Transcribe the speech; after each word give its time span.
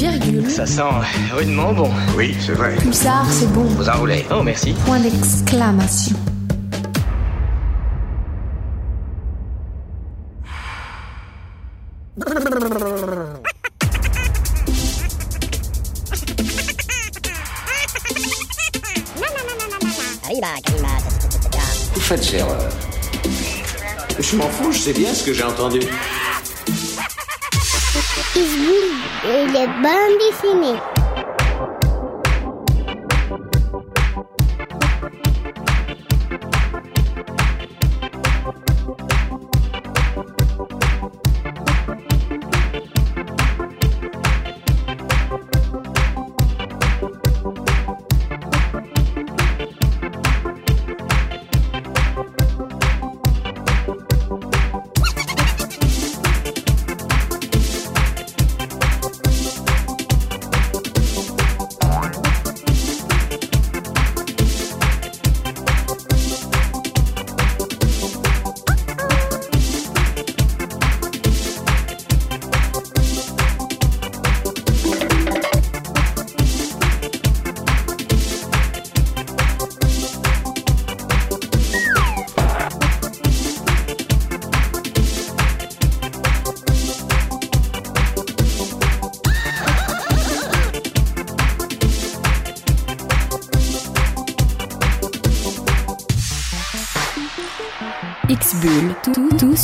Virgule. 0.00 0.50
Ça 0.50 0.64
sent 0.64 0.80
rudement 1.36 1.74
bon. 1.74 1.90
Oui, 2.16 2.34
c'est 2.40 2.54
vrai. 2.54 2.74
Pulsar, 2.76 3.26
c'est 3.30 3.52
bon. 3.52 3.64
Vous 3.64 3.86
enroulez. 3.86 4.24
Oh, 4.30 4.42
merci. 4.42 4.72
Point 4.86 4.98
d'exclamation. 4.98 6.16
Vous 21.92 22.00
faites 22.00 22.32
erreur. 22.32 22.70
Je 24.18 24.36
m'en 24.36 24.48
fous, 24.48 24.72
je 24.72 24.78
sais 24.78 24.92
bien 24.94 25.12
ce 25.12 25.24
que 25.24 25.34
j'ai 25.34 25.44
entendu. 25.44 25.80
Et 29.30 29.46
les 29.46 29.66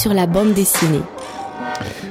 sur 0.07 0.15
la 0.15 0.29
bande 0.29 0.55
dessinée. 0.55 1.01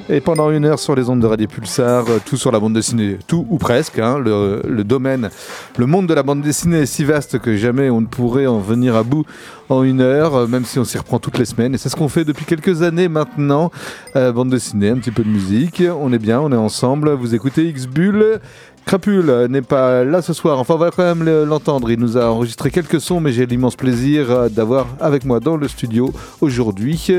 Et 0.10 0.20
pendant 0.20 0.52
une 0.52 0.66
heure 0.66 0.80
sur 0.80 0.96
les 0.96 1.10
ondes 1.10 1.22
de 1.22 1.28
Radio 1.28 1.48
Pulsar, 1.48 2.04
euh, 2.10 2.20
tout 2.26 2.36
sur 2.36 2.52
la 2.52 2.60
bande 2.60 2.74
dessinée, 2.74 3.18
tout 3.26 3.48
ou 3.50 3.58
presque. 3.58 4.00
hein, 4.00 4.20
le, 4.20 4.84
domaine, 4.84 5.30
le 5.78 5.86
monde 5.86 6.06
de 6.06 6.14
la 6.14 6.22
bande 6.22 6.42
dessinée 6.42 6.80
est 6.80 6.86
si 6.88 7.06
vaste 7.06 7.40
que 7.40 7.56
jamais 7.56 7.90
on 7.90 8.02
ne 8.02 8.06
pourrait 8.06 8.48
en 8.48 8.60
venir 8.60 8.98
à 8.98 9.04
bout 9.04 9.26
en 9.70 9.82
une 9.82 10.02
heure, 10.02 10.36
euh, 10.36 10.46
même 10.46 10.66
si 10.66 10.78
on 10.78 10.84
s'y 10.84 10.98
reprend 10.98 11.20
toutes 11.20 11.38
les 11.38 11.46
semaines. 11.46 11.74
Et 11.74 11.78
c'est 11.78 11.88
ce 11.88 11.96
qu'on 11.96 12.10
fait 12.10 12.26
depuis 12.26 12.44
quelques 12.44 12.82
années 12.82 13.08
maintenant. 13.08 13.72
Euh, 14.18 14.34
bande 14.34 14.50
dessinée, 14.50 14.90
un 14.90 14.98
petit 14.98 15.12
peu 15.12 15.24
de 15.24 15.30
musique. 15.30 15.82
On 15.98 16.12
est 16.12 16.20
bien, 16.20 16.42
on 16.42 16.52
est 16.52 16.58
ensemble. 16.58 17.12
Vous 17.14 17.34
écoutez 17.34 17.64
X-Bull. 17.70 18.42
Crapule 18.86 19.48
n'est 19.50 19.64
pas 19.64 20.04
là 20.04 20.22
ce 20.22 20.32
soir, 20.32 20.60
enfin 20.60 20.76
on 20.76 20.78
va 20.78 20.92
quand 20.92 21.04
même 21.04 21.24
le- 21.24 21.44
l'entendre, 21.44 21.90
il 21.90 22.00
nous 22.00 22.18
a 22.18 22.26
enregistré 22.30 22.70
quelques 22.70 23.02
sons 23.02 23.20
mais 23.20 23.32
j'ai 23.32 23.48
l'immense 23.48 23.76
plaisir 23.76 24.30
euh, 24.30 24.48
d'avoir 24.48 24.86
avec 25.00 25.26
moi 25.26 25.40
dans 25.40 25.58
le 25.58 25.68
studio 25.68 26.14
aujourd'hui 26.40 27.14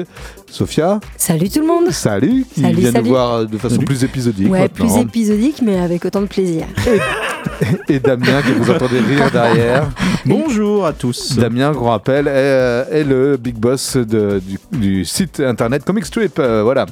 Sophia, 0.48 1.00
Salut 1.16 1.50
tout 1.50 1.60
le 1.60 1.66
monde 1.66 1.90
salut, 1.90 2.46
qui 2.54 2.60
Salut, 2.60 2.76
vient 2.76 2.92
salut. 2.92 3.04
nous 3.04 3.10
voir 3.10 3.46
de 3.46 3.58
façon 3.58 3.78
plus 3.78 4.04
épisodique 4.04 4.48
Ouais, 4.50 4.60
maintenant. 4.60 4.86
plus 4.94 5.02
épisodique, 5.02 5.60
mais 5.64 5.76
avec 5.78 6.04
autant 6.04 6.20
de 6.20 6.26
plaisir. 6.26 6.66
Et 7.88 7.98
Damien 7.98 8.42
que 8.42 8.52
vous 8.52 8.70
entendez 8.70 9.00
rire 9.00 9.30
derrière. 9.32 9.88
Bonjour 10.26 10.86
à 10.86 10.92
tous. 10.92 11.36
Damien, 11.36 11.72
qu'on 11.72 11.86
rappelle, 11.90 12.26
est, 12.28 12.30
euh, 12.32 12.84
est 12.90 13.04
le 13.04 13.36
big 13.36 13.56
boss 13.56 13.96
de- 13.96 14.40
du, 14.40 14.58
du 14.78 15.04
site 15.04 15.40
internet 15.40 15.84
Comic 15.84 16.04
Strip, 16.06 16.38
euh, 16.38 16.62
voilà, 16.62 16.86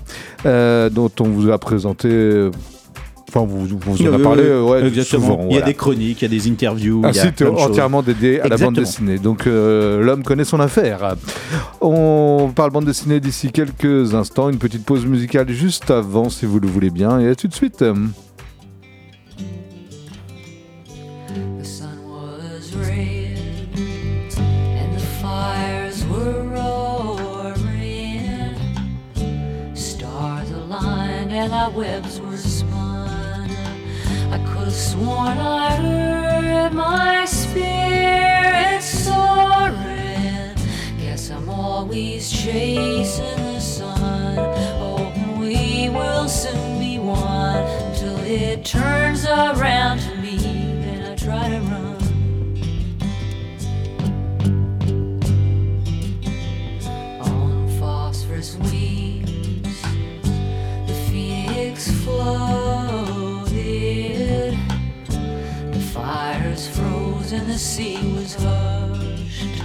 euh, 0.47 0.91
dont 0.91 1.11
on 1.21 1.25
vous 1.29 1.51
a 1.51 1.59
présenté... 1.59 2.51
Enfin, 3.37 3.47
vous, 3.47 3.67
vous 3.67 4.03
en 4.07 4.13
a 4.13 4.17
Euh, 4.17 4.23
parlé 4.23 4.45
ouais, 4.61 4.87
Exactement. 4.87 5.23
souvent. 5.27 5.39
il 5.39 5.43
y 5.43 5.47
a 5.47 5.49
voilà. 5.59 5.67
des 5.67 5.75
chroniques, 5.75 6.23
il 6.23 6.23
y 6.23 6.27
a 6.27 6.29
des 6.41 6.49
interviews. 6.49 7.03
Un 7.05 7.11
il 7.11 7.17
y 7.17 7.19
a 7.19 7.23
site 7.23 7.35
plein 7.37 7.51
de 7.51 7.57
choses. 7.59 7.71
entièrement 7.71 8.03
dédié 8.03 8.41
à 8.41 8.47
la 8.49 8.57
bande 8.57 8.77
dessinée. 8.77 9.19
Donc 9.19 9.47
euh, 9.49 10.01
l'homme 10.03 10.23
connaît 10.23 10.45
son 10.45 10.61
affaire. 10.61 11.17
On 11.81 12.53
parle 12.55 12.71
bande 12.71 12.85
dessinée 12.85 13.19
d'ici 13.19 13.51
quelques 13.51 14.15
instants. 14.15 14.51
Une 14.51 14.59
petite 14.59 14.85
pause 14.85 15.05
musicale 15.07 15.49
juste 15.51 15.91
avant, 15.91 16.29
si 16.31 16.47
vous 16.47 16.61
le 16.61 16.69
voulez 16.69 16.91
bien. 16.91 17.19
Et 17.19 17.29
à 17.29 17.35
tout 17.35 17.49
de 17.49 17.55
suite. 17.55 17.79
The 17.79 17.95
sun 21.65 21.99
was 22.09 22.75
red 22.77 23.39
and 23.79 24.95
the 24.97 25.01
fires 25.21 26.05
were 26.07 26.43
roaring. 26.55 28.55
Stars 29.75 30.51
aligned 30.51 31.33
and 31.33 31.53
our 31.53 31.71
webs 31.71 32.21
were 32.21 32.34
sworn 34.95 35.39
I 35.39 35.75
heard 35.75 36.73
my 36.73 37.25
spirit 37.25 38.81
soaring. 38.81 40.55
Guess 41.01 41.31
I'm 41.33 41.49
always 41.49 42.31
chasing 42.31 43.37
the 43.55 43.59
sun. 43.59 44.37
Hoping 44.79 45.41
we 45.41 45.89
will 45.89 46.29
soon 46.29 46.79
be 46.79 47.01
one 47.01 47.65
till 47.97 48.19
it 48.21 48.65
turns 48.65 49.25
around 49.25 49.99
to 49.99 50.15
me. 50.23 50.37
Then 50.37 51.11
I 51.11 51.17
try 51.17 51.49
to 51.49 51.61
run. 51.71 51.95
On 57.21 57.69
phosphorus 57.81 58.55
wings, 58.59 59.83
the 60.87 60.95
phoenix 61.11 61.91
floated. 62.05 62.64
And 67.35 67.51
the 67.51 67.59
sea 67.59 67.99
was 68.15 68.35
hushed. 68.35 69.61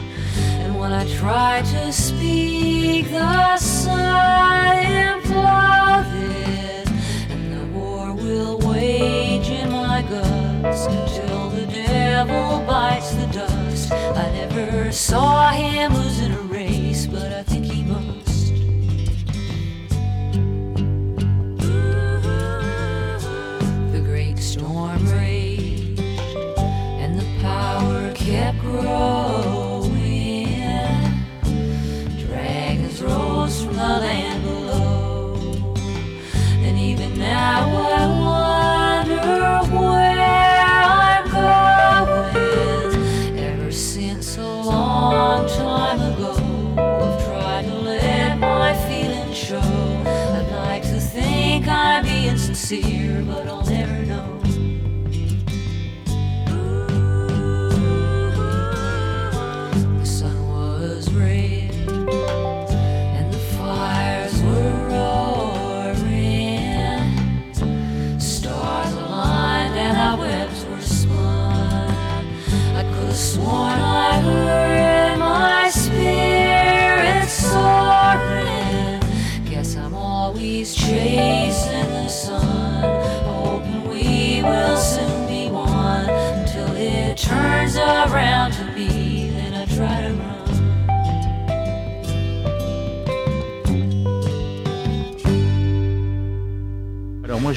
And 0.63 0.79
when 0.79 0.91
I 0.91 1.05
tried 1.17 1.65
to 1.65 1.93
speak, 1.93 3.11
the 3.11 3.57
sun 3.57 4.85
imploded. 5.05 6.87
And 7.29 7.53
the 7.53 7.65
war 7.77 8.13
will 8.13 8.57
wage 8.59 9.49
in 9.49 9.69
my 9.69 10.01
guts 10.01 10.87
until 10.87 11.49
the 11.51 11.67
devil 11.67 12.65
bites 12.65 13.11
the 13.11 13.27
dust. 13.27 13.91
I 13.91 14.31
never 14.31 14.91
saw 14.91 15.51
him 15.51 15.93
losing 15.93 16.33
a 16.33 16.41
race, 16.41 17.05
but 17.05 17.31
I 17.31 17.43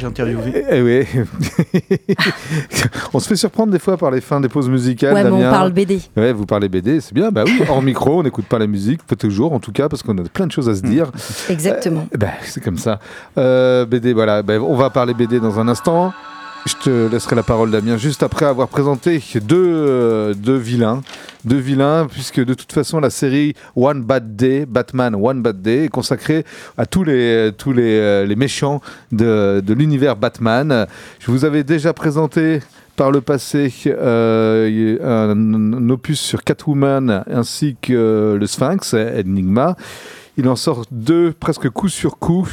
j'ai 0.02 0.08
interviewé. 0.08 0.64
Eh 0.70 0.82
oui. 0.82 1.06
on 3.12 3.20
se 3.20 3.28
fait 3.28 3.37
surprendre 3.37 3.72
des 3.72 3.78
fois 3.78 3.96
par 3.96 4.10
les 4.10 4.20
fins 4.20 4.40
des 4.40 4.49
pauses 4.49 4.69
musicales. 4.69 5.14
Ouais, 5.14 5.25
mais 5.25 5.31
on 5.31 5.50
parle 5.50 5.72
BD. 5.72 6.00
Ouais, 6.16 6.32
vous 6.32 6.44
parlez 6.44 6.69
BD, 6.69 7.00
c'est 7.00 7.14
bien. 7.14 7.31
Bah 7.31 7.44
oui, 7.46 7.60
hors 7.69 7.82
micro, 7.82 8.19
on 8.19 8.22
n'écoute 8.22 8.46
pas 8.46 8.58
la 8.58 8.66
musique, 8.66 9.02
pas 9.04 9.16
toujours 9.16 9.52
en 9.52 9.60
tout 9.60 9.72
cas, 9.72 9.88
parce 9.88 10.02
qu'on 10.02 10.19
a 10.19 10.22
plein 10.22 10.46
de 10.46 10.52
choses 10.52 10.69
à 10.69 10.75
se 10.75 10.82
dire. 10.82 11.10
Exactement. 11.49 12.08
Eh 12.12 12.19
ben, 12.19 12.31
c'est 12.43 12.62
comme 12.62 12.78
ça. 12.78 12.99
Euh, 13.38 13.87
BD, 13.87 14.12
voilà. 14.12 14.43
Ben, 14.43 14.60
on 14.60 14.75
va 14.75 14.90
parler 14.90 15.14
BD 15.14 15.38
dans 15.38 15.60
un 15.60 15.69
instant. 15.69 16.12
Je 16.64 16.74
te 16.76 17.10
laisserai 17.10 17.34
la 17.34 17.42
parole, 17.42 17.72
Damien, 17.72 17.96
juste 17.96 18.22
après 18.22 18.46
avoir 18.46 18.68
présenté 18.68 19.20
deux, 19.42 19.56
euh, 19.56 20.32
deux 20.34 20.56
vilains. 20.56 21.02
Deux 21.44 21.58
vilains, 21.58 22.06
puisque 22.08 22.42
de 22.44 22.54
toute 22.54 22.72
façon, 22.72 23.00
la 23.00 23.10
série 23.10 23.54
One 23.74 24.02
Bad 24.02 24.36
Day, 24.36 24.64
Batman 24.64 25.16
One 25.16 25.42
Bad 25.42 25.60
Day, 25.60 25.86
est 25.86 25.88
consacrée 25.88 26.44
à 26.78 26.86
tous 26.86 27.02
les, 27.02 27.50
tous 27.58 27.72
les, 27.72 27.98
euh, 27.98 28.26
les 28.26 28.36
méchants 28.36 28.80
de, 29.10 29.60
de 29.64 29.74
l'univers 29.74 30.14
Batman. 30.14 30.86
Je 31.18 31.32
vous 31.32 31.44
avais 31.44 31.64
déjà 31.64 31.92
présenté 31.92 32.60
par 32.94 33.10
le 33.10 33.20
passé 33.20 33.72
euh, 33.86 34.98
un, 35.02 35.90
opus 35.90 36.20
sur 36.20 36.44
Catwoman 36.44 37.24
ainsi 37.28 37.76
que 37.80 38.36
le 38.38 38.46
Sphinx, 38.46 38.94
Enigma. 38.94 39.76
Il 40.38 40.48
en 40.48 40.56
sort 40.56 40.84
deux 40.90 41.32
presque 41.32 41.68
coup 41.68 41.88
sur 41.88 42.18
coup. 42.18 42.46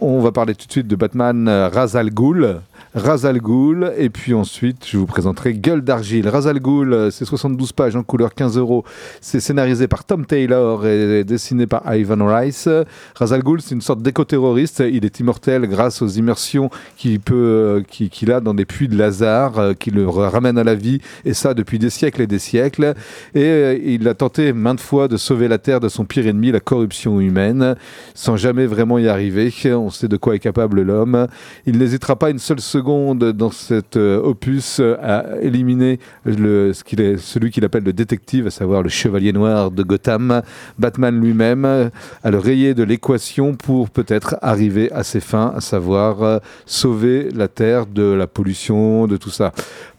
On 0.00 0.20
va 0.20 0.32
parler 0.32 0.54
tout 0.54 0.66
de 0.66 0.72
suite 0.72 0.88
de 0.88 0.96
Batman 0.96 1.46
euh, 1.46 1.68
Ra's 1.68 1.94
al 1.94 2.10
Ghul. 2.10 2.60
Ra's 2.94 3.24
al 3.24 3.40
Ghul, 3.40 3.92
et 3.98 4.08
puis 4.10 4.34
ensuite 4.34 4.86
je 4.86 4.96
vous 4.96 5.06
présenterai 5.06 5.54
Gueule 5.54 5.82
d'argile. 5.82 6.28
Ra's 6.28 6.46
al 6.46 6.60
Ghul, 6.60 6.92
euh, 6.92 7.10
c'est 7.10 7.24
72 7.24 7.72
pages 7.72 7.96
en 7.96 8.02
couleur 8.02 8.34
15 8.34 8.56
euros. 8.56 8.84
C'est 9.20 9.40
scénarisé 9.40 9.88
par 9.88 10.04
Tom 10.04 10.24
Taylor 10.24 10.86
et 10.86 11.24
dessiné 11.24 11.66
par 11.66 11.82
Ivan 11.94 12.26
Rice. 12.26 12.68
Ra's 13.14 13.32
al 13.32 13.42
Ghul, 13.42 13.60
c'est 13.60 13.74
une 13.74 13.80
sorte 13.80 14.02
d'éco-terroriste. 14.02 14.82
Il 14.90 15.04
est 15.04 15.20
immortel 15.20 15.66
grâce 15.66 16.02
aux 16.02 16.08
immersions 16.08 16.70
qu'il 16.96 17.20
peut, 17.20 17.34
euh, 17.34 17.82
qu'il 17.82 18.32
a 18.32 18.40
dans 18.40 18.54
des 18.54 18.64
puits 18.64 18.88
de 18.88 18.96
Lazare, 18.96 19.58
euh, 19.58 19.74
qui 19.74 19.90
le 19.90 20.08
ramènent 20.08 20.58
à 20.58 20.64
la 20.64 20.74
vie, 20.74 21.00
et 21.24 21.34
ça 21.34 21.54
depuis 21.54 21.78
des 21.78 21.90
siècles 21.90 22.22
et 22.22 22.26
des 22.26 22.38
siècles. 22.38 22.94
Et 23.34 23.94
il 23.94 24.08
a 24.08 24.14
tenté 24.14 24.52
maintes 24.52 24.80
fois 24.80 25.08
de 25.08 25.16
sauver 25.16 25.48
la 25.48 25.58
Terre 25.58 25.80
de 25.80 25.88
son 25.88 26.04
pire 26.04 26.26
ennemi, 26.26 26.50
la 26.50 26.60
corruption 26.60 27.20
humaine, 27.20 27.76
sans 28.14 28.36
jamais 28.36 28.66
vraiment 28.66 28.98
y 28.98 29.08
arriver. 29.08 29.52
On 29.66 29.90
sait 29.90 30.08
de 30.08 30.16
quoi 30.16 30.34
est 30.34 30.40
capable 30.40 30.82
l'homme. 30.82 31.26
Il 31.66 31.78
n'hésitera 31.78 32.16
pas 32.16 32.30
une 32.30 32.38
seule 32.38 32.60
seconde 32.66 33.32
dans 33.32 33.50
cet 33.50 33.96
euh, 33.96 34.20
opus 34.20 34.80
euh, 34.80 34.96
à 35.00 35.40
éliminer 35.40 35.98
le, 36.24 36.72
ce 36.72 36.82
est, 37.00 37.16
celui 37.16 37.50
qu'il 37.50 37.64
appelle 37.64 37.84
le 37.84 37.92
détective, 37.92 38.48
à 38.48 38.50
savoir 38.50 38.82
le 38.82 38.88
chevalier 38.88 39.32
noir 39.32 39.70
de 39.70 39.82
Gotham, 39.82 40.42
Batman 40.78 41.18
lui-même, 41.18 41.64
à 41.64 42.30
le 42.30 42.38
rayer 42.38 42.74
de 42.74 42.82
l'équation 42.82 43.54
pour 43.54 43.90
peut-être 43.90 44.36
arriver 44.42 44.90
à 44.92 45.04
ses 45.04 45.20
fins, 45.20 45.52
à 45.56 45.60
savoir 45.60 46.22
euh, 46.22 46.38
sauver 46.66 47.28
la 47.34 47.48
Terre 47.48 47.86
de 47.86 48.02
la 48.02 48.26
pollution, 48.26 49.06
de 49.06 49.16
tout 49.16 49.30
ça. 49.30 49.52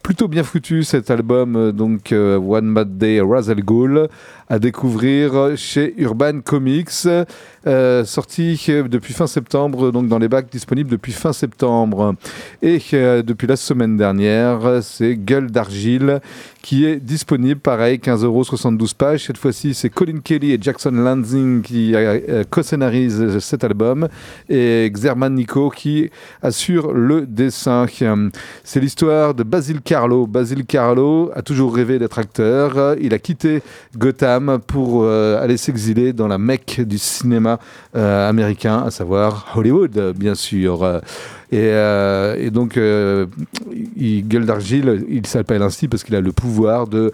Plutôt 0.07 0.29
bien 0.29 0.43
foutu 0.43 0.85
cet 0.85 1.11
album, 1.11 1.57
euh, 1.57 1.71
donc 1.73 2.13
euh, 2.13 2.37
One 2.37 2.67
Mad 2.67 2.97
Day 2.97 3.19
Ra's 3.19 3.49
al 3.49 3.61
Ghul, 3.61 4.07
à 4.47 4.57
découvrir 4.57 5.57
chez 5.57 5.93
Urban 5.97 6.39
Comics, 6.39 7.05
euh, 7.67 8.05
sorti 8.05 8.57
depuis 8.89 9.13
fin 9.13 9.27
septembre, 9.27 9.91
donc 9.91 10.07
dans 10.07 10.17
les 10.17 10.29
bacs 10.29 10.49
disponibles 10.49 10.89
depuis 10.89 11.11
fin 11.11 11.33
septembre. 11.33 12.15
Et 12.61 12.79
depuis 12.79 13.47
la 13.47 13.57
semaine 13.57 13.97
dernière, 13.97 14.81
c'est 14.81 15.17
Gueule 15.17 15.51
d'argile 15.51 16.21
qui 16.61 16.85
est 16.85 16.97
disponible, 16.97 17.59
pareil, 17.59 17.99
15 17.99 18.23
euros, 18.23 18.45
72 18.45 18.93
pages. 18.93 19.25
Cette 19.25 19.37
fois-ci, 19.37 19.73
c'est 19.73 19.89
Colin 19.89 20.19
Kelly 20.23 20.53
et 20.53 20.57
Jackson 20.61 20.91
Lansing 20.91 21.61
qui 21.61 21.93
co-scénarisent 22.49 23.39
cet 23.39 23.65
album 23.65 24.07
et 24.47 24.89
Xerman 24.89 25.33
Nico 25.35 25.69
qui 25.69 26.09
assure 26.41 26.93
le 26.93 27.25
dessin. 27.25 27.85
C'est 28.63 28.79
l'histoire 28.79 29.33
de 29.33 29.43
Basil 29.43 29.81
Carlo. 29.97 30.27
Basil 30.27 30.63
Carlo 30.63 31.31
a 31.33 31.41
toujours 31.41 31.73
rêvé 31.73 31.97
d'être 31.97 32.19
acteur. 32.19 32.95
Il 33.01 33.15
a 33.15 33.17
quitté 33.17 33.63
Gotham 33.97 34.59
pour 34.67 35.01
euh, 35.01 35.41
aller 35.41 35.57
s'exiler 35.57 36.13
dans 36.13 36.27
la 36.27 36.37
Mecque 36.37 36.81
du 36.81 36.99
cinéma 36.99 37.57
euh, 37.95 38.29
américain, 38.29 38.83
à 38.85 38.91
savoir 38.91 39.47
Hollywood, 39.55 40.13
bien 40.15 40.35
sûr. 40.35 41.01
Et, 41.49 41.59
euh, 41.61 42.35
et 42.37 42.49
donc, 42.51 42.75
euh, 42.75 43.25
il, 43.95 44.27
Gueule 44.27 44.45
d'Argile, 44.45 45.05
il 45.09 45.25
s'appelle 45.25 45.61
ainsi 45.61 45.87
parce 45.87 46.03
qu'il 46.03 46.13
a 46.15 46.21
le 46.21 46.33
pouvoir 46.33 46.87
de. 46.87 47.13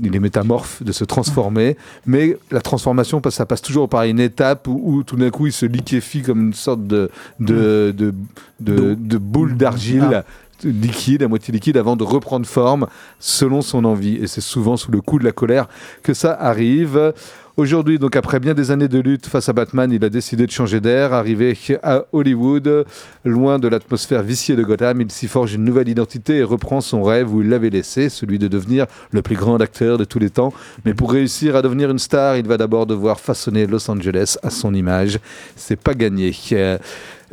Il 0.00 0.14
est 0.14 0.20
métamorphe, 0.20 0.84
de 0.84 0.92
se 0.92 1.02
transformer. 1.02 1.76
Mais 2.06 2.38
la 2.52 2.60
transformation, 2.60 3.20
ça 3.30 3.44
passe 3.44 3.60
toujours 3.60 3.88
par 3.88 4.04
une 4.04 4.20
étape 4.20 4.68
où, 4.68 4.80
où 4.82 5.02
tout 5.02 5.16
d'un 5.16 5.30
coup, 5.30 5.48
il 5.48 5.52
se 5.52 5.66
liquéfie 5.66 6.22
comme 6.22 6.40
une 6.46 6.54
sorte 6.54 6.86
de, 6.86 7.10
de, 7.40 7.92
de, 7.96 8.14
de, 8.60 8.94
de 8.94 9.18
boule 9.18 9.56
d'argile. 9.56 10.22
Liquide, 10.62 11.22
à 11.22 11.28
moitié 11.28 11.52
liquide, 11.52 11.76
avant 11.76 11.96
de 11.96 12.04
reprendre 12.04 12.46
forme 12.46 12.86
selon 13.18 13.62
son 13.62 13.84
envie. 13.84 14.16
Et 14.16 14.26
c'est 14.26 14.40
souvent 14.40 14.76
sous 14.76 14.92
le 14.92 15.00
coup 15.00 15.18
de 15.18 15.24
la 15.24 15.32
colère 15.32 15.68
que 16.02 16.14
ça 16.14 16.32
arrive. 16.32 17.12
Aujourd'hui, 17.56 18.00
donc 18.00 18.16
après 18.16 18.40
bien 18.40 18.52
des 18.52 18.72
années 18.72 18.88
de 18.88 18.98
lutte 18.98 19.26
face 19.26 19.48
à 19.48 19.52
Batman, 19.52 19.92
il 19.92 20.04
a 20.04 20.08
décidé 20.08 20.44
de 20.44 20.50
changer 20.50 20.80
d'air, 20.80 21.12
arrivé 21.12 21.56
à 21.84 22.04
Hollywood, 22.10 22.84
loin 23.24 23.60
de 23.60 23.68
l'atmosphère 23.68 24.24
viciée 24.24 24.56
de 24.56 24.64
Gotham, 24.64 25.00
il 25.00 25.12
s'y 25.12 25.28
forge 25.28 25.54
une 25.54 25.62
nouvelle 25.62 25.88
identité 25.88 26.38
et 26.38 26.42
reprend 26.42 26.80
son 26.80 27.04
rêve 27.04 27.32
où 27.32 27.42
il 27.42 27.48
l'avait 27.48 27.70
laissé, 27.70 28.08
celui 28.08 28.40
de 28.40 28.48
devenir 28.48 28.86
le 29.12 29.22
plus 29.22 29.36
grand 29.36 29.60
acteur 29.60 29.98
de 29.98 30.04
tous 30.04 30.18
les 30.18 30.30
temps. 30.30 30.52
Mais 30.84 30.94
pour 30.94 31.12
réussir 31.12 31.54
à 31.54 31.62
devenir 31.62 31.92
une 31.92 32.00
star, 32.00 32.36
il 32.36 32.48
va 32.48 32.56
d'abord 32.56 32.86
devoir 32.86 33.20
façonner 33.20 33.68
Los 33.68 33.88
Angeles 33.88 34.36
à 34.42 34.50
son 34.50 34.74
image. 34.74 35.20
C'est 35.54 35.78
pas 35.78 35.94
gagné. 35.94 36.34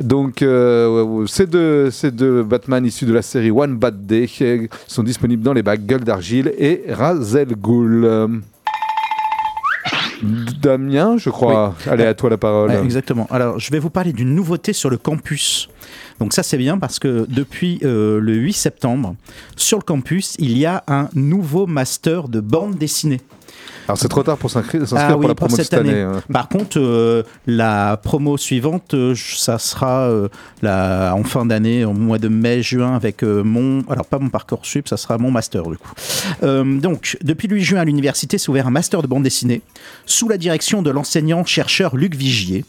Donc, 0.02 0.42
euh, 0.42 1.26
ces, 1.26 1.46
deux, 1.46 1.90
ces 1.90 2.10
deux 2.10 2.42
Batman 2.42 2.84
issus 2.84 3.06
de 3.06 3.12
la 3.12 3.22
série 3.22 3.50
One 3.50 3.76
Bad 3.76 4.06
Day 4.06 4.28
euh, 4.40 4.66
sont 4.86 5.02
disponibles 5.02 5.42
dans 5.42 5.52
les 5.52 5.62
bacs 5.62 5.86
Gueule 5.86 6.04
d'Argile 6.04 6.52
et 6.58 6.84
Razel 6.88 7.54
Ghoul. 7.56 8.42
Damien, 10.22 11.16
je 11.18 11.30
crois. 11.30 11.74
Allez, 11.86 12.04
à 12.04 12.14
toi 12.14 12.30
la 12.30 12.38
parole. 12.38 12.70
Exactement. 12.72 13.26
Alors, 13.30 13.58
je 13.58 13.70
vais 13.70 13.78
vous 13.78 13.90
parler 13.90 14.12
d'une 14.12 14.34
nouveauté 14.34 14.72
sur 14.72 14.88
le 14.88 14.96
campus. 14.96 15.68
Donc 16.20 16.32
ça, 16.32 16.42
c'est 16.42 16.58
bien 16.58 16.78
parce 16.78 16.98
que 16.98 17.26
depuis 17.28 17.80
euh, 17.82 18.20
le 18.20 18.34
8 18.34 18.52
septembre, 18.52 19.16
sur 19.56 19.78
le 19.78 19.82
campus, 19.82 20.36
il 20.38 20.56
y 20.56 20.66
a 20.66 20.84
un 20.86 21.08
nouveau 21.14 21.66
master 21.66 22.28
de 22.28 22.40
bande 22.40 22.76
dessinée. 22.76 23.20
Alors, 23.88 23.98
c'est 23.98 24.08
trop 24.08 24.22
tard 24.22 24.38
pour 24.38 24.50
s'inscrire 24.50 24.84
Ah 24.96 25.12
pour 25.12 25.20
oui, 25.20 25.26
la 25.26 25.34
pour 25.34 25.48
promo 25.48 25.56
de 25.56 25.62
cette 25.62 25.74
année. 25.74 26.02
année. 26.02 26.20
Par 26.32 26.48
contre, 26.48 26.78
euh, 26.78 27.24
la 27.46 27.96
promo 27.96 28.36
suivante, 28.36 28.94
euh, 28.94 29.14
ça 29.16 29.58
sera 29.58 30.02
euh, 30.08 30.28
la, 30.62 31.14
en 31.16 31.24
fin 31.24 31.44
d'année, 31.44 31.84
au 31.84 31.92
mois 31.92 32.18
de 32.18 32.28
mai, 32.28 32.62
juin, 32.62 32.94
avec 32.94 33.22
mon, 33.22 33.82
alors 33.90 34.06
pas 34.06 34.18
mon 34.18 34.28
parcours 34.28 34.64
sup, 34.64 34.88
ça 34.88 34.96
sera 34.96 35.18
mon 35.18 35.30
master 35.30 35.64
du 35.64 35.78
coup. 35.78 35.92
Donc, 36.42 37.16
depuis 37.22 37.48
le 37.48 37.56
8 37.56 37.62
juin 37.62 37.80
à 37.80 37.84
l'université, 37.84 38.38
s'est 38.38 38.50
ouvert 38.50 38.66
un 38.66 38.70
master 38.70 39.02
de 39.02 39.06
bande 39.06 39.24
dessinée 39.24 39.62
sous 40.06 40.28
la 40.28 40.38
direction 40.38 40.82
de 40.82 40.90
l'enseignant-chercheur 40.90 41.96
Luc 41.96 42.14
Vigier. 42.14 42.64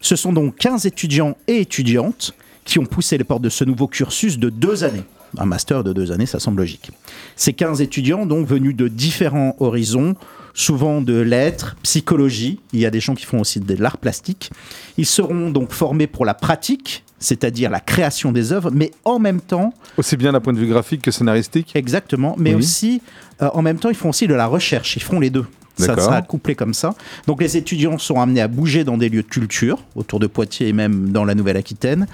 Ce 0.00 0.16
sont 0.16 0.32
donc 0.32 0.56
15 0.56 0.86
étudiants 0.86 1.36
et 1.48 1.60
étudiantes 1.60 2.34
qui 2.64 2.78
ont 2.78 2.84
poussé 2.86 3.16
les 3.16 3.24
portes 3.24 3.42
de 3.42 3.48
ce 3.48 3.64
nouveau 3.64 3.86
cursus 3.86 4.38
de 4.38 4.50
deux 4.50 4.84
années. 4.84 5.04
Un 5.38 5.46
master 5.46 5.84
de 5.84 5.92
deux 5.92 6.12
années, 6.12 6.26
ça 6.26 6.38
semble 6.40 6.58
logique. 6.58 6.90
Ces 7.36 7.52
15 7.52 7.80
étudiants, 7.80 8.26
donc 8.26 8.46
venus 8.46 8.74
de 8.76 8.88
différents 8.88 9.54
horizons, 9.60 10.14
souvent 10.54 11.00
de 11.02 11.14
lettres, 11.20 11.76
psychologie, 11.82 12.60
il 12.72 12.80
y 12.80 12.86
a 12.86 12.90
des 12.90 13.00
gens 13.00 13.14
qui 13.14 13.26
font 13.26 13.40
aussi 13.40 13.60
de 13.60 13.74
l'art 13.74 13.98
plastique, 13.98 14.50
ils 14.96 15.06
seront 15.06 15.50
donc 15.50 15.72
formés 15.72 16.06
pour 16.06 16.24
la 16.24 16.34
pratique, 16.34 17.04
c'est-à-dire 17.18 17.70
la 17.70 17.80
création 17.80 18.32
des 18.32 18.52
œuvres, 18.52 18.70
mais 18.70 18.90
en 19.04 19.18
même 19.18 19.40
temps, 19.40 19.72
Aussi 19.98 20.16
bien 20.16 20.32
d'un 20.32 20.40
point 20.40 20.52
de 20.52 20.58
vue 20.58 20.66
graphique 20.68 21.02
que 21.02 21.10
scénaristique. 21.10 21.72
exactement, 21.74 22.34
mais 22.38 22.50
Oui. 22.54 22.60
aussi, 22.60 23.02
euh, 23.42 23.48
en 23.52 23.62
même 23.62 23.78
temps, 23.78 23.88
ils 23.90 23.94
font 23.96 24.10
aussi 24.10 24.26
de 24.26 24.34
la 24.34 24.46
recherche, 24.46 24.96
ils 24.96 25.02
font 25.02 25.20
les 25.20 25.30
deux. 25.30 25.44
Ça 25.76 25.96
sera 25.96 26.22
couplé 26.22 26.54
comme 26.54 26.74
ça. 26.74 26.94
Donc 27.26 27.42
les 27.42 27.56
étudiants 27.56 27.98
sont 27.98 28.20
amenés 28.20 28.40
à 28.40 28.48
bouger 28.48 28.84
dans 28.84 28.96
des 28.96 29.08
lieux 29.08 29.22
de 29.22 29.28
culture, 29.28 29.78
autour 29.94 30.20
de 30.20 30.26
Poitiers 30.26 30.68
et 30.68 30.72
même 30.72 31.10
dans 31.10 31.24
la 31.24 31.34
Nouvelle-Aquitaine. 31.34 32.06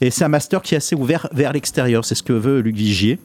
Et 0.00 0.10
c'est 0.10 0.24
un 0.24 0.28
master 0.28 0.62
qui 0.62 0.74
est 0.74 0.78
assez 0.78 0.94
ouvert 0.94 1.28
vers 1.32 1.52
l'extérieur, 1.52 2.04
c'est 2.04 2.14
ce 2.14 2.22
que 2.22 2.32
veut 2.32 2.60
Luc 2.60 2.76
Vigier. 2.76 3.18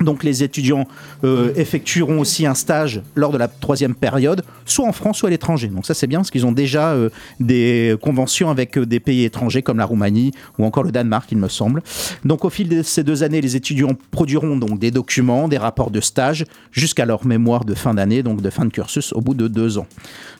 Donc 0.00 0.24
les 0.24 0.42
étudiants 0.42 0.86
euh, 1.24 1.52
effectueront 1.54 2.18
aussi 2.18 2.46
un 2.46 2.54
stage 2.54 3.02
lors 3.14 3.30
de 3.30 3.38
la 3.38 3.48
troisième 3.48 3.94
période, 3.94 4.42
soit 4.64 4.86
en 4.86 4.92
France, 4.92 5.18
soit 5.18 5.28
à 5.28 5.30
l'étranger. 5.30 5.68
Donc 5.68 5.86
ça 5.86 5.94
c'est 5.94 6.06
bien 6.06 6.20
parce 6.20 6.30
qu'ils 6.30 6.46
ont 6.46 6.52
déjà 6.52 6.92
euh, 6.92 7.10
des 7.40 7.96
conventions 8.00 8.50
avec 8.50 8.78
euh, 8.78 8.86
des 8.86 9.00
pays 9.00 9.24
étrangers 9.24 9.62
comme 9.62 9.78
la 9.78 9.84
Roumanie 9.84 10.32
ou 10.58 10.64
encore 10.64 10.84
le 10.84 10.92
Danemark, 10.92 11.30
il 11.30 11.38
me 11.38 11.48
semble. 11.48 11.82
Donc 12.24 12.44
au 12.44 12.50
fil 12.50 12.68
de 12.68 12.82
ces 12.82 13.04
deux 13.04 13.22
années, 13.22 13.40
les 13.40 13.54
étudiants 13.54 13.96
produiront 14.10 14.56
donc 14.56 14.78
des 14.78 14.90
documents, 14.90 15.46
des 15.46 15.58
rapports 15.58 15.90
de 15.90 16.00
stage 16.00 16.44
jusqu'à 16.72 17.04
leur 17.04 17.26
mémoire 17.26 17.64
de 17.64 17.74
fin 17.74 17.94
d'année, 17.94 18.22
donc 18.22 18.40
de 18.40 18.50
fin 18.50 18.64
de 18.64 18.70
cursus 18.70 19.12
au 19.12 19.20
bout 19.20 19.34
de 19.34 19.46
deux 19.46 19.78
ans. 19.78 19.86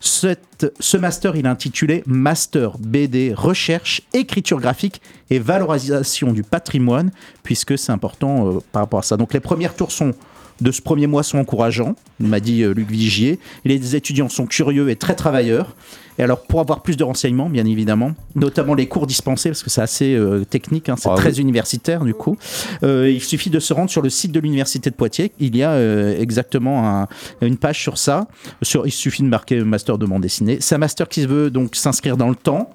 Ce 0.00 0.97
master, 0.97 1.37
il 1.37 1.44
est 1.44 1.49
intitulé 1.49 2.02
Master 2.06 2.78
BD 2.78 3.35
Recherche, 3.37 4.02
Écriture 4.14 4.61
graphique 4.61 5.00
et 5.30 5.38
valorisation 5.38 6.32
du 6.32 6.42
patrimoine, 6.42 7.11
puisque 7.42 7.76
c'est 7.76 7.92
important 7.92 8.59
par 8.71 8.82
rapport 8.82 9.00
à 9.00 9.02
ça. 9.02 9.16
Donc 9.16 9.35
les 9.35 9.40
premières 9.43 9.75
tours 9.75 9.93
sont 9.93 10.13
de 10.61 10.71
ce 10.71 10.81
premier 10.81 11.09
mois 11.09 11.23
sont 11.25 11.39
encourageants, 11.39 11.97
m'a 12.21 12.39
dit 12.39 12.63
euh, 12.63 12.73
Luc 12.73 12.89
Vigier. 12.89 13.41
Les 13.65 13.97
étudiants 13.97 14.29
sont 14.29 14.47
curieux 14.47 14.91
et 14.91 14.97
très 14.97 15.15
travailleurs. 15.17 15.75
Et 16.19 16.23
alors, 16.23 16.43
pour 16.43 16.61
avoir 16.61 16.83
plus 16.83 16.97
de 16.97 17.03
renseignements, 17.03 17.49
bien 17.49 17.65
évidemment, 17.67 18.13
notamment 18.37 18.75
les 18.75 18.87
cours 18.87 19.07
dispensés, 19.09 19.49
parce 19.49 19.63
que 19.63 19.71
c'est 19.71 19.81
assez 19.81 20.15
euh, 20.15 20.45
technique, 20.45 20.89
hein, 20.91 20.95
c'est 20.97 21.09
Ah 21.11 21.15
très 21.17 21.33
oui. 21.37 21.41
universitaire 21.41 22.05
du 22.05 22.13
coup, 22.15 22.37
euh, 22.85 23.11
il 23.11 23.21
suffit 23.23 23.49
de 23.51 23.59
se 23.59 23.73
rendre 23.73 23.91
sur 23.91 24.03
le 24.03 24.11
site 24.11 24.31
de 24.31 24.39
l'Université 24.39 24.91
de 24.91 24.95
Poitiers. 24.95 25.33
Il 25.41 25.57
y 25.57 25.63
a 25.65 25.71
euh, 25.71 26.21
exactement 26.21 26.87
un- 26.87 27.09
une 27.41 27.57
page 27.57 27.81
sur 27.81 27.97
ça. 27.99 28.29
Sur, 28.61 28.87
il 28.87 28.93
suffit 28.93 29.23
de 29.23 29.29
marquer 29.29 29.65
master 29.65 29.97
de 29.99 30.07
bande 30.07 30.23
dessinée. 30.23 30.59
C'est 30.61 30.75
un 30.75 30.79
master 30.79 31.09
qui 31.09 31.27
veut 31.27 31.51
donc 31.51 31.75
s'inscrire 31.75 32.17
dans 32.19 32.29
le 32.29 32.37
temps. 32.37 32.71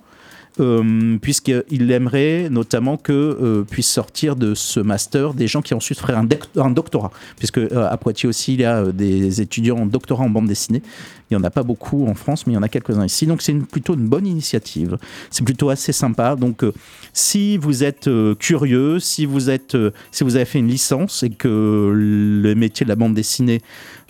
Euh, 0.60 1.18
puisqu'il 1.22 1.92
aimerait 1.92 2.50
notamment 2.50 2.98
que 2.98 3.12
euh, 3.14 3.64
puissent 3.64 3.92
sortir 3.92 4.36
de 4.36 4.54
ce 4.56 4.80
master 4.80 5.34
des 5.34 5.48
gens 5.48 5.62
qui 5.62 5.74
ensuite 5.74 6.00
feraient 6.00 6.14
un, 6.14 6.28
un 6.58 6.70
doctorat, 6.70 7.12
puisque 7.38 7.58
euh, 7.60 7.88
à 7.90 7.98
Poitiers 7.98 8.28
aussi 8.30 8.54
il 8.56 8.62
y 8.62 8.66
a 8.66 8.78
euh, 8.78 8.92
des 8.92 9.42
étudiants 9.42 9.78
en 9.78 9.86
doctorat 9.86 10.24
en 10.24 10.30
bande 10.30 10.48
dessinée. 10.48 10.82
Il 11.30 11.36
n'y 11.38 11.42
en 11.42 11.46
a 11.46 11.50
pas 11.50 11.64
beaucoup 11.64 12.08
en 12.08 12.14
France, 12.16 12.48
mais 12.48 12.54
il 12.54 12.56
y 12.56 12.60
en 12.60 12.64
a 12.64 12.70
quelques-uns 12.70 13.06
ici. 13.06 13.28
Donc 13.28 13.42
c'est 13.42 13.52
une- 13.52 13.66
plutôt 13.66 13.96
une 13.96 14.08
bonne 14.08 14.26
initiative. 14.26 14.98
C'est 15.30 15.44
plutôt 15.44 15.70
assez 15.70 15.92
sympa. 15.92 16.36
Donc 16.38 16.64
euh, 16.64 16.72
si 17.12 17.58
vous 17.58 17.84
êtes 17.84 18.10
curieux, 18.40 19.00
si 19.00 19.26
vous 19.26 19.50
êtes, 19.50 19.76
si 20.12 20.24
vous 20.24 20.36
avez 20.38 20.46
fait 20.46 20.60
une 20.60 20.70
licence 20.70 21.24
et 21.24 21.30
que 21.30 21.92
le 21.94 22.56
métier 22.56 22.84
de 22.86 22.90
la 22.90 22.96
bande 22.96 23.14
dessinée 23.14 23.62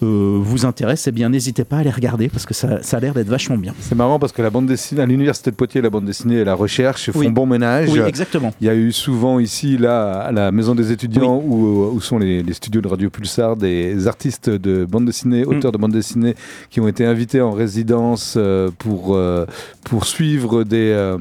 euh, 0.03 0.37
vous 0.41 0.65
intéresse, 0.65 1.07
eh 1.07 1.11
bien 1.11 1.29
n'hésitez 1.29 1.63
pas 1.63 1.77
à 1.77 1.79
aller 1.79 1.89
regarder 1.89 2.29
parce 2.29 2.45
que 2.45 2.53
ça, 2.53 2.81
ça 2.83 2.97
a 2.97 2.99
l'air 2.99 3.13
d'être 3.13 3.27
vachement 3.29 3.57
bien. 3.57 3.73
C'est 3.79 3.95
marrant 3.95 4.19
parce 4.19 4.31
que 4.31 4.41
la 4.41 4.49
bande 4.49 4.67
dessinée, 4.67 5.01
à 5.01 5.05
l'université 5.05 5.49
de 5.51 5.55
Poitiers, 5.55 5.81
la 5.81 5.89
bande 5.89 6.05
dessinée 6.05 6.35
et 6.37 6.43
la 6.43 6.53
recherche 6.55 7.11
font 7.11 7.19
Oui. 7.19 7.29
bon 7.29 7.45
ménage. 7.45 7.89
Oui, 7.89 7.99
exactement. 8.05 8.53
Il 8.61 8.67
y 8.67 8.69
a 8.69 8.75
eu 8.75 8.91
souvent 8.91 9.39
ici, 9.39 9.77
là, 9.77 10.19
à 10.19 10.31
la 10.31 10.51
maison 10.51 10.75
des 10.75 10.91
étudiants, 10.91 11.41
où, 11.43 11.91
où 11.93 12.01
sont 12.01 12.19
les, 12.19 12.43
les 12.43 12.53
studios 12.53 12.81
de 12.81 12.87
Radio 12.87 13.09
Pulsar, 13.09 13.55
des 13.55 14.07
artistes 14.07 14.49
de 14.49 14.85
bande 14.85 15.05
dessinée, 15.05 15.45
Mm. 15.45 15.49
auteurs 15.49 15.71
de 15.71 15.77
bande 15.77 15.91
dessinée, 15.93 16.35
qui 16.69 16.79
ont 16.81 16.87
été 16.87 17.05
invités 17.05 17.41
en 17.41 17.51
résidence 17.51 18.35
euh, 18.37 18.69
pour, 18.77 19.15
euh, 19.15 19.45
pour 19.83 20.05
suivre 20.05 20.63
des, 20.63 20.91
euh, 20.93 21.17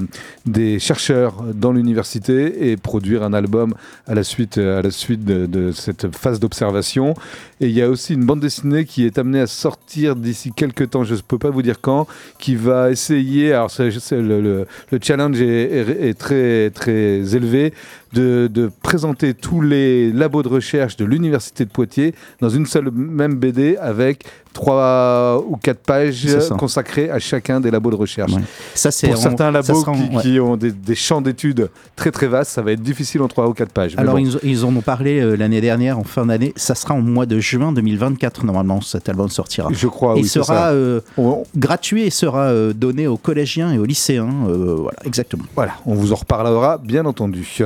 des 0.47 0.79
chercheurs 0.79 1.45
dans 1.55 1.73
l'université 1.73 2.71
et 2.71 2.77
produire 2.77 3.23
un 3.23 3.33
album 3.33 3.75
à 4.07 4.15
la 4.15 4.23
suite, 4.25 4.59
à 4.59 4.83
la 4.83 4.91
suite 4.91 5.25
de, 5.25 5.47
de 5.47 5.73
cette 5.73 6.15
phase 6.15 6.41
d'observation. 6.41 7.15
Et 7.61 7.67
il 7.69 7.73
y 7.73 7.83
a 7.83 7.89
aussi 7.89 8.15
une 8.15 8.25
bande 8.25 8.41
dessinée 8.41 8.66
qui 8.85 9.05
est 9.07 9.19
amenée 9.19 9.41
à 9.41 9.47
sortir 9.47 10.17
d'ici 10.17 10.53
quelques 10.55 10.91
temps, 10.91 11.05
je 11.05 11.15
ne 11.15 11.21
peux 11.21 11.39
pas 11.39 11.51
vous 11.51 11.63
dire 11.63 11.81
quand, 11.81 12.07
qui 12.39 12.55
va 12.57 12.91
essayer, 12.91 13.53
alors 13.53 13.71
le, 13.79 14.41
le- 14.41 14.67
le 14.91 14.99
challenge 15.03 15.41
est, 15.41 15.47
est- 15.47 16.09
est 16.09 16.15
très, 16.15 16.71
très 16.71 17.35
élevé, 17.37 17.73
de, 18.17 18.49
de 18.53 18.71
présenter 18.83 19.35
tous 19.35 19.61
les 19.61 20.11
labos 20.13 20.43
de 20.43 20.49
recherche 20.49 20.97
de 20.97 21.05
l'Université 21.05 21.65
de 21.65 21.71
Poitiers 21.71 22.15
dans 22.41 22.49
une 22.49 22.65
seule 22.67 22.91
même 22.91 23.35
BD 23.37 23.77
avec 23.77 24.25
trois 24.55 25.45
ou 25.47 25.57
quatre 25.57 25.81
pages 25.81 26.27
consacrées 26.59 27.11
à 27.11 27.19
chacun 27.19 27.61
des 27.61 27.71
labos 27.71 27.91
de 27.91 27.97
recherche. 27.97 28.33
Ouais. 28.33 28.41
Ça, 28.75 28.91
c'est 28.91 29.09
Pour 29.09 29.19
certains 29.19 29.51
labos 29.51 29.85
qui, 29.85 29.91
ouais. 30.17 30.23
qui 30.23 30.41
ont 30.41 30.57
des, 30.57 30.73
des 30.73 30.95
champs 30.95 31.21
d'études 31.21 31.69
très 31.95 32.11
très 32.11 32.27
vastes, 32.27 32.53
ça 32.53 32.63
va 32.63 32.73
être 32.73 32.81
difficile 32.81 33.21
en 33.21 33.29
trois 33.29 33.47
ou 33.49 33.53
quatre 33.53 33.73
pages. 33.73 33.95
Alors, 33.99 34.15
bon. 34.15 34.21
ils, 34.25 34.39
ils 34.51 34.65
en 34.65 34.75
ont 34.75 34.81
parlé 34.81 35.21
euh, 35.21 35.37
l'année 35.37 35.61
dernière, 35.61 35.99
en 35.99 36.05
fin 36.05 36.25
d'année. 36.25 36.55
Ça 36.57 36.75
sera 36.75 36.95
en 36.95 37.03
mois 37.03 37.27
de 37.27 37.39
juin 37.39 37.71
2024, 37.73 38.47
normalement, 38.47 38.81
cet 38.81 39.11
album 39.11 39.29
sortira. 39.29 39.69
je 39.73 39.87
crois, 39.89 40.15
oui, 40.15 40.21
il 40.23 40.29
sera 40.29 40.69
euh, 40.73 41.01
On- 41.19 41.43
gratuit 41.55 42.05
et 42.05 42.11
sera 42.11 42.45
euh, 42.45 42.73
donné 42.73 43.07
aux 43.07 43.19
collégiens 43.19 43.73
et 43.75 43.79
aux 43.79 43.85
lycéens. 43.85 44.47
voilà, 44.49 44.99
exactement. 45.05 45.45
Voilà, 45.55 45.73
on 45.85 45.95
vous 45.95 46.13
en 46.15 46.17
reparlera 46.17 46.79
bien 46.79 47.05
entendu. 47.05 47.59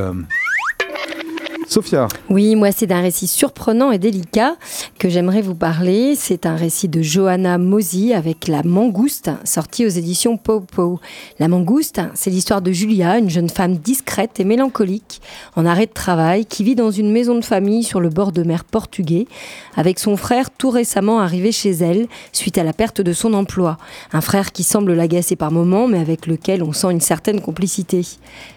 Sophia, 1.70 2.08
Oui, 2.28 2.56
moi 2.56 2.72
c'est 2.72 2.88
d'un 2.88 3.00
récit 3.00 3.28
surprenant 3.28 3.92
et 3.92 3.98
délicat 3.98 4.56
que 4.98 5.08
j'aimerais 5.08 5.40
vous 5.40 5.54
parler. 5.54 6.16
C'est 6.16 6.44
un 6.44 6.56
récit 6.56 6.88
de 6.88 7.00
Johanna 7.00 7.58
Mosi 7.58 8.12
avec 8.12 8.48
La 8.48 8.64
Mangouste, 8.64 9.30
sorti 9.44 9.86
aux 9.86 9.88
éditions 9.88 10.36
Popo. 10.36 10.98
La 11.38 11.46
Mangouste, 11.46 12.00
c'est 12.14 12.30
l'histoire 12.30 12.60
de 12.60 12.72
Julia, 12.72 13.18
une 13.18 13.30
jeune 13.30 13.48
femme 13.48 13.76
discrète 13.76 14.40
et 14.40 14.44
mélancolique, 14.44 15.20
en 15.54 15.64
arrêt 15.64 15.86
de 15.86 15.92
travail, 15.92 16.44
qui 16.44 16.64
vit 16.64 16.74
dans 16.74 16.90
une 16.90 17.12
maison 17.12 17.36
de 17.36 17.44
famille 17.44 17.84
sur 17.84 18.00
le 18.00 18.08
bord 18.08 18.32
de 18.32 18.42
mer 18.42 18.64
portugais, 18.64 19.28
avec 19.76 20.00
son 20.00 20.16
frère 20.16 20.50
tout 20.50 20.70
récemment 20.70 21.20
arrivé 21.20 21.52
chez 21.52 21.70
elle 21.70 22.08
suite 22.32 22.58
à 22.58 22.64
la 22.64 22.72
perte 22.72 23.00
de 23.00 23.12
son 23.12 23.32
emploi. 23.32 23.78
Un 24.12 24.20
frère 24.20 24.50
qui 24.50 24.64
semble 24.64 24.92
l'agacer 24.92 25.36
par 25.36 25.52
moments, 25.52 25.86
mais 25.86 26.00
avec 26.00 26.26
lequel 26.26 26.64
on 26.64 26.72
sent 26.72 26.90
une 26.90 27.00
certaine 27.00 27.40
complicité. 27.40 28.04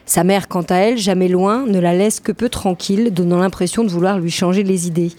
Sa 0.07 0.23
mère, 0.23 0.47
quant 0.47 0.63
à 0.63 0.77
elle, 0.77 0.97
jamais 0.97 1.27
loin, 1.27 1.67
ne 1.67 1.79
la 1.79 1.93
laisse 1.93 2.19
que 2.19 2.31
peu 2.31 2.49
tranquille, 2.49 3.02
donnant 3.11 3.39
l'impression 3.39 3.83
de 3.83 3.89
vouloir 3.89 4.19
lui 4.19 4.31
changer 4.31 4.63
les 4.63 4.87
idées. 4.87 5.11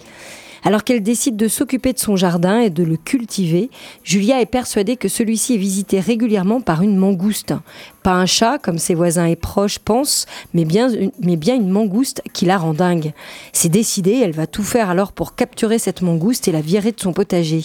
Alors 0.65 0.83
qu'elle 0.83 1.03
décide 1.03 1.37
de 1.37 1.47
s'occuper 1.47 1.93
de 1.93 1.99
son 1.99 2.15
jardin 2.15 2.59
et 2.59 2.71
de 2.71 2.83
le 2.83 2.97
cultiver, 2.97 3.69
Julia 4.03 4.41
est 4.41 4.47
persuadée 4.47 4.97
que 4.97 5.07
celui-ci 5.07 5.53
est 5.53 5.57
visité 5.57 5.99
régulièrement 5.99 6.59
par 6.59 6.81
une 6.81 6.97
mangouste. 6.97 7.53
Pas 8.01 8.13
un 8.13 8.25
chat, 8.25 8.57
comme 8.57 8.79
ses 8.79 8.95
voisins 8.95 9.27
et 9.27 9.35
proches 9.35 9.77
pensent, 9.77 10.25
mais 10.55 10.65
bien 10.65 10.89
une, 10.89 11.11
mais 11.19 11.35
bien 11.35 11.53
une 11.53 11.69
mangouste 11.69 12.23
qui 12.33 12.45
la 12.45 12.57
rend 12.57 12.73
dingue. 12.73 13.13
C'est 13.53 13.69
décidé, 13.69 14.19
elle 14.23 14.31
va 14.31 14.47
tout 14.47 14.63
faire 14.63 14.89
alors 14.89 15.11
pour 15.11 15.35
capturer 15.35 15.77
cette 15.77 16.01
mangouste 16.01 16.47
et 16.47 16.51
la 16.51 16.61
virer 16.61 16.91
de 16.91 16.99
son 16.99 17.13
potager. 17.13 17.63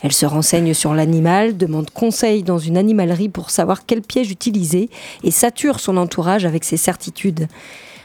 Elle 0.00 0.12
se 0.12 0.24
renseigne 0.24 0.72
sur 0.72 0.94
l'animal, 0.94 1.58
demande 1.58 1.90
conseil 1.90 2.42
dans 2.42 2.58
une 2.58 2.78
animalerie 2.78 3.28
pour 3.28 3.50
savoir 3.50 3.84
quel 3.84 4.00
piège 4.00 4.30
utiliser 4.30 4.88
et 5.22 5.30
sature 5.30 5.80
son 5.80 5.98
entourage 5.98 6.46
avec 6.46 6.64
ses 6.64 6.78
certitudes. 6.78 7.46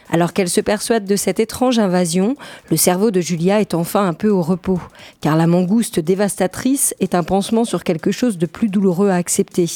Alors 0.09 0.33
qu'elle 0.33 0.49
se 0.49 0.61
persuade 0.61 1.05
de 1.05 1.15
cette 1.15 1.39
étrange 1.39 1.79
invasion, 1.79 2.35
le 2.69 2.77
cerveau 2.77 3.11
de 3.11 3.21
Julia 3.21 3.61
est 3.61 3.73
enfin 3.73 4.05
un 4.05 4.13
peu 4.13 4.29
au 4.29 4.41
repos, 4.41 4.79
car 5.21 5.35
la 5.35 5.47
mangouste 5.47 5.99
dévastatrice 5.99 6.93
est 6.99 7.15
un 7.15 7.23
pansement 7.23 7.65
sur 7.65 7.83
quelque 7.83 8.11
chose 8.11 8.37
de 8.37 8.45
plus 8.45 8.69
douloureux 8.69 9.09
à 9.09 9.15
accepter. 9.15 9.67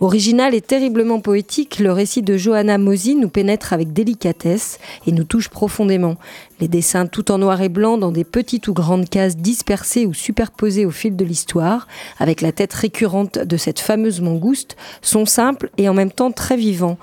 Original 0.00 0.54
et 0.54 0.60
terriblement 0.60 1.20
poétique, 1.20 1.78
le 1.78 1.92
récit 1.92 2.22
de 2.22 2.36
Johanna 2.36 2.78
Mosi 2.78 3.14
nous 3.14 3.28
pénètre 3.28 3.72
avec 3.72 3.92
délicatesse 3.92 4.80
et 5.06 5.12
nous 5.12 5.22
touche 5.22 5.48
profondément. 5.48 6.16
Les 6.60 6.66
dessins 6.66 7.06
tout 7.06 7.30
en 7.30 7.38
noir 7.38 7.62
et 7.62 7.68
blanc 7.68 7.96
dans 7.96 8.10
des 8.10 8.24
petites 8.24 8.66
ou 8.66 8.74
grandes 8.74 9.08
cases 9.08 9.36
dispersées 9.36 10.04
ou 10.04 10.12
superposées 10.12 10.84
au 10.84 10.90
fil 10.90 11.14
de 11.14 11.24
l'histoire, 11.24 11.86
avec 12.18 12.40
la 12.40 12.50
tête 12.50 12.74
récurrente 12.74 13.38
de 13.38 13.56
cette 13.56 13.78
fameuse 13.78 14.20
mangouste, 14.20 14.76
sont 15.00 15.26
simples 15.26 15.70
et 15.78 15.88
en 15.88 15.94
même 15.94 16.12
temps 16.12 16.32
très 16.32 16.56
vivants. 16.56 16.98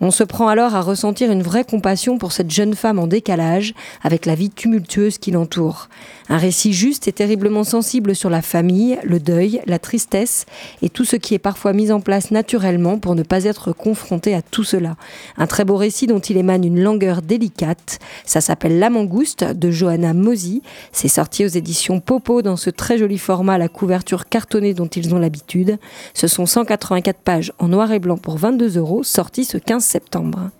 On 0.00 0.12
se 0.12 0.22
prend 0.22 0.46
alors 0.46 0.76
à 0.76 0.80
ressentir 0.80 1.32
une 1.32 1.42
vraie 1.42 1.64
compassion 1.64 2.18
pour 2.18 2.30
cette 2.30 2.52
jeune 2.52 2.74
femme 2.74 3.00
en 3.00 3.08
décalage 3.08 3.74
avec 4.02 4.26
la 4.26 4.36
vie 4.36 4.50
tumultueuse 4.50 5.18
qui 5.18 5.32
l'entoure. 5.32 5.88
Un 6.28 6.36
récit 6.36 6.72
juste 6.72 7.08
et 7.08 7.12
terriblement 7.12 7.64
sensible 7.64 8.14
sur 8.14 8.30
la 8.30 8.40
famille, 8.40 8.98
le 9.02 9.18
deuil, 9.18 9.60
la 9.66 9.80
tristesse 9.80 10.46
et 10.82 10.88
tout 10.88 11.04
ce 11.04 11.16
qui 11.16 11.34
est 11.34 11.40
parfois 11.40 11.72
mis 11.72 11.90
en 11.90 12.00
place 12.00 12.30
naturellement 12.30 12.98
pour 12.98 13.16
ne 13.16 13.24
pas 13.24 13.44
être 13.44 13.72
confronté 13.72 14.34
à 14.34 14.42
tout 14.42 14.62
cela. 14.62 14.96
Un 15.36 15.48
très 15.48 15.64
beau 15.64 15.76
récit 15.76 16.06
dont 16.06 16.20
il 16.20 16.36
émane 16.36 16.64
une 16.64 16.80
langueur 16.80 17.20
délicate. 17.20 17.98
Ça 18.24 18.40
s'appelle 18.40 18.78
La 18.78 18.90
Mangouste 18.90 19.42
de 19.42 19.70
Johanna 19.72 20.14
Mosi. 20.14 20.62
C'est 20.92 21.08
sorti 21.08 21.44
aux 21.44 21.48
éditions 21.48 21.98
Popo 21.98 22.40
dans 22.42 22.56
ce 22.56 22.70
très 22.70 22.98
joli 22.98 23.18
format 23.18 23.54
à 23.54 23.58
la 23.58 23.68
couverture 23.68 24.28
cartonnée 24.28 24.74
dont 24.74 24.86
ils 24.86 25.12
ont 25.12 25.18
l'habitude. 25.18 25.78
Ce 26.14 26.28
sont 26.28 26.46
184 26.46 27.18
pages 27.18 27.52
en 27.58 27.66
noir 27.66 27.90
et 27.90 27.98
blanc 27.98 28.16
pour 28.16 28.36
22 28.36 28.78
euros, 28.78 29.02
sortis 29.02 29.44
ce 29.44 29.58
15 29.58 29.87
septembre. 29.88 30.50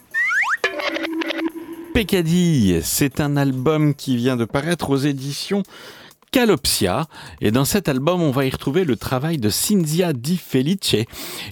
Peccadille, 1.93 2.81
c'est 2.83 3.21
un 3.21 3.37
album 3.37 3.95
qui 3.95 4.17
vient 4.17 4.37
de 4.37 4.47
paraître 4.47 4.89
aux 4.89 4.97
éditions 4.97 5.63
Calopsia. 6.31 7.07
Et 7.41 7.51
dans 7.51 7.65
cet 7.65 7.89
album, 7.89 8.23
on 8.23 8.31
va 8.31 8.47
y 8.47 8.51
retrouver 8.51 8.85
le 8.85 8.97
travail 8.97 9.39
de 9.39 9.49
Cinzia 9.49 10.13
Di 10.13 10.37
Felice, 10.37 10.97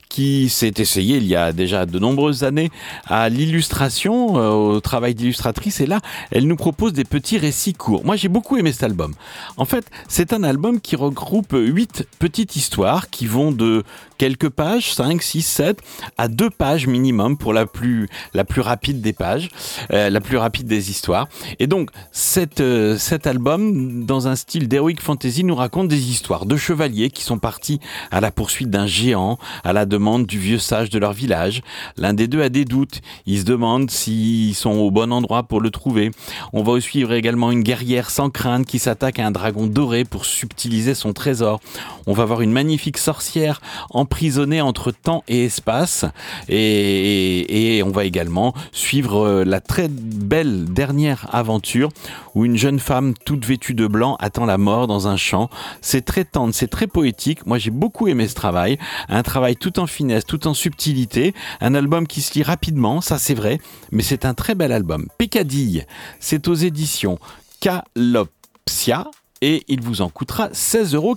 qui 0.08 0.48
s'est 0.48 0.74
essayée 0.78 1.16
il 1.16 1.26
y 1.26 1.36
a 1.36 1.52
déjà 1.52 1.86
de 1.86 1.98
nombreuses 1.98 2.44
années 2.44 2.70
à 3.06 3.28
l'illustration, 3.28 4.38
euh, 4.38 4.50
au 4.50 4.80
travail 4.80 5.14
d'illustratrice. 5.14 5.80
Et 5.80 5.86
là, 5.86 6.00
elle 6.30 6.46
nous 6.46 6.56
propose 6.56 6.92
des 6.92 7.04
petits 7.04 7.38
récits 7.38 7.74
courts. 7.74 8.04
Moi, 8.04 8.16
j'ai 8.16 8.28
beaucoup 8.28 8.56
aimé 8.56 8.72
cet 8.72 8.82
album. 8.82 9.14
En 9.56 9.64
fait, 9.64 9.86
c'est 10.08 10.32
un 10.32 10.42
album 10.42 10.80
qui 10.80 10.96
regroupe 10.96 11.52
huit 11.52 12.06
petites 12.18 12.56
histoires 12.56 13.10
qui 13.10 13.26
vont 13.26 13.52
de 13.52 13.84
quelques 14.18 14.48
pages, 14.48 14.94
5, 14.94 15.22
6, 15.22 15.42
7, 15.42 15.78
à 16.16 16.28
deux 16.28 16.50
pages 16.50 16.86
minimum 16.86 17.36
pour 17.36 17.52
la 17.52 17.66
plus, 17.66 18.08
la 18.34 18.44
plus 18.44 18.60
rapide 18.60 19.00
des 19.00 19.12
pages, 19.12 19.50
euh, 19.92 20.10
la 20.10 20.20
plus 20.20 20.36
rapide 20.36 20.66
des 20.66 20.90
histoires. 20.90 21.28
Et 21.58 21.66
donc, 21.66 21.90
cet, 22.12 22.60
euh, 22.60 22.96
cet 22.98 23.26
album, 23.26 24.04
dans 24.04 24.28
un 24.28 24.36
style 24.36 24.65
d'heroic 24.66 24.96
fantasy, 25.00 25.44
nous 25.44 25.54
raconte 25.54 25.88
des 25.88 26.10
histoires 26.10 26.46
de 26.46 26.56
chevaliers 26.56 27.10
qui 27.10 27.22
sont 27.22 27.38
partis 27.38 27.80
à 28.10 28.20
la 28.20 28.30
poursuite 28.30 28.70
d'un 28.70 28.86
géant, 28.86 29.38
à 29.64 29.72
la 29.72 29.86
demande 29.86 30.26
du 30.26 30.38
vieux 30.38 30.58
sage 30.58 30.90
de 30.90 30.98
leur 30.98 31.12
village. 31.12 31.62
L'un 31.96 32.14
des 32.14 32.28
deux 32.28 32.42
a 32.42 32.48
des 32.48 32.64
doutes. 32.64 33.00
Il 33.26 33.38
se 33.40 33.44
demande 33.44 33.90
s'ils 33.90 34.54
sont 34.54 34.70
au 34.72 34.90
bon 34.90 35.12
endroit 35.12 35.42
pour 35.44 35.60
le 35.60 35.70
trouver. 35.70 36.10
On 36.52 36.62
va 36.62 36.80
suivre 36.80 37.12
également 37.12 37.50
une 37.50 37.62
guerrière 37.62 38.10
sans 38.10 38.30
crainte 38.30 38.66
qui 38.66 38.78
s'attaque 38.78 39.18
à 39.18 39.26
un 39.26 39.30
dragon 39.30 39.66
doré 39.66 40.04
pour 40.04 40.24
subtiliser 40.24 40.94
son 40.94 41.12
trésor. 41.12 41.60
On 42.06 42.12
va 42.12 42.24
voir 42.24 42.40
une 42.40 42.52
magnifique 42.52 42.98
sorcière 42.98 43.60
emprisonnée 43.90 44.60
entre 44.60 44.90
temps 44.92 45.24
et 45.28 45.44
espace. 45.44 46.04
Et, 46.48 46.56
et- 46.58 47.76
et 47.76 47.82
on 47.82 47.90
va 47.90 48.04
également 48.04 48.54
suivre 48.72 49.26
euh, 49.26 49.44
la 49.44 49.60
très 49.60 49.88
belle 49.88 50.64
dernière 50.66 51.28
aventure 51.34 51.88
où 52.34 52.44
une 52.44 52.56
jeune 52.56 52.78
femme 52.78 53.14
toute 53.24 53.44
vêtue 53.44 53.74
de 53.74 53.86
blanc 53.86 54.16
attend 54.20 54.44
la 54.46 54.55
mort 54.58 54.86
dans 54.86 55.08
un 55.08 55.16
champ. 55.16 55.48
C'est 55.80 56.04
très 56.04 56.24
tendre, 56.24 56.54
c'est 56.54 56.68
très 56.68 56.86
poétique. 56.86 57.46
Moi, 57.46 57.58
j'ai 57.58 57.70
beaucoup 57.70 58.08
aimé 58.08 58.28
ce 58.28 58.34
travail. 58.34 58.78
Un 59.08 59.22
travail 59.22 59.56
tout 59.56 59.78
en 59.78 59.86
finesse, 59.86 60.24
tout 60.24 60.46
en 60.46 60.54
subtilité. 60.54 61.34
Un 61.60 61.74
album 61.74 62.06
qui 62.06 62.22
se 62.22 62.34
lit 62.34 62.42
rapidement, 62.42 63.00
ça 63.00 63.18
c'est 63.18 63.34
vrai, 63.34 63.60
mais 63.92 64.02
c'est 64.02 64.24
un 64.24 64.34
très 64.34 64.54
bel 64.54 64.72
album. 64.72 65.06
Peccadille, 65.18 65.86
c'est 66.20 66.48
aux 66.48 66.54
éditions 66.54 67.18
Calopsia 67.60 69.10
et 69.42 69.64
il 69.68 69.80
vous 69.80 70.02
en 70.02 70.08
coûtera 70.08 70.48
16,90 70.48 70.94
euros. 70.94 71.16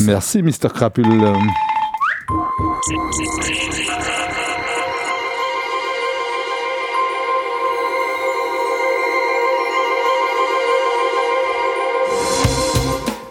Merci, 0.00 0.42
Mr. 0.42 0.68
Crapule. 0.74 1.06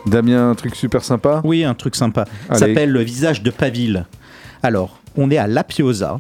Damien, 0.06 0.52
un 0.52 0.56
truc 0.56 0.76
super 0.76 1.04
sympa 1.04 1.42
Oui, 1.44 1.64
un 1.64 1.74
truc 1.74 1.96
sympa. 1.96 2.26
Ça 2.50 2.56
s'appelle 2.56 2.92
Le 2.92 3.02
visage 3.02 3.42
de 3.42 3.50
Paville. 3.50 4.06
Alors, 4.64 5.00
on 5.18 5.32
est 5.32 5.38
à 5.38 5.48
La 5.48 5.64
Piosa. 5.64 6.20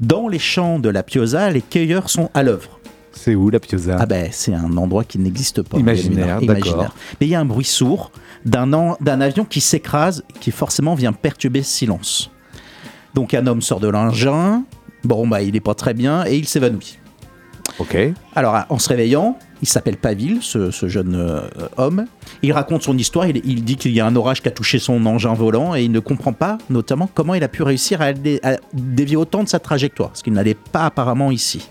Dans 0.00 0.28
les 0.28 0.38
champs 0.38 0.78
de 0.78 0.88
La 0.88 1.02
Piosa, 1.02 1.50
les 1.50 1.62
cueilleurs 1.62 2.10
sont 2.10 2.30
à 2.34 2.42
l'œuvre. 2.42 2.80
C'est 3.12 3.36
où 3.36 3.48
la 3.48 3.60
Piosa? 3.60 3.96
Ah 4.00 4.06
ben, 4.06 4.28
c'est 4.32 4.52
un 4.52 4.76
endroit 4.76 5.04
qui 5.04 5.18
n'existe 5.18 5.62
pas. 5.62 5.78
Imaginaire, 5.78 6.40
d'accord. 6.40 6.94
Mais 7.20 7.28
il 7.28 7.30
y 7.30 7.34
a 7.36 7.40
un 7.40 7.44
bruit 7.44 7.64
sourd 7.64 8.10
d'un 8.44 8.96
avion 9.20 9.44
qui 9.44 9.60
s'écrase, 9.60 10.24
qui 10.40 10.50
forcément 10.50 10.94
vient 10.94 11.12
perturber 11.12 11.62
ce 11.62 11.70
silence. 11.70 12.30
Donc 13.14 13.32
un 13.32 13.46
homme 13.46 13.62
sort 13.62 13.78
de 13.78 13.86
l'engin, 13.86 14.64
bon 15.04 15.28
bah 15.28 15.42
il 15.42 15.54
est 15.54 15.60
pas 15.60 15.74
très 15.74 15.94
bien 15.94 16.26
et 16.26 16.36
il 16.36 16.48
s'évanouit. 16.48 16.98
Ok. 17.78 17.96
Alors 18.34 18.56
en 18.68 18.78
se 18.78 18.88
réveillant, 18.88 19.38
il 19.62 19.68
s'appelle 19.68 19.96
Paville, 19.96 20.38
ce, 20.42 20.70
jeune 20.88 21.14
euh, 21.14 21.40
homme. 21.76 22.06
Il 22.42 22.52
raconte 22.52 22.82
son 22.82 22.96
histoire, 22.96 23.26
il, 23.26 23.40
il 23.44 23.64
dit 23.64 23.76
qu'il 23.76 23.92
y 23.92 24.00
a 24.00 24.06
un 24.06 24.14
orage 24.16 24.42
qui 24.42 24.48
a 24.48 24.50
touché 24.50 24.78
son 24.78 25.04
engin 25.06 25.32
volant 25.34 25.74
et 25.74 25.82
il 25.82 25.90
ne 25.90 26.00
comprend 26.00 26.32
pas 26.32 26.58
notamment 26.70 27.08
comment 27.12 27.34
il 27.34 27.42
a 27.42 27.48
pu 27.48 27.62
réussir 27.62 28.00
à, 28.02 28.12
dé- 28.12 28.40
à 28.42 28.56
dévier 28.74 29.16
autant 29.16 29.42
de 29.42 29.48
sa 29.48 29.58
trajectoire, 29.58 30.10
ce 30.14 30.22
qu'il 30.22 30.34
n'allait 30.34 30.54
pas 30.54 30.84
apparemment 30.84 31.30
ici. 31.30 31.68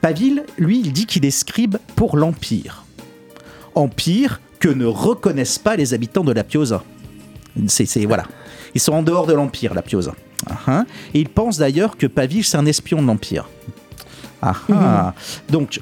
Paville, 0.00 0.44
lui, 0.58 0.80
il 0.80 0.92
dit 0.92 1.06
qu'il 1.06 1.24
est 1.24 1.30
scribe 1.30 1.76
pour 1.96 2.16
l'Empire. 2.16 2.84
Empire 3.74 4.40
que 4.60 4.68
ne 4.68 4.86
reconnaissent 4.86 5.58
pas 5.58 5.76
les 5.76 5.94
habitants 5.94 6.24
de 6.24 6.32
la 6.32 6.44
Piosa. 6.44 6.82
C'est, 7.66 8.04
voilà. 8.06 8.24
Ils 8.74 8.80
sont 8.80 8.92
en 8.92 9.02
dehors 9.02 9.26
de 9.26 9.32
l'Empire, 9.32 9.74
la 9.74 9.82
Piosa. 9.82 10.14
Ah. 10.66 10.84
Et 11.14 11.20
il 11.20 11.28
pense 11.28 11.58
d'ailleurs 11.58 11.96
que 11.96 12.06
Paville, 12.06 12.44
c'est 12.44 12.56
un 12.56 12.66
espion 12.66 13.02
de 13.02 13.06
l'Empire. 13.06 13.48
Ah, 14.42 14.54
ah. 14.72 15.14
Donc, 15.48 15.80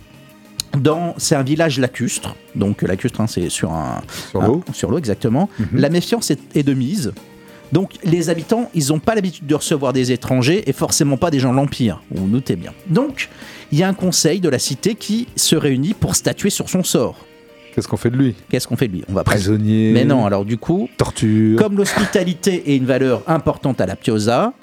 dans, 0.77 1.15
c'est 1.17 1.35
un 1.35 1.43
village 1.43 1.79
lacustre. 1.79 2.35
Donc, 2.55 2.83
lacustre, 2.83 3.21
hein, 3.21 3.27
c'est 3.27 3.49
sur 3.49 3.73
un. 3.73 4.03
Sur 4.31 4.43
l'eau 4.43 4.65
sur 4.73 4.91
l'eau, 4.91 4.99
exactement. 4.99 5.49
La 5.73 5.89
méfiance 5.89 6.31
est, 6.31 6.57
est 6.57 6.63
de 6.63 6.75
mise. 6.75 7.13
Donc, 7.73 7.95
les 8.05 8.31
habitants, 8.31 8.71
ils 8.75 8.89
n'ont 8.89 9.01
pas 9.01 9.15
l'habitude 9.15 9.47
de 9.47 9.55
recevoir 9.55 9.93
des 9.93 10.13
étrangers 10.13 10.69
et 10.69 10.73
forcément 10.73 11.17
pas 11.17 11.31
des 11.31 11.41
gens 11.41 11.51
de 11.51 11.57
l'Empire. 11.57 12.01
Vous 12.11 12.29
doutez 12.29 12.55
bien. 12.57 12.73
Donc, 12.87 13.29
il 13.73 13.79
y 13.79 13.83
a 13.83 13.89
un 13.89 13.95
conseil 13.95 14.41
de 14.41 14.49
la 14.49 14.59
cité 14.59 14.95
qui 14.95 15.27
se 15.35 15.57
réunit 15.57 15.95
pour 15.95 16.15
statuer 16.15 16.51
sur 16.51 16.71
son 16.71 16.85
sort. 16.85 17.27
Qu'est-ce 17.75 17.89
qu'on 17.89 17.97
fait 17.97 18.11
de 18.11 18.17
lui? 18.17 18.35
Qu'est-ce 18.49 18.67
qu'on 18.69 18.77
fait 18.77 18.89
de 18.89 18.95
lui? 18.95 19.05
On 19.09 19.13
va 19.13 19.25
Prisonnier 19.25 19.91
Mais 19.93 20.05
non, 20.05 20.25
alors 20.25 20.45
du 20.45 20.57
coup, 20.57 20.89
Torture 20.97 21.59
comme 21.59 21.77
l'hospitalité 21.77 22.73
est 22.73 22.77
une 22.77 22.87
valeur 22.87 23.23
importante 23.27 23.81
à 23.81 23.87
la 23.87 23.97
Piosa, 23.97 24.55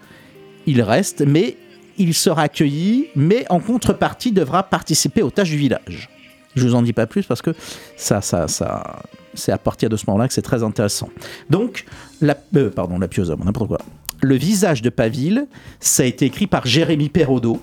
il 0.66 0.82
reste, 0.82 1.24
mais 1.28 1.58
il 1.98 2.14
sera 2.14 2.44
accueilli, 2.44 3.08
mais 3.16 3.46
en 3.50 3.60
contrepartie 3.60 4.32
devra 4.32 4.64
participer 4.64 5.22
aux 5.22 5.32
tâches 5.32 5.50
du 5.50 5.58
village. 5.58 6.10
Je 6.56 6.68
vous 6.68 6.76
en 6.76 6.82
dis 6.82 6.94
pas 6.94 7.08
plus 7.08 7.26
parce 7.26 7.42
que 7.42 7.52
ça, 7.98 8.22
ça, 8.22 8.48
ça, 8.48 9.02
c'est 9.34 9.52
à 9.52 9.58
partir 9.58 9.90
de 9.90 9.98
ce 9.98 10.06
moment-là 10.08 10.28
que 10.28 10.34
c'est 10.34 10.42
très 10.42 10.64
intéressant. 10.64 11.10
Donc, 11.50 11.86
euh, 12.24 12.70
pardon, 12.70 13.00
la 13.00 13.08
bon, 13.36 13.46
n'importe 13.46 13.68
quoi. 13.68 13.80
Le 14.22 14.36
visage 14.36 14.82
de 14.82 14.90
Paville, 14.90 15.48
ça 15.80 16.04
a 16.04 16.06
été 16.06 16.26
écrit 16.26 16.48
par 16.48 16.66
Jérémy 16.66 17.10
Perraudot. 17.10 17.62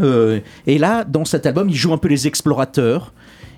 Euh, 0.00 0.40
et 0.66 0.78
là, 0.78 1.04
dans 1.04 1.24
cet 1.24 1.46
album, 1.46 1.68
il 1.68 1.74
joue 1.74 1.92
un 1.92 1.98
peu 1.98 2.08
les 2.08 2.26
explorateurs. 2.26 3.12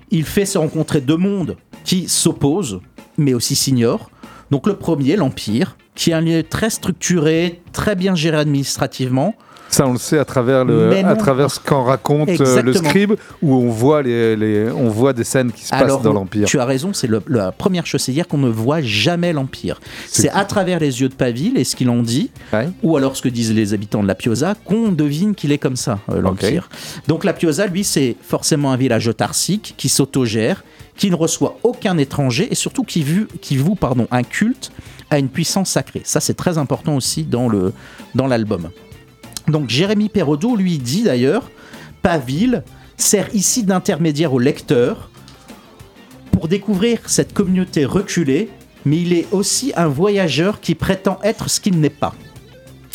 Il 0.09 0.23
fait 0.23 0.45
se 0.45 0.57
rencontrer 0.57 1.01
deux 1.01 1.17
mondes 1.17 1.57
qui 1.83 2.07
s'opposent, 2.07 2.79
mais 3.17 3.33
aussi 3.33 3.55
s'ignorent. 3.55 4.09
Donc 4.49 4.67
le 4.67 4.75
premier, 4.75 5.15
l'Empire, 5.15 5.77
qui 5.95 6.11
est 6.11 6.13
un 6.13 6.21
lieu 6.21 6.43
très 6.43 6.69
structuré, 6.69 7.61
très 7.73 7.95
bien 7.95 8.15
géré 8.15 8.37
administrativement. 8.37 9.35
Ça, 9.69 9.85
on 9.85 9.93
le 9.93 9.97
sait 9.99 10.17
à 10.17 10.25
travers, 10.25 10.63
le, 10.65 10.91
à 11.05 11.15
travers 11.15 11.51
ce 11.51 11.59
qu'en 11.59 11.83
raconte 11.83 12.29
euh, 12.41 12.61
le 12.61 12.73
scribe, 12.73 13.13
où 13.41 13.53
on 13.55 13.69
voit, 13.69 14.01
les, 14.01 14.35
les- 14.35 14.71
on 14.71 14.87
voit 14.89 15.13
des 15.13 15.23
scènes 15.23 15.51
qui 15.51 15.63
se 15.65 15.69
passent 15.71 16.01
dans 16.01 16.13
l'Empire. 16.13 16.47
Tu 16.47 16.59
as 16.59 16.65
raison, 16.65 16.93
c'est 16.93 17.07
le- 17.07 17.21
la 17.27 17.51
première 17.51 17.85
chose, 17.85 18.01
c'est 18.01 18.11
dire 18.13 18.27
qu'on 18.27 18.37
ne 18.37 18.49
voit 18.49 18.81
jamais 18.81 19.33
l'Empire. 19.33 19.79
C'est 20.07 20.29
à 20.29 20.45
travers 20.45 20.79
les 20.79 21.01
yeux 21.01 21.09
de 21.09 21.13
Paville 21.13 21.57
et 21.57 21.63
ce 21.63 21.75
qu'il 21.75 21.89
en 21.89 22.01
dit, 22.01 22.31
Ouais. 22.53 22.69
ou 22.83 22.95
alors 22.97 23.15
ce 23.17 23.21
que 23.21 23.29
disent 23.29 23.53
les 23.53 23.73
habitants 23.73 24.01
de 24.01 24.07
la 24.07 24.15
Piosa, 24.15 24.55
qu'on 24.65 24.91
devine 24.91 25.35
qu'il 25.35 25.51
est 25.51 25.57
comme 25.57 25.75
ça, 25.75 25.99
euh, 26.09 26.21
l'Empire. 26.21 26.69
Donc 27.07 27.23
la 27.23 27.33
Piosa, 27.33 27.67
lui, 27.67 27.83
c'est 27.83 28.15
forcément 28.21 28.71
un 28.71 28.77
village 28.77 29.07
autarcique 29.07 29.73
qui 29.77 29.89
s'autogère, 29.89 30.63
qui 30.95 31.11
ne 31.11 31.15
reçoit 31.15 31.57
aucun 31.63 31.97
étranger 31.97 32.47
et 32.49 32.55
surtout 32.55 32.83
qui, 32.83 33.03
vu, 33.03 33.27
qui 33.41 33.57
voue 33.57 33.75
pardon, 33.75 34.07
un 34.11 34.23
culte 34.23 34.71
à 35.09 35.19
une 35.19 35.29
puissance 35.29 35.69
sacrée. 35.69 36.01
Ça, 36.03 36.19
c'est 36.19 36.33
très 36.33 36.57
important 36.57 36.95
aussi 36.95 37.23
dans 37.23 37.47
le 37.47 37.71
dans 38.15 38.27
l'album. 38.27 38.69
Donc 39.47 39.69
Jérémy 39.69 40.09
Perraudot 40.09 40.55
lui 40.55 40.77
dit 40.77 41.03
d'ailleurs, 41.03 41.49
Paville 42.01 42.63
sert 42.97 43.33
ici 43.33 43.63
d'intermédiaire 43.63 44.33
au 44.33 44.39
lecteur 44.39 45.09
pour 46.31 46.47
découvrir 46.47 46.99
cette 47.07 47.33
communauté 47.33 47.85
reculée, 47.85 48.49
mais 48.85 49.01
il 49.01 49.13
est 49.13 49.27
aussi 49.31 49.73
un 49.75 49.87
voyageur 49.87 50.59
qui 50.59 50.75
prétend 50.75 51.19
être 51.23 51.49
ce 51.49 51.59
qu'il 51.59 51.79
n'est 51.79 51.89
pas. 51.89 52.13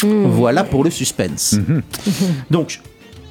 Voilà 0.05 0.65
pour 0.65 0.83
le 0.83 0.91
suspense. 0.91 1.57
Donc, 2.51 2.81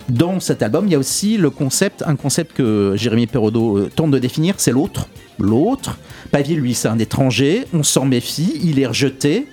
dans 0.09 0.39
cet 0.39 0.63
album, 0.63 0.87
il 0.87 0.91
y 0.91 0.95
a 0.95 0.99
aussi 0.99 1.37
le 1.37 1.49
concept, 1.49 2.03
un 2.05 2.15
concept 2.15 2.53
que 2.55 2.93
Jérémy 2.95 3.27
Perraudot 3.27 3.77
euh, 3.77 3.91
tente 3.93 4.11
de 4.11 4.19
définir, 4.19 4.55
c'est 4.57 4.71
l'autre. 4.71 5.07
L'autre. 5.39 5.97
Paville, 6.31 6.59
lui, 6.59 6.73
c'est 6.73 6.87
un 6.87 6.99
étranger, 6.99 7.65
on 7.73 7.83
s'en 7.83 8.05
méfie, 8.05 8.59
il 8.63 8.79
est 8.79 8.87
rejeté. 8.87 9.47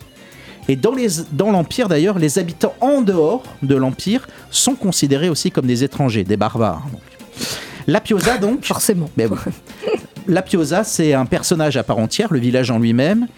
Et 0.69 0.77
dans 0.77 1.51
l'Empire, 1.51 1.89
d'ailleurs, 1.89 2.19
les 2.19 2.39
habitants 2.39 2.75
en 2.81 3.01
dehors 3.01 3.43
de 3.63 3.75
l'Empire 3.75 4.29
sont 4.51 4.75
considérés 4.75 5.31
aussi 5.31 5.51
comme 5.51 5.67
des 5.67 5.83
étrangers, 5.83 6.25
des 6.25 6.37
barbares. 6.37 6.87
Donc. 6.93 7.01
La 7.87 8.03
Piosa, 8.03 8.37
donc. 8.37 8.63
Forcément. 8.65 9.09
Mais 9.17 9.27
oui. 9.27 9.39
La 10.27 10.43
Piosa, 10.43 10.85
c'est 10.85 11.15
un 11.15 11.25
personnage 11.25 11.79
à 11.79 11.83
part 11.83 11.97
entière, 11.97 12.31
le 12.31 12.39
village 12.39 12.71
en 12.71 12.79
lui-même. 12.79 13.29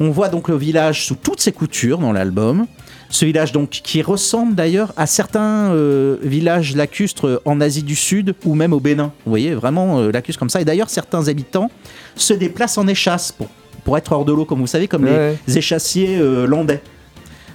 On 0.00 0.10
voit 0.10 0.28
donc 0.28 0.48
le 0.48 0.56
village 0.56 1.06
sous 1.06 1.14
toutes 1.14 1.40
ses 1.40 1.52
coutures 1.52 1.98
dans 1.98 2.12
l'album. 2.12 2.66
Ce 3.08 3.24
village 3.24 3.52
donc 3.52 3.70
qui 3.70 4.02
ressemble 4.02 4.56
d'ailleurs 4.56 4.92
à 4.96 5.06
certains 5.06 5.72
euh, 5.72 6.16
villages 6.22 6.74
lacustres 6.74 7.40
en 7.44 7.60
Asie 7.60 7.84
du 7.84 7.94
Sud 7.94 8.34
ou 8.44 8.56
même 8.56 8.72
au 8.72 8.80
Bénin. 8.80 9.12
Vous 9.24 9.30
voyez, 9.30 9.54
vraiment 9.54 10.00
euh, 10.00 10.10
lacustres 10.10 10.40
comme 10.40 10.50
ça. 10.50 10.60
Et 10.60 10.64
d'ailleurs, 10.64 10.90
certains 10.90 11.28
habitants 11.28 11.70
se 12.16 12.34
déplacent 12.34 12.78
en 12.78 12.88
échasse 12.88 13.30
pour, 13.30 13.48
pour 13.84 13.96
être 13.98 14.12
hors 14.12 14.24
de 14.24 14.32
l'eau, 14.32 14.44
comme 14.44 14.60
vous 14.60 14.66
savez, 14.66 14.88
comme 14.88 15.04
Ouais. 15.04 15.36
les 15.46 15.58
échassiers 15.58 16.18
euh, 16.18 16.46
landais. 16.46 16.80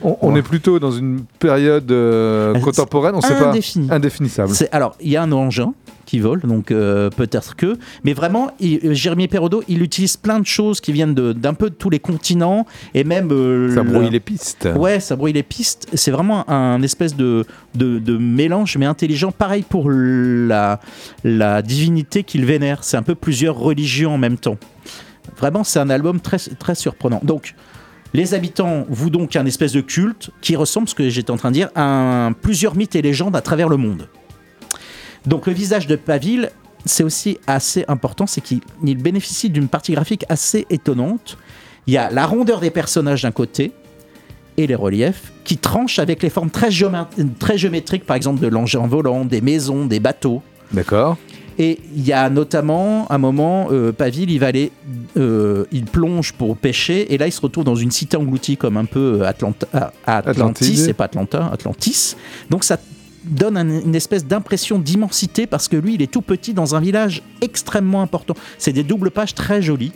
On, 0.03 0.17
on 0.21 0.33
Ouais. 0.33 0.39
est 0.39 0.43
plutôt 0.43 0.77
dans 0.77 0.91
une 0.91 1.21
période 1.39 1.89
euh, 1.89 2.53
Euh, 2.53 2.59
contemporaine, 2.59 3.15
on 3.15 3.21
sait 3.21 3.33
pas. 3.35 3.49
Indéfini. 3.49 3.87
Indéfinissable. 3.89 4.51
Alors, 4.73 4.95
il 4.99 5.09
y 5.09 5.15
a 5.15 5.23
un 5.23 5.31
engin 5.31 5.73
qui 6.05 6.19
vole, 6.19 6.41
donc 6.41 6.69
euh, 6.69 7.09
peut-être 7.09 7.55
que. 7.55 7.77
Mais 8.03 8.13
vraiment, 8.13 8.51
il- 8.59 8.93
Jérémy 8.93 9.27
Perraudot, 9.29 9.63
il 9.69 9.81
utilise 9.81 10.17
plein 10.17 10.39
de 10.39 10.45
choses 10.45 10.79
qui 10.81 10.91
viennent 10.91 11.15
d'un 11.15 11.53
peu 11.55 11.69
de 11.71 11.75
tous 11.75 11.89
les 11.89 11.99
continents 11.99 12.67
et 12.93 13.03
même. 13.05 13.29
euh, 13.31 13.73
Ça 13.73 13.81
le- 13.83 13.89
brouille 13.89 14.09
les 14.11 14.19
pistes. 14.19 14.67
Ouais, 14.75 14.99
ça 14.99 15.15
brouille 15.15 15.33
les 15.33 15.43
pistes. 15.43 15.87
C'est 15.93 16.11
vraiment 16.11 16.47
un 16.49 16.81
espèce 16.83 17.15
de, 17.15 17.45
de, 17.73 17.97
de 17.97 18.17
mélange, 18.17 18.77
mais 18.77 18.85
intelligent. 18.85 19.31
Pareil 19.31 19.63
pour 19.67 19.89
la, 19.89 20.81
la 21.23 21.61
divinité 21.63 22.23
qu'il 22.23 22.45
vénère. 22.45 22.83
C'est 22.83 22.97
un 22.97 23.01
peu 23.03 23.15
plusieurs 23.15 23.57
religions 23.57 24.13
en 24.13 24.17
même 24.19 24.37
temps. 24.37 24.57
Vraiment, 25.37 25.63
c'est 25.63 25.79
un 25.79 25.89
album 25.89 26.19
très, 26.19 26.37
très 26.37 26.75
surprenant. 26.75 27.19
Donc, 27.23 27.55
les 28.13 28.33
habitants 28.33 28.85
vouent 28.89 29.09
donc 29.09 29.35
un 29.35 29.45
espèce 29.45 29.73
de 29.73 29.81
culte 29.81 30.31
qui 30.41 30.55
ressemble, 30.55 30.87
ce 30.87 30.95
que 30.95 31.09
j'étais 31.09 31.31
en 31.31 31.37
train 31.37 31.49
de 31.49 31.55
dire, 31.55 31.69
à 31.75 32.29
plusieurs 32.41 32.75
mythes 32.75 32.95
et 32.95 33.01
légendes 33.01 33.35
à 33.35 33.41
travers 33.41 33.69
le 33.69 33.77
monde. 33.77 34.07
Donc, 35.25 35.47
le 35.47 35.53
visage 35.53 35.87
de 35.87 35.95
Paville, 35.95 36.51
c'est 36.85 37.03
aussi 37.03 37.39
assez 37.47 37.83
important, 37.87 38.27
c'est 38.27 38.41
qu'il 38.41 38.61
il 38.83 38.97
bénéficie 38.97 39.49
d'une 39.49 39.67
partie 39.67 39.93
graphique 39.93 40.23
assez 40.29 40.65
étonnante. 40.69 41.37
Il 41.87 41.93
y 41.93 41.97
a 41.97 42.09
la 42.09 42.25
rondeur 42.25 42.59
des 42.59 42.69
personnages 42.69 43.23
d'un 43.23 43.31
côté, 43.31 43.73
et 44.57 44.67
les 44.67 44.75
reliefs 44.75 45.33
qui 45.43 45.57
tranchent 45.57 45.99
avec 45.99 46.23
les 46.23 46.29
formes 46.29 46.49
très 46.49 46.71
géométriques, 46.71 48.05
par 48.05 48.15
exemple 48.15 48.39
de 48.39 48.47
l'engin 48.47 48.87
volant, 48.87 49.25
des 49.25 49.41
maisons, 49.41 49.85
des 49.85 49.99
bateaux. 49.99 50.41
D'accord. 50.71 51.17
Et 51.57 51.79
il 51.95 52.05
y 52.05 52.11
a 52.13 52.29
notamment 52.29 53.09
un 53.11 53.17
moment, 53.17 53.67
euh, 53.71 53.91
Paville, 53.93 54.29
il 54.29 54.39
va 54.39 54.47
aller, 54.47 54.71
euh, 55.17 55.65
il 55.71 55.85
plonge 55.85 56.33
pour 56.33 56.57
pêcher, 56.57 57.13
et 57.13 57.17
là 57.17 57.27
il 57.27 57.31
se 57.31 57.39
retrouve 57.41 57.63
dans 57.63 57.75
une 57.75 57.91
cité 57.91 58.17
engloutie 58.17 58.57
comme 58.57 58.75
un 58.77 58.85
peu 58.85 59.25
Atlanta, 59.25 59.65
à- 59.73 59.91
à 60.05 60.17
Atlantis, 60.17 60.65
c'est 60.85 60.93
pas 60.93 61.05
Atlanta, 61.05 61.49
Atlantis. 61.53 62.15
Donc 62.49 62.63
ça 62.65 62.77
donne 63.23 63.57
un- 63.57 63.81
une 63.81 63.95
espèce 63.95 64.25
d'impression 64.25 64.77
d'immensité 64.79 65.47
parce 65.47 65.67
que 65.67 65.77
lui, 65.77 65.95
il 65.95 66.01
est 66.03 66.11
tout 66.11 66.21
petit 66.21 66.53
dans 66.53 66.75
un 66.75 66.79
village 66.81 67.23
extrêmement 67.41 68.01
important. 68.03 68.35
C'est 68.59 68.71
des 68.73 68.83
doubles 68.83 69.09
pages 69.09 69.33
très 69.33 69.61
jolies. 69.63 69.93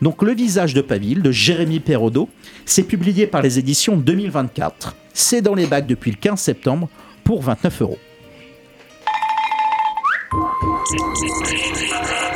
Donc, 0.00 0.22
Le 0.22 0.32
visage 0.32 0.72
de 0.72 0.80
Paville 0.80 1.20
de 1.20 1.30
Jérémy 1.30 1.80
Perraudot, 1.80 2.30
c'est 2.64 2.84
publié 2.84 3.26
par 3.26 3.42
les 3.42 3.58
éditions 3.58 3.98
2024. 3.98 4.96
C'est 5.12 5.42
dans 5.42 5.54
les 5.54 5.66
bacs 5.66 5.86
depuis 5.86 6.10
le 6.10 6.16
15 6.16 6.40
septembre 6.40 6.88
pour 7.22 7.42
29 7.42 7.82
euros. 7.82 7.98
Thank 10.88 12.24
you. 12.24 12.29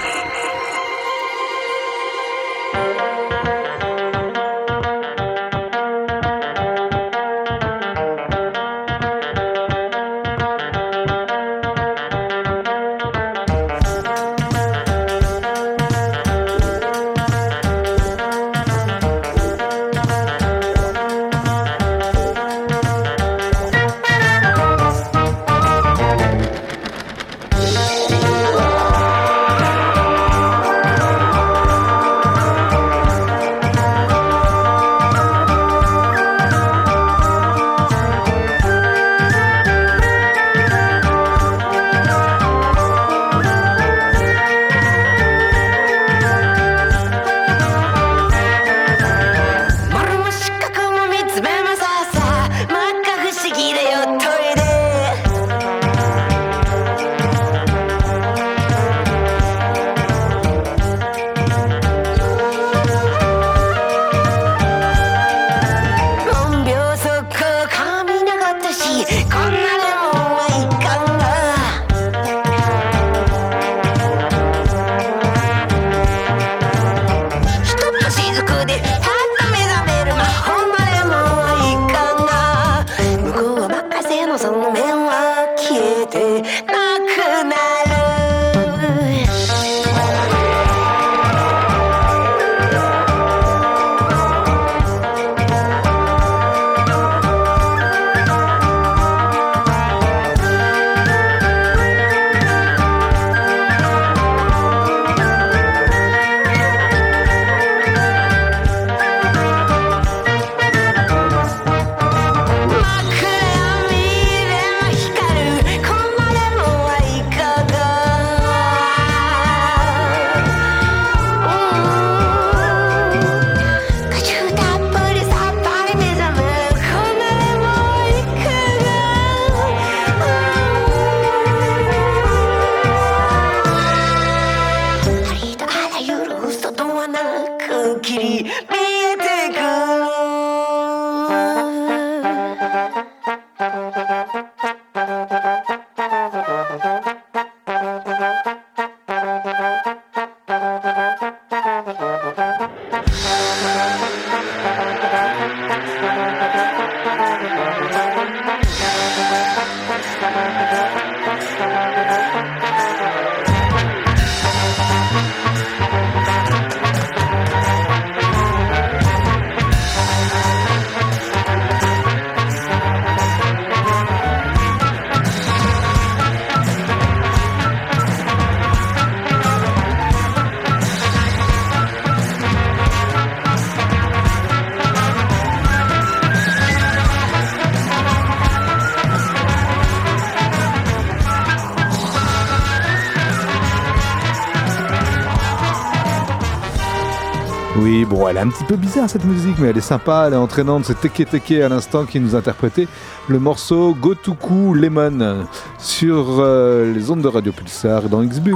Un 198.45 198.49
petit 198.49 198.65
peu 198.65 198.77
bizarre 198.77 199.09
cette 199.09 199.25
musique, 199.25 199.57
mais 199.59 199.69
elle 199.69 199.79
est 199.79 199.81
sympa, 199.81 200.25
elle 200.27 200.35
est 200.35 200.37
entraînante. 200.37 200.85
C'est 200.85 201.01
Teke 201.01 201.27
Teke 201.31 201.63
à 201.63 201.69
l'instant 201.71 202.05
qui 202.05 202.21
nous 202.21 202.37
interprétait 202.37 202.87
le 203.29 203.39
morceau 203.39 203.95
Gotoku 203.95 204.75
Lemon 204.75 205.47
sur 205.79 206.41
euh, 206.41 206.93
les 206.93 207.11
ondes 207.11 207.23
de 207.23 207.29
Radio 207.29 207.53
Pulsar 207.53 208.03
dans 208.11 208.23
X-Bull. 208.23 208.55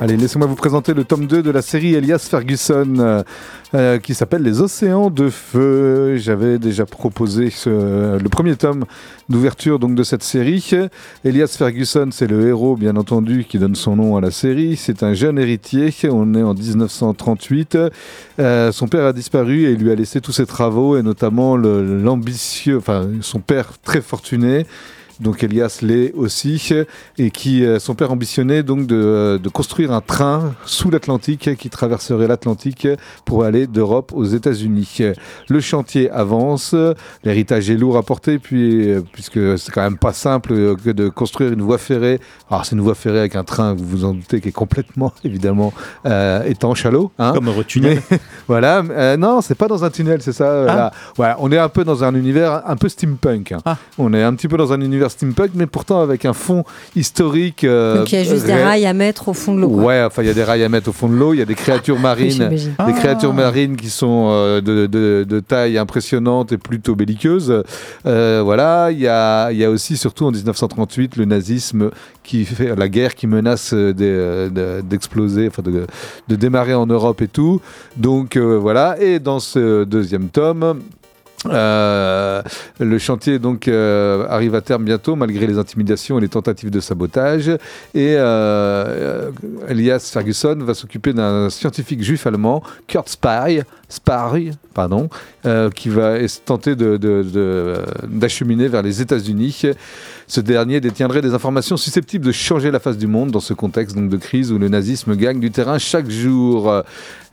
Allez, 0.00 0.16
laissez-moi 0.16 0.48
vous 0.48 0.56
présenter 0.56 0.92
le 0.92 1.04
tome 1.04 1.26
2 1.26 1.40
de 1.40 1.50
la 1.52 1.62
série 1.62 1.94
Elias 1.94 2.26
Ferguson 2.28 2.96
euh, 2.98 3.22
euh, 3.74 3.98
qui 4.00 4.12
s'appelle 4.12 4.42
Les 4.42 4.60
Océans 4.60 5.08
de 5.08 5.30
Feu. 5.30 6.16
J'avais 6.16 6.58
déjà 6.58 6.84
proposé 6.84 7.52
le 7.64 8.28
premier 8.28 8.56
tome 8.56 8.86
d'ouverture 9.28 9.78
de 9.78 10.02
cette 10.02 10.24
série. 10.24 10.68
Elias 11.24 11.54
Ferguson, 11.56 12.08
c'est 12.10 12.26
le 12.26 12.48
héros 12.48 12.74
bien 12.74 12.96
entendu 12.96 13.44
qui 13.44 13.60
donne 13.60 13.76
son 13.76 13.94
nom 13.94 14.16
à 14.16 14.20
la 14.20 14.32
série. 14.32 14.74
C'est 14.76 15.04
un 15.04 15.14
jeune 15.14 15.38
héritier. 15.38 15.92
On 16.10 16.34
est 16.34 16.42
en 16.42 16.54
1938. 16.54 17.78
Euh, 18.40 18.72
son 18.72 18.88
père 18.88 19.04
a 19.04 19.12
disparu 19.12 19.66
et 19.66 19.70
il 19.70 19.78
lui 19.78 19.92
a 19.92 19.94
laissé 19.94 20.20
tous 20.20 20.32
ses 20.32 20.46
travaux 20.46 20.96
et 20.96 21.02
notamment 21.02 21.56
l'ambitieux, 21.56 22.78
enfin 22.78 23.06
son 23.20 23.38
père 23.38 23.74
très 23.80 24.00
fortuné 24.00 24.66
donc 25.20 25.42
Elias 25.44 25.78
l'est 25.82 26.12
aussi, 26.14 26.70
et 27.18 27.30
qui 27.30 27.64
euh, 27.64 27.78
son 27.78 27.94
père 27.94 28.10
ambitionnait 28.12 28.62
donc 28.62 28.86
de, 28.86 28.96
euh, 28.96 29.38
de 29.38 29.48
construire 29.48 29.92
un 29.92 30.00
train 30.00 30.54
sous 30.64 30.90
l'Atlantique 30.90 31.56
qui 31.56 31.70
traverserait 31.70 32.26
l'Atlantique 32.26 32.88
pour 33.24 33.44
aller 33.44 33.66
d'Europe 33.66 34.12
aux 34.14 34.24
États-Unis. 34.24 34.98
Le 35.48 35.60
chantier 35.60 36.10
avance, 36.10 36.74
l'héritage 37.24 37.70
est 37.70 37.76
lourd 37.76 37.96
à 37.96 38.02
porter, 38.02 38.38
puis 38.38 38.90
euh, 38.90 39.00
puisque 39.12 39.58
c'est 39.58 39.72
quand 39.72 39.82
même 39.82 39.98
pas 39.98 40.12
simple 40.12 40.76
que 40.76 40.90
de 40.90 41.08
construire 41.08 41.52
une 41.52 41.62
voie 41.62 41.78
ferrée. 41.78 42.20
Alors 42.50 42.64
c'est 42.64 42.74
une 42.76 42.82
voie 42.82 42.94
ferrée 42.94 43.20
avec 43.20 43.36
un 43.36 43.44
train, 43.44 43.74
vous 43.74 43.84
vous 43.86 44.04
en 44.04 44.14
doutez, 44.14 44.40
qui 44.40 44.48
est 44.48 44.52
complètement 44.52 45.12
évidemment 45.24 45.72
euh, 46.06 46.42
étanche 46.44 46.86
à 46.86 46.90
l'eau. 46.90 47.12
hein. 47.18 47.32
Comme 47.34 47.48
un 47.48 47.62
tunnel. 47.62 48.00
Mais- 48.10 48.18
voilà, 48.48 48.82
euh, 48.90 49.16
non, 49.16 49.40
c'est 49.40 49.54
pas 49.54 49.68
dans 49.68 49.84
un 49.84 49.90
tunnel, 49.90 50.22
c'est 50.22 50.32
ça. 50.32 50.90
Ah. 51.18 51.36
on 51.40 51.50
est 51.52 51.58
un 51.58 51.68
peu 51.68 51.84
dans 51.84 52.04
un 52.04 52.14
univers 52.14 52.62
un 52.66 52.76
peu 52.76 52.88
steampunk. 52.88 53.52
hein. 53.52 53.76
On 53.98 54.12
est 54.14 54.22
un 54.22 54.34
petit 54.34 54.48
peu 54.48 54.56
dans 54.56 54.72
un 54.72 54.80
univers 54.80 55.03
univers 55.04 55.10
steampunk, 55.10 55.50
mais 55.54 55.66
pourtant 55.66 56.00
avec 56.00 56.24
un 56.24 56.32
fond 56.32 56.64
historique. 56.96 57.64
euh, 57.64 57.98
Donc 57.98 58.12
il 58.12 58.18
y 58.18 58.20
a 58.20 58.24
juste 58.24 58.46
des 58.46 58.54
rails 58.54 58.86
à 58.86 58.92
mettre 58.92 59.28
au 59.28 59.34
fond 59.34 59.54
de 59.54 59.60
l'eau. 59.60 59.68
Ouais, 59.68 60.02
enfin 60.04 60.22
il 60.22 60.26
y 60.26 60.30
a 60.30 60.34
des 60.34 60.44
rails 60.44 60.62
à 60.64 60.68
mettre 60.68 60.88
au 60.88 60.92
fond 60.92 61.08
de 61.08 61.14
l'eau, 61.14 61.32
il 61.34 61.38
y 61.38 61.42
a 61.42 61.44
des 61.44 61.54
créatures 61.54 61.98
marines, 61.98 62.48
des 62.48 62.60
Ah. 62.78 62.90
créatures 62.92 63.32
marines 63.34 63.76
qui 63.76 63.90
sont 63.90 64.28
euh, 64.30 64.60
de, 64.60 64.86
de- 64.86 65.24
de 65.28 65.40
taille 65.40 65.78
impressionnante 65.78 66.52
et 66.52 66.58
plutôt 66.58 66.94
belliqueuse. 66.94 67.62
Euh, 68.06 68.40
voilà, 68.44 68.90
il 68.90 68.98
y 69.00 69.08
a, 69.08 69.50
il 69.52 69.58
y 69.58 69.64
a 69.64 69.70
aussi 69.70 69.96
surtout 69.96 70.24
en 70.26 70.30
1938 70.30 71.16
le 71.16 71.24
nazisme 71.24 71.90
qui 72.22 72.44
fait 72.44 72.74
la 72.74 72.88
guerre 72.88 73.14
qui 73.14 73.26
menace 73.26 73.72
euh, 73.74 74.80
d'exploser, 74.82 75.48
enfin 75.48 75.62
de, 75.62 75.86
de 76.28 76.36
démarrer 76.36 76.74
en 76.74 76.86
Europe 76.86 77.20
et 77.22 77.28
tout. 77.28 77.60
Donc 77.96 78.36
euh, 78.36 78.58
voilà, 78.58 78.96
et 79.00 79.18
dans 79.18 79.40
ce 79.40 79.84
deuxième 79.84 80.28
tome. 80.28 80.80
Euh, 81.46 82.42
le 82.80 82.98
chantier 82.98 83.38
euh, 83.68 84.26
arrive 84.28 84.54
à 84.54 84.60
terme 84.60 84.84
bientôt 84.84 85.14
malgré 85.16 85.46
les 85.46 85.58
intimidations 85.58 86.18
et 86.18 86.20
les 86.20 86.28
tentatives 86.28 86.70
de 86.70 86.80
sabotage 86.80 87.48
et 87.94 88.14
euh, 88.16 89.30
Elias 89.68 90.10
Ferguson 90.12 90.56
va 90.60 90.74
s'occuper 90.74 91.12
d'un 91.12 91.50
scientifique 91.50 92.02
juif 92.02 92.26
allemand 92.26 92.62
Kurt 92.86 93.08
Spy, 93.08 93.60
Spy 93.88 94.52
pardon, 94.72 95.08
qui 95.74 95.88
va 95.88 96.16
tenter 96.44 96.74
d'acheminer 96.74 98.66
vers 98.66 98.82
les 98.82 99.00
États-Unis. 99.00 99.66
Ce 100.26 100.40
dernier 100.40 100.80
détiendrait 100.80 101.22
des 101.22 101.32
informations 101.32 101.76
susceptibles 101.76 102.24
de 102.24 102.32
changer 102.32 102.72
la 102.72 102.80
face 102.80 102.98
du 102.98 103.06
monde 103.06 103.30
dans 103.30 103.40
ce 103.40 103.54
contexte 103.54 103.96
de 103.96 104.16
crise 104.16 104.50
où 104.50 104.58
le 104.58 104.68
nazisme 104.68 105.14
gagne 105.14 105.38
du 105.38 105.52
terrain 105.52 105.78
chaque 105.78 106.10
jour. 106.10 106.82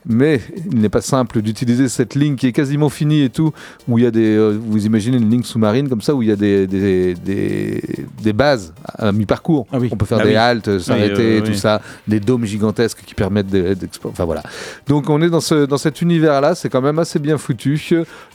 Mais 0.07 0.41
il 0.71 0.79
n'est 0.79 0.89
pas 0.89 1.01
simple 1.01 1.41
d'utiliser 1.41 1.87
cette 1.87 2.15
ligne 2.15 2.35
qui 2.35 2.47
est 2.47 2.51
quasiment 2.51 2.89
finie 2.89 3.21
et 3.21 3.29
tout, 3.29 3.53
où 3.87 3.99
il 3.99 4.03
y 4.03 4.07
a 4.07 4.11
des, 4.11 4.35
euh, 4.35 4.57
vous 4.59 4.85
imaginez 4.85 5.17
une 5.17 5.29
ligne 5.29 5.43
sous-marine 5.43 5.87
comme 5.89 6.01
ça, 6.01 6.15
où 6.15 6.23
il 6.23 6.29
y 6.29 6.31
a 6.31 6.35
des, 6.35 6.65
des, 6.65 7.13
des, 7.13 7.83
des 8.23 8.33
bases 8.33 8.73
à 8.97 9.11
mi-parcours. 9.11 9.67
Ah 9.71 9.77
oui. 9.79 9.89
On 9.91 9.97
peut 9.97 10.05
faire 10.07 10.17
Ah 10.21 10.23
des 10.23 10.29
oui. 10.29 10.35
haltes, 10.35 10.79
s'arrêter, 10.79 11.43
tout 11.45 11.53
ça, 11.53 11.81
des 12.07 12.19
dômes 12.19 12.45
gigantesques 12.45 13.03
qui 13.05 13.13
permettent 13.13 13.51
de- 13.51 13.75
d'expo- 13.75 14.09
Enfin 14.09 14.25
voilà. 14.25 14.41
Donc 14.87 15.09
on 15.09 15.21
est 15.21 15.29
dans, 15.29 15.39
ce, 15.39 15.65
dans 15.65 15.77
cet 15.77 16.01
univers-là, 16.01 16.55
c'est 16.55 16.69
quand 16.69 16.81
même 16.81 16.97
assez 16.99 17.19
bien 17.19 17.37
foutu. 17.37 17.79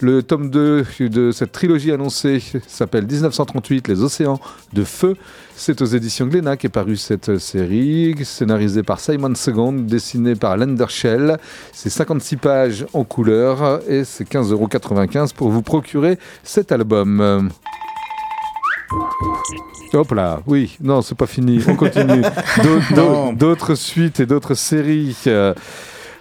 Le 0.00 0.22
tome 0.22 0.50
2 0.50 0.84
de 1.00 1.30
cette 1.32 1.50
trilogie 1.52 1.90
annoncée 1.90 2.42
s'appelle 2.68 3.06
1938, 3.06 3.88
Les 3.88 4.02
Océans 4.02 4.40
de 4.72 4.84
Feu. 4.84 5.16
C'est 5.58 5.80
aux 5.80 5.86
éditions 5.86 6.26
Glénat 6.26 6.56
qu'est 6.56 6.68
parue 6.68 6.96
cette 6.96 7.38
série, 7.38 8.14
scénarisée 8.24 8.82
par 8.82 9.00
Simon 9.00 9.34
Second, 9.34 9.72
dessinée 9.72 10.34
par 10.34 10.56
Lendershell. 10.56 11.38
C'est 11.72 11.88
56 11.90 12.36
pages 12.36 12.86
en 12.92 13.04
couleur 13.04 13.80
et 13.88 14.04
c'est 14.04 14.28
15,95€ 14.28 15.34
pour 15.34 15.48
vous 15.48 15.62
procurer 15.62 16.18
cet 16.44 16.72
album. 16.72 17.50
Hop 19.92 20.12
là, 20.12 20.40
oui, 20.46 20.76
non, 20.82 21.00
c'est 21.00 21.14
pas 21.16 21.26
fini, 21.26 21.60
on 21.66 21.74
continue. 21.74 22.22
D'autres- 23.38 23.74
suites 23.74 24.20
et 24.20 24.26
d'autres 24.26 24.54
séries. 24.54 25.16
euh, 25.26 25.54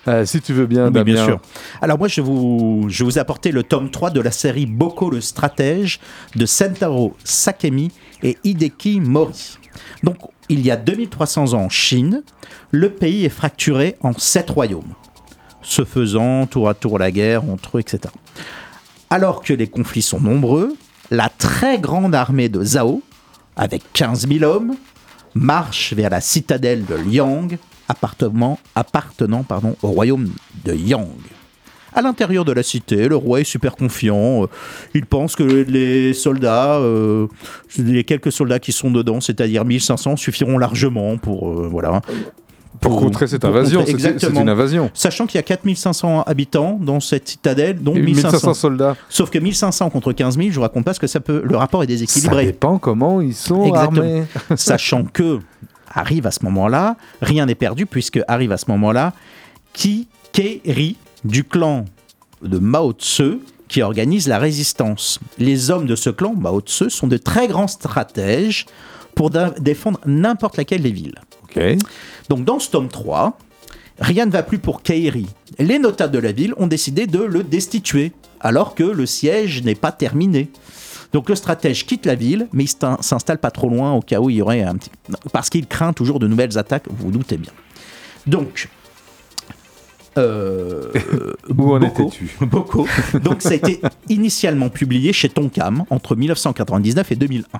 euh, 0.08 0.24
si 0.26 0.39
tu 0.39 0.54
veux 0.54 0.65
bien, 0.67 0.86
Oui, 0.88 0.93
Damien. 0.93 1.04
bien 1.13 1.26
sûr. 1.26 1.39
Alors 1.82 1.98
moi, 1.98 2.08
je 2.08 2.21
vais 2.21 2.26
vous, 2.28 2.86
je 2.89 3.04
vous 3.04 3.17
apporter 3.19 3.52
le 3.52 3.63
tome 3.63 3.89
3 3.91 4.12
de 4.12 4.21
la 4.21 4.32
série 4.32 4.65
Boko 4.65 5.10
le 5.10 5.19
stratège 5.19 6.00
de 6.36 6.45
Sentaro 6.45 7.15
Sakemi 7.24 7.91
et 8.23 8.38
Hideki 8.43 8.99
Mori. 8.99 9.58
Donc, 10.04 10.17
il 10.49 10.62
y 10.65 10.71
a 10.71 10.78
2300 10.78 11.54
ans 11.54 11.63
en 11.63 11.69
Chine, 11.69 12.23
le 12.71 12.89
pays 12.89 13.25
est 13.25 13.30
fracturé 13.30 13.97
en 14.01 14.13
sept 14.13 14.49
royaumes, 14.49 14.93
se 15.62 15.84
faisant 15.84 16.45
tour 16.45 16.69
à 16.69 16.73
tour 16.73 16.99
la 16.99 17.12
guerre 17.12 17.43
entre 17.49 17.78
eux, 17.78 17.82
etc. 17.82 18.13
Alors 19.10 19.41
que 19.41 19.54
les 19.54 19.67
conflits 19.67 20.01
sont 20.01 20.19
nombreux, 20.19 20.75
la 21.12 21.30
très 21.30 21.80
grande 21.80 22.15
armée 22.15 22.49
de 22.49 22.63
Zhao, 22.63 23.01
avec 23.56 23.84
15 23.93 24.28
000 24.28 24.43
hommes, 24.43 24.75
marche 25.34 25.93
vers 25.93 26.10
la 26.10 26.21
citadelle 26.21 26.86
de 26.86 26.95
Liang, 26.95 27.47
appartenant, 27.88 28.58
au 29.82 29.88
royaume 29.88 30.32
de 30.63 30.73
Yang. 30.73 31.35
À 31.95 32.01
l'intérieur 32.01 32.43
de 32.45 32.51
la 32.51 32.62
cité, 32.62 33.08
le 33.08 33.15
roi 33.15 33.41
est 33.41 33.45
super 33.45 33.75
confiant. 33.75 34.43
euh, 34.43 34.47
Il 34.93 35.05
pense 35.05 35.36
que 35.36 35.43
les 35.43 36.13
soldats, 36.13 36.75
euh, 36.75 37.27
les 37.77 38.03
quelques 38.03 38.31
soldats 38.31 38.60
qui 38.60 38.71
sont 38.73 38.91
dedans, 38.91 39.21
c'est-à-dire 39.21 39.63
1500, 39.65 40.17
suffiront 40.17 40.58
largement 40.58 41.17
pour 41.17 41.49
euh, 41.49 41.67
voilà. 41.71 42.01
Pour 42.81 42.99
contrer 42.99 43.25
cette 43.27 43.41
pour 43.41 43.51
invasion, 43.51 43.79
contrer- 43.79 43.93
c'est- 43.93 43.99
c'est 44.01 44.08
exactement. 44.15 44.41
une 44.41 44.49
invasion. 44.49 44.91
Sachant 44.93 45.25
qu'il 45.25 45.38
y 45.38 45.39
a 45.39 45.43
4500 45.43 46.23
habitants 46.23 46.77
dans 46.81 46.99
cette 46.99 47.29
citadelle, 47.29 47.81
dont 47.81 47.95
Et 47.95 48.01
1500. 48.01 48.31
1500 48.31 48.53
soldats. 48.53 48.95
Sauf 49.08 49.29
que 49.29 49.39
1500 49.39 49.89
contre 49.89 50.12
15 50.12 50.36
000, 50.38 50.49
je 50.49 50.55
vous 50.55 50.62
raconte 50.62 50.84
pas 50.84 50.93
ce 50.93 50.99
que 50.99 51.08
ça 51.08 51.21
peut. 51.21 51.41
Le 51.45 51.55
rapport 51.55 51.81
est 51.84 51.86
Ça 51.86 51.93
déséquilibré. 51.93 52.45
dépend 52.47 52.77
comment 52.77 53.21
ils 53.21 53.34
sont 53.34 53.63
Exactement. 53.65 54.01
armés. 54.01 54.23
Sachant 54.58 55.05
que 55.05 55.39
arrive 55.93 56.27
à 56.27 56.31
ce 56.31 56.43
moment-là, 56.43 56.97
rien 57.21 57.45
n'est 57.45 57.55
perdu 57.55 57.86
puisque 57.86 58.19
arrive 58.27 58.51
à 58.51 58.58
ce 58.58 58.65
moment-là 58.67 59.13
Ki 59.71 60.08
Keri 60.34 60.97
du 61.26 61.44
clan 61.44 61.86
de 62.42 62.58
Mao 62.60 62.94
Tse 62.94 63.40
qui 63.68 63.82
organise 63.82 64.28
la 64.28 64.38
résistance. 64.38 65.20
Les 65.40 65.72
hommes 65.72 65.88
de 65.88 65.96
ce 65.96 66.10
clan, 66.10 66.36
Mao 66.36 66.62
Tse, 66.62 66.88
sont 66.90 67.08
de 67.08 67.18
très 67.18 67.48
grands 67.48 67.68
stratèges 67.68 68.66
pour 69.16 69.32
défendre 69.32 70.00
n'importe 70.06 70.58
laquelle 70.58 70.84
des 70.84 70.92
villes. 70.92 71.16
Donc 72.30 72.46
dans 72.46 72.60
ce 72.60 72.70
tome 72.70 72.90
3, 72.90 73.38
rien 74.00 74.26
ne 74.26 74.32
va 74.32 74.44
plus 74.44 74.60
pour 74.60 74.82
Kairi. 74.84 75.26
Les 75.58 75.80
notables 75.80 76.14
de 76.14 76.20
la 76.20 76.32
ville 76.32 76.54
ont 76.58 76.68
décidé 76.68 77.08
de 77.08 77.20
le 77.20 77.44
destituer, 77.44 78.12
alors 78.40 78.76
que 78.76 78.84
le 78.84 79.06
siège 79.06 79.64
n'est 79.64 79.74
pas 79.76 79.92
terminé. 79.92 80.50
Donc 81.14 81.30
le 81.30 81.36
stratège 81.36 81.86
quitte 81.86 82.06
la 82.06 82.16
ville, 82.16 82.48
mais 82.52 82.66
il 82.66 82.68
s'in- 82.68 82.98
s'installe 83.00 83.38
pas 83.38 83.52
trop 83.52 83.70
loin 83.70 83.94
au 83.94 84.02
cas 84.02 84.20
où 84.20 84.30
il 84.30 84.36
y 84.36 84.42
aurait 84.42 84.64
un 84.64 84.76
petit... 84.76 84.92
Parce 85.32 85.50
qu'il 85.50 85.66
craint 85.66 85.94
toujours 85.94 86.20
de 86.20 86.28
nouvelles 86.28 86.58
attaques, 86.58 86.88
vous 86.90 87.06
vous 87.06 87.12
doutez 87.12 87.38
bien. 87.38 87.54
Donc... 88.28 88.70
Euh, 90.17 90.91
Où 91.58 91.73
en 91.73 91.82
étais-tu? 91.82 92.38
Boko. 92.41 92.88
Donc 93.23 93.41
ça 93.41 93.49
a 93.49 93.54
été 93.54 93.82
initialement 94.10 94.69
publié 94.69 95.13
chez 95.13 95.30
Tonkam 95.30 95.84
entre 95.89 96.15
1999 96.15 97.12
et 97.12 97.15
2001. 97.15 97.60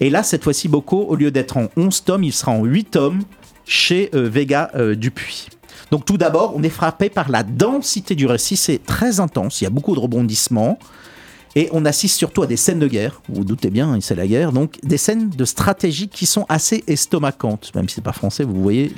Et 0.00 0.08
là, 0.08 0.22
cette 0.22 0.44
fois-ci, 0.44 0.68
Boko, 0.68 1.04
au 1.08 1.14
lieu 1.14 1.30
d'être 1.30 1.58
en 1.58 1.68
11 1.76 2.04
tomes, 2.04 2.24
il 2.24 2.32
sera 2.32 2.52
en 2.52 2.64
8 2.64 2.84
tomes 2.84 3.22
chez 3.66 4.10
euh, 4.14 4.28
Vega 4.28 4.70
euh, 4.74 4.94
Dupuis. 4.94 5.48
Donc 5.90 6.04
tout 6.04 6.16
d'abord, 6.16 6.54
on 6.56 6.62
est 6.62 6.70
frappé 6.70 7.10
par 7.10 7.30
la 7.30 7.42
densité 7.42 8.14
du 8.14 8.26
récit, 8.26 8.56
c'est 8.56 8.78
très 8.78 9.20
intense, 9.20 9.60
il 9.60 9.64
y 9.64 9.66
a 9.66 9.70
beaucoup 9.70 9.94
de 9.94 10.00
rebondissements. 10.00 10.78
Et 11.56 11.68
on 11.72 11.84
assiste 11.84 12.16
surtout 12.16 12.42
à 12.42 12.46
des 12.46 12.56
scènes 12.56 12.78
de 12.78 12.86
guerre, 12.86 13.20
vous 13.28 13.36
vous 13.36 13.44
doutez 13.44 13.70
bien, 13.70 13.98
c'est 14.00 14.14
la 14.14 14.26
guerre, 14.28 14.52
donc 14.52 14.78
des 14.84 14.96
scènes 14.96 15.30
de 15.30 15.44
stratégie 15.44 16.08
qui 16.08 16.24
sont 16.26 16.46
assez 16.48 16.84
estomacantes, 16.86 17.72
même 17.74 17.88
si 17.88 17.96
c'est 17.96 18.04
pas 18.04 18.12
français, 18.12 18.44
vous 18.44 18.62
voyez 18.62 18.92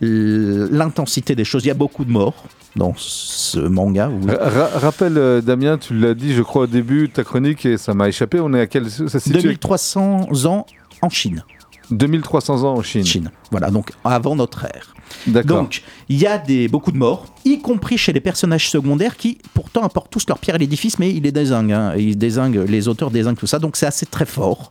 l'intensité 0.00 1.34
des 1.34 1.44
choses. 1.44 1.64
Il 1.64 1.68
y 1.68 1.70
a 1.70 1.74
beaucoup 1.74 2.04
de 2.04 2.10
morts 2.10 2.44
dans 2.76 2.94
ce 2.96 3.58
manga. 3.58 4.08
vous- 4.08 4.28
Ra- 4.28 4.70
rappelle, 4.78 5.18
euh, 5.18 5.40
Damien, 5.40 5.78
tu 5.78 5.94
l'as 5.98 6.14
dit, 6.14 6.32
je 6.34 6.42
crois, 6.42 6.62
au 6.62 6.66
début 6.66 7.08
de 7.08 7.12
ta 7.12 7.24
chronique, 7.24 7.66
et 7.66 7.78
ça 7.78 7.94
m'a 7.94 8.08
échappé. 8.08 8.40
On 8.40 8.52
est 8.54 8.60
à 8.60 8.66
quel. 8.66 8.90
Ça 8.90 9.08
se 9.08 9.18
situe 9.20 9.38
à 9.38 9.42
2300 9.42 10.46
ans 10.46 10.66
en 11.02 11.08
Chine. 11.10 11.44
2300 11.90 12.62
ans 12.64 12.74
en 12.74 12.82
Chine. 12.82 13.04
Chine. 13.04 13.30
Voilà, 13.50 13.70
donc 13.70 13.90
avant 14.04 14.36
notre 14.36 14.64
ère. 14.64 14.94
Donc, 15.26 15.82
il 16.08 16.18
y 16.18 16.26
a 16.26 16.38
des, 16.38 16.68
beaucoup 16.68 16.92
de 16.92 16.96
morts, 16.96 17.26
y 17.44 17.60
compris 17.60 17.98
chez 17.98 18.12
les 18.12 18.20
personnages 18.20 18.70
secondaires 18.70 19.16
qui, 19.16 19.38
pourtant, 19.54 19.82
apportent 19.82 20.10
tous 20.10 20.26
leur 20.28 20.38
pierre 20.38 20.56
à 20.56 20.58
l'édifice, 20.58 20.98
mais 20.98 21.10
ils 21.10 21.22
les 21.22 21.32
désinguent. 21.32 21.72
hein. 21.72 21.94
Ils 21.96 22.16
désinguent, 22.16 22.64
les 22.68 22.88
auteurs 22.88 23.10
désinguent 23.10 23.38
tout 23.38 23.46
ça, 23.46 23.58
donc 23.58 23.76
c'est 23.76 23.86
assez 23.86 24.06
très 24.06 24.26
fort. 24.26 24.70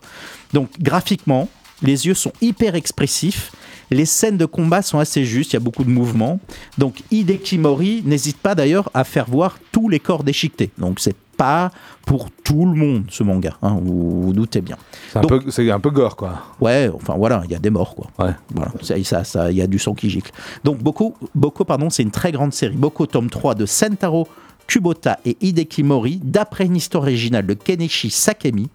Donc, 0.53 0.69
graphiquement, 0.79 1.49
les 1.81 2.07
yeux 2.07 2.13
sont 2.13 2.33
hyper 2.41 2.75
expressifs. 2.75 3.51
Les 3.91 4.05
scènes 4.05 4.37
de 4.37 4.45
combat 4.45 4.81
sont 4.81 4.99
assez 4.99 5.25
justes, 5.25 5.51
il 5.53 5.55
y 5.55 5.57
a 5.57 5.61
beaucoup 5.61 5.83
de 5.83 5.89
mouvements. 5.89 6.39
Donc, 6.77 7.01
Hideki 7.11 7.57
Mori 7.57 8.03
n'hésite 8.05 8.37
pas 8.37 8.53
d'ailleurs 8.55 8.89
à 8.93 9.03
faire 9.03 9.25
voir 9.29 9.57
tous 9.71 9.89
les 9.89 9.99
corps 9.99 10.23
déchiquetés. 10.23 10.69
Donc, 10.77 10.99
c'est 10.99 11.15
pas 11.37 11.71
pour 12.05 12.29
tout 12.31 12.65
le 12.65 12.73
monde 12.73 13.05
ce 13.09 13.23
manga, 13.23 13.55
hein, 13.61 13.79
vous 13.81 14.23
vous 14.23 14.33
doutez 14.33 14.59
bien. 14.59 14.75
C'est 15.11 15.19
un, 15.19 15.21
Donc- 15.21 15.45
peu- 15.45 15.51
c'est 15.51 15.71
un 15.71 15.79
peu 15.79 15.89
gore, 15.89 16.17
quoi. 16.17 16.41
Ouais, 16.59 16.89
enfin 16.93 17.15
voilà, 17.17 17.41
il 17.45 17.51
y 17.51 17.55
a 17.55 17.59
des 17.59 17.69
morts 17.69 17.95
quoi. 17.95 18.07
Ouais. 18.19 18.33
Voilà, 18.53 18.73
ça, 18.81 19.01
ça, 19.05 19.23
ça- 19.23 19.49
il 19.49 19.55
y 19.57 19.61
a 19.61 19.67
du 19.67 19.79
sang 19.79 19.93
qui 19.93 20.09
gicle. 20.09 20.31
Donc 20.65 20.79
Boko, 20.83 21.15
Boko 21.33 21.63
pardon, 21.63 21.89
c'est 21.89 22.03
une 22.03 22.11
très 22.11 22.33
grande 22.33 22.51
série. 22.51 22.75
Boko 22.75 23.05
tome 23.05 23.29
3 23.29 23.55
de 23.55 23.65
Sentaro 23.65 24.27
Kubota 24.67 25.17
et 25.23 25.37
Hideki 25.39 25.81
Mori, 25.83 26.19
d'après 26.21 26.65
une 26.65 26.75
histoire 26.75 27.03
originale 27.03 27.45
de 27.45 27.53
Kenichi 27.53 28.09
Sakemi, 28.09 28.67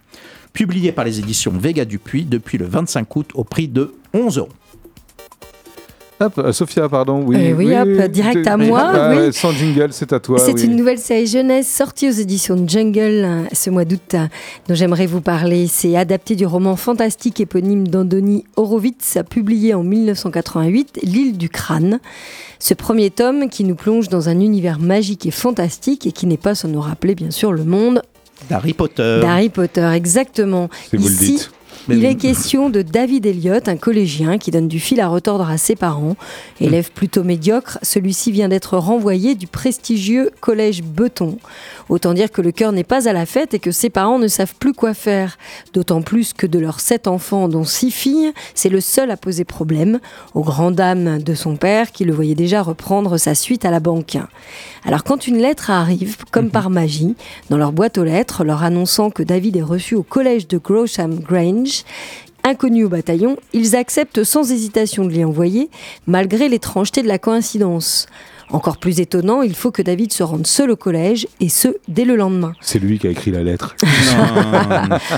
publiée 0.54 0.92
par 0.92 1.04
les 1.04 1.18
éditions 1.18 1.52
Vega 1.52 1.84
Dupuis 1.84 2.24
depuis 2.24 2.56
le 2.56 2.64
25 2.64 3.14
août 3.14 3.30
au 3.34 3.44
prix 3.44 3.68
de 3.68 3.92
11 4.14 4.38
euros. 4.38 4.48
Hop, 6.24 6.38
euh, 6.38 6.52
Sophia, 6.52 6.88
pardon. 6.88 7.22
Oui, 7.26 7.36
Euh, 7.36 7.52
oui, 7.54 7.74
hop, 7.76 8.10
direct 8.10 8.46
à 8.46 8.56
moi, 8.56 8.80
Ah, 8.94 9.12
oui. 9.14 9.32
Sans 9.32 9.52
jingle, 9.52 9.88
c'est 9.92 10.12
à 10.12 10.20
toi. 10.20 10.38
C'est 10.38 10.52
oui. 10.54 10.64
une 10.64 10.76
nouvelle 10.76 10.98
série 10.98 11.26
jeunesse 11.26 11.68
sortie 11.68 12.08
aux 12.08 12.12
éditions 12.12 12.56
de 12.56 12.68
Jungle 12.68 13.00
euh, 13.24 13.42
ce 13.52 13.70
mois 13.70 13.84
d'août 13.84 14.16
dont 14.68 14.74
j'aimerais 14.74 15.06
vous 15.06 15.20
parler. 15.20 15.66
C'est 15.66 15.96
adapté 15.96 16.34
du 16.36 16.46
roman 16.46 16.76
fantastique 16.76 17.40
éponyme 17.40 17.86
d'Andoni 17.88 18.44
Horowitz, 18.56 19.18
publié 19.28 19.74
en 19.74 19.82
1988, 19.82 21.00
L'île 21.02 21.36
du 21.36 21.48
crâne. 21.48 22.00
Ce 22.58 22.72
premier 22.74 23.10
tome 23.10 23.48
qui 23.50 23.64
nous 23.64 23.74
plonge 23.74 24.08
dans 24.08 24.28
un 24.28 24.40
univers 24.40 24.78
magique 24.78 25.26
et 25.26 25.30
fantastique 25.30 26.06
et 26.06 26.12
qui 26.12 26.26
n'est 26.26 26.36
pas 26.38 26.54
sans 26.54 26.68
nous 26.68 26.80
rappeler 26.80 27.14
bien 27.14 27.30
sûr 27.30 27.52
le 27.52 27.64
monde 27.64 28.00
D'Harry 28.48 28.72
Potter. 28.74 29.18
D'Harry 29.22 29.48
Potter, 29.48 29.88
exactement. 29.94 30.68
Si 30.90 30.96
vous 30.96 31.06
le 31.08 31.12
Ici, 31.14 31.32
dites. 31.36 31.50
Il 31.90 32.06
est 32.06 32.14
question 32.14 32.70
de 32.70 32.80
David 32.80 33.26
Elliott, 33.26 33.68
un 33.68 33.76
collégien 33.76 34.38
qui 34.38 34.50
donne 34.50 34.68
du 34.68 34.80
fil 34.80 35.02
à 35.02 35.08
retordre 35.08 35.50
à 35.50 35.58
ses 35.58 35.76
parents. 35.76 36.16
Élève 36.58 36.90
plutôt 36.90 37.22
médiocre, 37.24 37.78
celui-ci 37.82 38.32
vient 38.32 38.48
d'être 38.48 38.78
renvoyé 38.78 39.34
du 39.34 39.46
prestigieux 39.46 40.30
collège 40.40 40.82
Beton. 40.82 41.36
Autant 41.90 42.14
dire 42.14 42.32
que 42.32 42.40
le 42.40 42.52
cœur 42.52 42.72
n'est 42.72 42.84
pas 42.84 43.06
à 43.06 43.12
la 43.12 43.26
fête 43.26 43.52
et 43.52 43.58
que 43.58 43.70
ses 43.70 43.90
parents 43.90 44.18
ne 44.18 44.28
savent 44.28 44.54
plus 44.58 44.72
quoi 44.72 44.94
faire. 44.94 45.36
D'autant 45.74 46.00
plus 46.00 46.32
que 46.32 46.46
de 46.46 46.58
leurs 46.58 46.80
sept 46.80 47.06
enfants, 47.06 47.48
dont 47.48 47.64
six 47.64 47.90
filles, 47.90 48.32
c'est 48.54 48.70
le 48.70 48.80
seul 48.80 49.10
à 49.10 49.18
poser 49.18 49.44
problème, 49.44 50.00
aux 50.32 50.42
grandes 50.42 50.76
dames 50.76 51.22
de 51.22 51.34
son 51.34 51.56
père 51.56 51.92
qui 51.92 52.06
le 52.06 52.14
voyait 52.14 52.34
déjà 52.34 52.62
reprendre 52.62 53.18
sa 53.18 53.34
suite 53.34 53.66
à 53.66 53.70
la 53.70 53.80
banque. 53.80 54.16
Alors 54.86 55.04
quand 55.04 55.26
une 55.26 55.38
lettre 55.38 55.70
arrive, 55.70 56.16
comme 56.30 56.50
par 56.50 56.70
magie, 56.70 57.14
dans 57.50 57.58
leur 57.58 57.72
boîte 57.72 57.98
aux 57.98 58.04
lettres, 58.04 58.42
leur 58.44 58.62
annonçant 58.62 59.10
que 59.10 59.22
David 59.22 59.56
est 59.56 59.62
reçu 59.62 59.94
au 59.94 60.02
collège 60.02 60.48
de 60.48 60.56
Grosham 60.56 61.18
Grange, 61.18 61.73
Inconnus 62.46 62.84
au 62.84 62.88
bataillon, 62.90 63.36
ils 63.54 63.74
acceptent 63.74 64.22
sans 64.22 64.52
hésitation 64.52 65.06
de 65.06 65.10
l'y 65.10 65.24
envoyer, 65.24 65.70
malgré 66.06 66.48
l'étrangeté 66.48 67.02
de 67.02 67.08
la 67.08 67.18
coïncidence. 67.18 68.06
Encore 68.54 68.76
plus 68.76 69.00
étonnant, 69.00 69.42
il 69.42 69.52
faut 69.52 69.72
que 69.72 69.82
David 69.82 70.12
se 70.12 70.22
rende 70.22 70.46
seul 70.46 70.70
au 70.70 70.76
collège, 70.76 71.26
et 71.40 71.48
ce, 71.48 71.66
dès 71.88 72.04
le 72.04 72.14
lendemain. 72.14 72.52
C'est 72.60 72.78
lui 72.78 73.00
qui 73.00 73.08
a 73.08 73.10
écrit 73.10 73.32
la 73.32 73.42
lettre. 73.42 73.74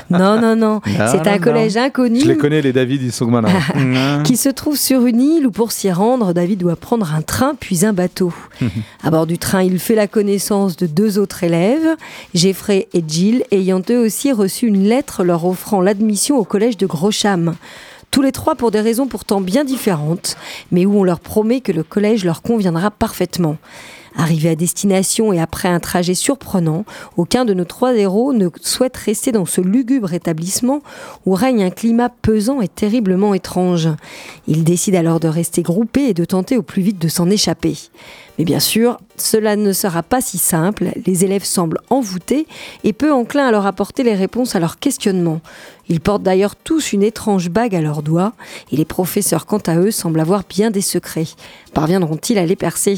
Non, 0.08 0.40
non, 0.40 0.56
non, 0.56 0.80
c'est 0.86 1.18
non, 1.18 1.26
un 1.26 1.32
non. 1.36 1.38
collège 1.42 1.76
inconnu 1.76 2.20
Je 2.20 2.28
les 2.28 2.38
connais, 2.38 2.62
les 2.62 2.72
David, 2.72 3.02
ils 3.02 3.12
sont 3.12 3.26
malins. 3.26 4.22
Qui 4.24 4.38
se 4.38 4.48
trouve 4.48 4.78
sur 4.78 5.04
une 5.04 5.20
île 5.20 5.46
où 5.46 5.50
pour 5.50 5.70
s'y 5.72 5.92
rendre, 5.92 6.32
David 6.32 6.60
doit 6.60 6.76
prendre 6.76 7.12
un 7.14 7.20
train 7.20 7.54
puis 7.60 7.84
un 7.84 7.92
bateau. 7.92 8.32
à 9.04 9.10
bord 9.10 9.26
du 9.26 9.36
train, 9.36 9.62
il 9.62 9.78
fait 9.80 9.94
la 9.94 10.06
connaissance 10.06 10.76
de 10.76 10.86
deux 10.86 11.18
autres 11.18 11.44
élèves, 11.44 11.94
Jeffrey 12.32 12.88
et 12.94 13.04
Jill, 13.06 13.44
ayant 13.50 13.82
eux 13.90 13.98
aussi 14.02 14.32
reçu 14.32 14.66
une 14.66 14.84
lettre 14.84 15.24
leur 15.24 15.44
offrant 15.44 15.82
l'admission 15.82 16.38
au 16.38 16.44
collège 16.44 16.78
de 16.78 16.86
Grosham. 16.86 17.54
Tous 18.16 18.22
les 18.22 18.32
trois 18.32 18.54
pour 18.54 18.70
des 18.70 18.80
raisons 18.80 19.08
pourtant 19.08 19.42
bien 19.42 19.62
différentes, 19.62 20.38
mais 20.72 20.86
où 20.86 20.98
on 20.98 21.04
leur 21.04 21.20
promet 21.20 21.60
que 21.60 21.70
le 21.70 21.82
collège 21.82 22.24
leur 22.24 22.40
conviendra 22.40 22.90
parfaitement. 22.90 23.58
Arrivés 24.18 24.48
à 24.48 24.54
destination 24.54 25.32
et 25.32 25.40
après 25.40 25.68
un 25.68 25.78
trajet 25.78 26.14
surprenant, 26.14 26.84
aucun 27.18 27.44
de 27.44 27.52
nos 27.52 27.64
trois 27.64 27.94
héros 27.94 28.32
ne 28.32 28.48
souhaite 28.62 28.96
rester 28.96 29.30
dans 29.30 29.44
ce 29.44 29.60
lugubre 29.60 30.14
établissement 30.14 30.80
où 31.26 31.34
règne 31.34 31.64
un 31.64 31.70
climat 31.70 32.08
pesant 32.08 32.62
et 32.62 32.68
terriblement 32.68 33.34
étrange. 33.34 33.88
Ils 34.48 34.64
décident 34.64 34.98
alors 34.98 35.20
de 35.20 35.28
rester 35.28 35.60
groupés 35.60 36.08
et 36.08 36.14
de 36.14 36.24
tenter 36.24 36.56
au 36.56 36.62
plus 36.62 36.80
vite 36.80 36.98
de 36.98 37.08
s'en 37.08 37.28
échapper. 37.28 37.76
Mais 38.38 38.44
bien 38.44 38.60
sûr, 38.60 38.98
cela 39.16 39.54
ne 39.54 39.72
sera 39.72 40.02
pas 40.02 40.22
si 40.22 40.38
simple, 40.38 40.92
les 41.04 41.24
élèves 41.24 41.44
semblent 41.44 41.80
envoûtés 41.90 42.46
et 42.84 42.94
peu 42.94 43.12
enclins 43.12 43.48
à 43.48 43.50
leur 43.50 43.66
apporter 43.66 44.02
les 44.02 44.14
réponses 44.14 44.56
à 44.56 44.60
leurs 44.60 44.78
questionnements. 44.78 45.40
Ils 45.88 46.00
portent 46.00 46.22
d'ailleurs 46.22 46.56
tous 46.56 46.92
une 46.92 47.02
étrange 47.02 47.50
bague 47.50 47.74
à 47.74 47.82
leurs 47.82 48.02
doigts 48.02 48.32
et 48.72 48.76
les 48.76 48.84
professeurs, 48.86 49.44
quant 49.44 49.62
à 49.66 49.76
eux, 49.76 49.90
semblent 49.90 50.20
avoir 50.20 50.42
bien 50.48 50.70
des 50.70 50.80
secrets. 50.80 51.28
Parviendront-ils 51.74 52.38
à 52.38 52.46
les 52.46 52.56
percer? 52.56 52.96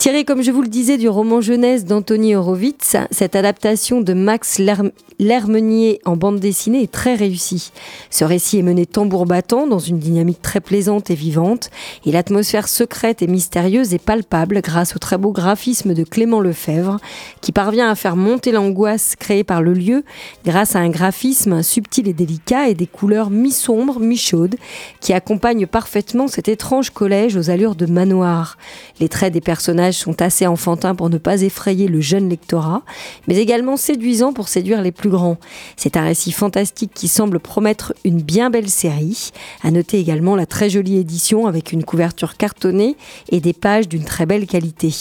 Tiré, 0.00 0.24
comme 0.24 0.40
je 0.40 0.50
vous 0.50 0.62
le 0.62 0.68
disais, 0.68 0.96
du 0.96 1.10
roman 1.10 1.42
jeunesse 1.42 1.84
d'Anthony 1.84 2.34
Horowitz, 2.34 2.96
cette 3.10 3.36
adaptation 3.36 4.00
de 4.00 4.14
Max 4.14 4.58
Lerm- 4.58 4.92
Lermenier 5.18 6.00
en 6.06 6.16
bande 6.16 6.40
dessinée 6.40 6.84
est 6.84 6.90
très 6.90 7.14
réussie. 7.14 7.70
Ce 8.08 8.24
récit 8.24 8.56
est 8.56 8.62
mené 8.62 8.86
tambour 8.86 9.26
battant 9.26 9.66
dans 9.66 9.78
une 9.78 9.98
dynamique 9.98 10.40
très 10.40 10.62
plaisante 10.62 11.10
et 11.10 11.14
vivante, 11.14 11.68
et 12.06 12.12
l'atmosphère 12.12 12.66
secrète 12.66 13.20
et 13.20 13.26
mystérieuse 13.26 13.92
est 13.92 14.02
palpable 14.02 14.62
grâce 14.62 14.96
au 14.96 14.98
très 14.98 15.18
beau 15.18 15.32
graphisme 15.32 15.92
de 15.92 16.02
Clément 16.02 16.40
Lefebvre, 16.40 16.96
qui 17.42 17.52
parvient 17.52 17.90
à 17.90 17.94
faire 17.94 18.16
monter 18.16 18.52
l'angoisse 18.52 19.16
créée 19.16 19.44
par 19.44 19.60
le 19.60 19.74
lieu 19.74 20.02
grâce 20.46 20.76
à 20.76 20.78
un 20.78 20.88
graphisme 20.88 21.62
subtil 21.62 22.08
et 22.08 22.14
délicat 22.14 22.70
et 22.70 22.74
des 22.74 22.86
couleurs 22.86 23.28
mi-sombres, 23.28 24.00
mi-chaudes, 24.00 24.56
qui 25.02 25.12
accompagnent 25.12 25.66
parfaitement 25.66 26.26
cet 26.26 26.48
étrange 26.48 26.88
collège 26.88 27.36
aux 27.36 27.50
allures 27.50 27.74
de 27.74 27.84
manoir. 27.84 28.56
Les 28.98 29.10
traits 29.10 29.34
des 29.34 29.42
personnages 29.42 29.89
sont 29.94 30.20
assez 30.22 30.46
enfantins 30.46 30.94
pour 30.94 31.10
ne 31.10 31.18
pas 31.18 31.42
effrayer 31.42 31.88
le 31.88 32.00
jeune 32.00 32.28
lectorat, 32.28 32.82
mais 33.28 33.36
également 33.36 33.76
séduisants 33.76 34.32
pour 34.32 34.48
séduire 34.48 34.82
les 34.82 34.92
plus 34.92 35.10
grands. 35.10 35.38
C'est 35.76 35.96
un 35.96 36.04
récit 36.04 36.32
fantastique 36.32 36.92
qui 36.94 37.08
semble 37.08 37.40
promettre 37.40 37.94
une 38.04 38.20
bien 38.22 38.50
belle 38.50 38.68
série. 38.68 39.30
À 39.62 39.70
noter 39.70 39.98
également 39.98 40.36
la 40.36 40.46
très 40.46 40.70
jolie 40.70 40.98
édition 40.98 41.46
avec 41.46 41.72
une 41.72 41.84
couverture 41.84 42.36
cartonnée 42.36 42.96
et 43.30 43.40
des 43.40 43.52
pages 43.52 43.88
d'une 43.88 44.04
très 44.04 44.26
belle 44.26 44.46
qualité. 44.46 44.92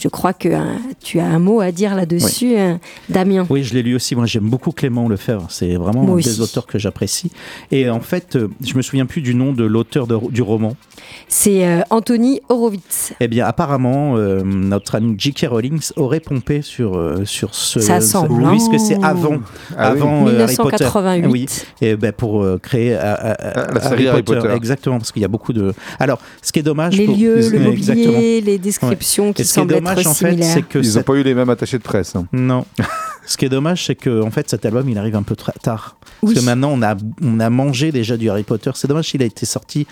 Je 0.00 0.08
crois 0.08 0.32
que 0.32 0.48
hein, 0.48 0.78
tu 1.02 1.18
as 1.20 1.26
un 1.26 1.38
mot 1.38 1.60
à 1.60 1.72
dire 1.72 1.94
là-dessus, 1.94 2.56
hein, 2.56 2.80
Damien? 3.08 3.46
Oui, 3.50 3.64
je 3.64 3.74
l'ai 3.74 3.82
lu 3.82 3.94
aussi. 3.94 4.14
Moi, 4.14 4.26
j'aime 4.26 4.48
beaucoup 4.48 4.72
Clément 4.72 5.08
Lefebvre. 5.08 5.46
C'est 5.50 5.74
vraiment 5.76 6.02
Moi 6.02 6.14
un 6.14 6.18
aussi. 6.18 6.28
des 6.28 6.40
auteurs 6.40 6.66
que 6.66 6.78
j'apprécie. 6.78 7.30
Et 7.70 7.88
en 7.88 8.00
fait, 8.00 8.36
euh, 8.36 8.48
je 8.64 8.74
me 8.76 8.82
souviens 8.82 9.06
plus 9.06 9.22
du 9.22 9.34
nom 9.34 9.52
de 9.52 9.64
l'auteur 9.64 10.06
du 10.06 10.42
roman. 10.42 10.76
C'est 11.28 11.66
euh, 11.66 11.82
Anthony 11.90 12.40
Horowitz. 12.48 13.12
Eh 13.20 13.28
bien, 13.28 13.46
apparemment, 13.46 14.16
euh, 14.16 14.31
notre 14.44 14.94
ami 14.94 15.14
J.K. 15.18 15.46
Rowling 15.50 15.80
aurait 15.96 16.20
pompé 16.20 16.62
sur, 16.62 16.96
euh, 16.96 17.24
sur 17.24 17.54
ce. 17.54 17.80
Ça 17.80 18.00
ce- 18.00 18.08
semble, 18.08 18.32
Oui, 18.32 18.44
hein. 18.44 18.50
parce 18.56 18.68
que 18.68 18.78
c'est 18.78 19.02
avant, 19.02 19.38
Ah 19.76 19.88
avant 19.88 20.26
euh, 20.28 20.42
Harry 20.42 20.56
Potter. 20.56 20.84
1988. 20.84 21.26
Oui, 21.30 21.46
et 21.86 21.96
ben 21.96 22.12
pour 22.12 22.42
euh, 22.42 22.58
créer 22.62 22.94
euh, 22.94 22.98
euh, 23.02 23.34
Ah, 23.38 23.66
la 23.74 23.80
série 23.80 24.08
Harry 24.08 24.22
Potter. 24.22 24.48
Exactement, 24.54 24.98
parce 24.98 25.12
qu'il 25.12 25.22
y 25.22 25.24
a 25.24 25.28
beaucoup 25.28 25.52
de. 25.52 25.74
Alors, 25.98 26.18
ce 26.40 26.52
qui 26.52 26.58
est 26.60 26.62
dommage. 26.62 26.96
Les 26.96 27.06
pour- 27.06 27.16
lieux, 27.16 27.36
le 27.50 27.66
Exactement. 27.72 28.12
mobilier, 28.12 28.40
les 28.40 28.58
descriptions 28.58 29.32
qui 29.32 29.42
Et 29.42 29.44
ce 29.44 29.52
qui 29.54 29.58
est 29.58 29.62
semblent 29.62 29.74
dommage, 29.74 29.98
être 29.98 30.06
en 30.08 30.14
fait, 30.14 30.42
c'est 30.42 30.62
que 30.62 30.78
Ils 30.78 30.94
n'ont 30.96 31.02
pas 31.02 31.14
eu 31.14 31.22
les 31.22 31.34
mêmes 31.34 31.50
attachés 31.50 31.78
de 31.78 31.82
presse. 31.82 32.16
hein. 32.16 32.26
Non. 32.32 32.64
Ce 33.24 33.36
qui 33.36 33.44
est 33.44 33.48
dommage, 33.48 33.86
c'est 33.86 33.94
que 33.94 34.20
en 34.20 34.32
fait, 34.32 34.50
cet 34.50 34.66
album, 34.66 34.88
il 34.88 34.98
arrive 34.98 35.14
un 35.14 35.22
peu 35.22 35.36
tard. 35.36 35.96
Parce 36.20 36.34
que 36.34 36.40
maintenant, 36.40 36.70
on 36.72 36.82
a, 36.82 36.96
on 37.22 37.38
a 37.38 37.50
mangé 37.50 37.92
déjà 37.92 38.16
du 38.16 38.28
Harry 38.28 38.42
Potter. 38.42 38.72
C'est 38.74 38.88
dommage 38.88 39.08
qu'il 39.12 39.22
a 39.22 39.26
été 39.26 39.46
sorti. 39.46 39.86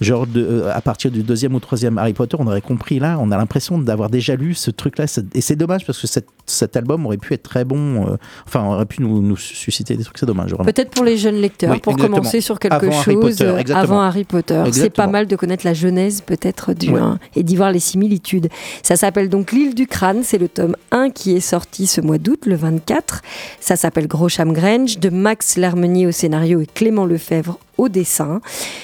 Genre 0.00 0.26
de, 0.26 0.40
euh, 0.42 0.72
à 0.74 0.80
partir 0.80 1.10
du 1.10 1.22
deuxième 1.22 1.54
ou 1.54 1.60
troisième 1.60 1.98
Harry 1.98 2.14
Potter, 2.14 2.36
on 2.40 2.46
aurait 2.46 2.62
compris 2.62 2.98
là, 2.98 3.18
on 3.20 3.30
a 3.30 3.36
l'impression 3.36 3.78
d'avoir 3.78 4.08
déjà 4.08 4.34
lu 4.34 4.54
ce 4.54 4.70
truc-là. 4.70 5.04
Et 5.34 5.40
c'est 5.42 5.56
dommage 5.56 5.84
parce 5.84 6.00
que 6.00 6.06
cet, 6.06 6.26
cet 6.46 6.76
album 6.76 7.04
aurait 7.06 7.18
pu 7.18 7.34
être 7.34 7.42
très 7.42 7.64
bon, 7.64 8.06
euh, 8.06 8.16
enfin, 8.46 8.64
aurait 8.64 8.86
pu 8.86 9.02
nous, 9.02 9.20
nous 9.20 9.36
susciter 9.36 9.96
des 9.96 10.04
trucs. 10.04 10.16
C'est 10.18 10.26
dommage. 10.26 10.54
Peut-être 10.56 10.90
pour 10.90 11.04
les 11.04 11.18
jeunes 11.18 11.36
lecteurs, 11.36 11.70
Oui, 11.72 11.80
pour 11.80 11.92
exactement. 11.92 12.16
commencer 12.18 12.40
sur 12.40 12.58
quelque 12.58 12.72
Avant 12.74 12.86
Harry 12.98 13.14
chose 13.14 13.36
Potter, 13.38 13.44
euh, 13.72 13.74
avant 13.74 14.00
Harry 14.00 14.24
Potter. 14.24 14.62
C'est 14.72 14.90
pas 14.90 15.06
mal 15.06 15.26
de 15.26 15.36
connaître 15.36 15.66
la 15.66 15.74
genèse 15.74 16.22
peut-être 16.22 16.72
du 16.72 16.90
Ouais. 16.90 17.00
un 17.00 17.18
et 17.36 17.42
d'y 17.42 17.56
voir 17.56 17.70
les 17.70 17.78
similitudes. 17.78 18.48
Ça 18.82 18.96
s'appelle 18.96 19.28
donc 19.28 19.52
L'île 19.52 19.74
du 19.74 19.86
crâne, 19.86 20.22
c'est 20.22 20.38
le 20.38 20.48
tome 20.48 20.76
1 20.92 21.10
qui 21.10 21.36
est 21.36 21.40
sorti 21.40 21.86
ce 21.86 22.00
mois 22.00 22.18
d'août, 22.18 22.46
le 22.46 22.54
24. 22.56 23.20
Ça 23.60 23.76
s'appelle 23.76 24.06
Grosham 24.06 24.52
Grange, 24.52 24.98
de 24.98 25.10
Max 25.10 25.56
Lermenier 25.56 26.06
au 26.06 26.12
scénario 26.12 26.60
et 26.60 26.66
Clément 26.66 27.04
Lefebvre 27.04 27.58
au 27.80 27.88
dessin. 27.88 28.40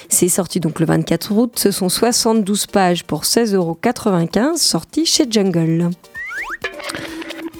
C'est 0.09 0.29
sorti 0.29 0.61
donc 0.61 0.81
le 0.81 0.87
24 0.87 1.33
août. 1.33 1.53
Ce 1.57 1.71
sont 1.71 1.89
72 1.89 2.67
pages 2.67 3.05
pour 3.05 3.23
16,95 3.25 4.57
sorti 4.57 5.05
chez 5.07 5.27
Jungle. 5.31 5.91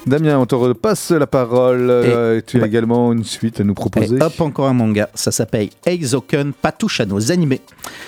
Damien, 0.07 0.39
on 0.39 0.45
te 0.45 0.55
repasse 0.55 1.11
la 1.11 1.27
parole. 1.27 1.89
Euh, 1.89 2.39
tu 2.45 2.57
as 2.57 2.61
bah- 2.61 2.67
également 2.67 3.11
une 3.11 3.25
suite 3.25 3.59
à 3.59 3.63
nous 3.65 3.73
proposer. 3.73 4.15
Et 4.15 4.21
hop, 4.21 4.39
encore 4.39 4.67
un 4.67 4.73
manga. 4.73 5.09
Ça 5.13 5.31
s'appelle 5.31 5.69
Eizoken 5.85 6.53
Patouche 6.53 7.01
à 7.01 7.05
nos 7.05 7.31
animés. 7.31 7.61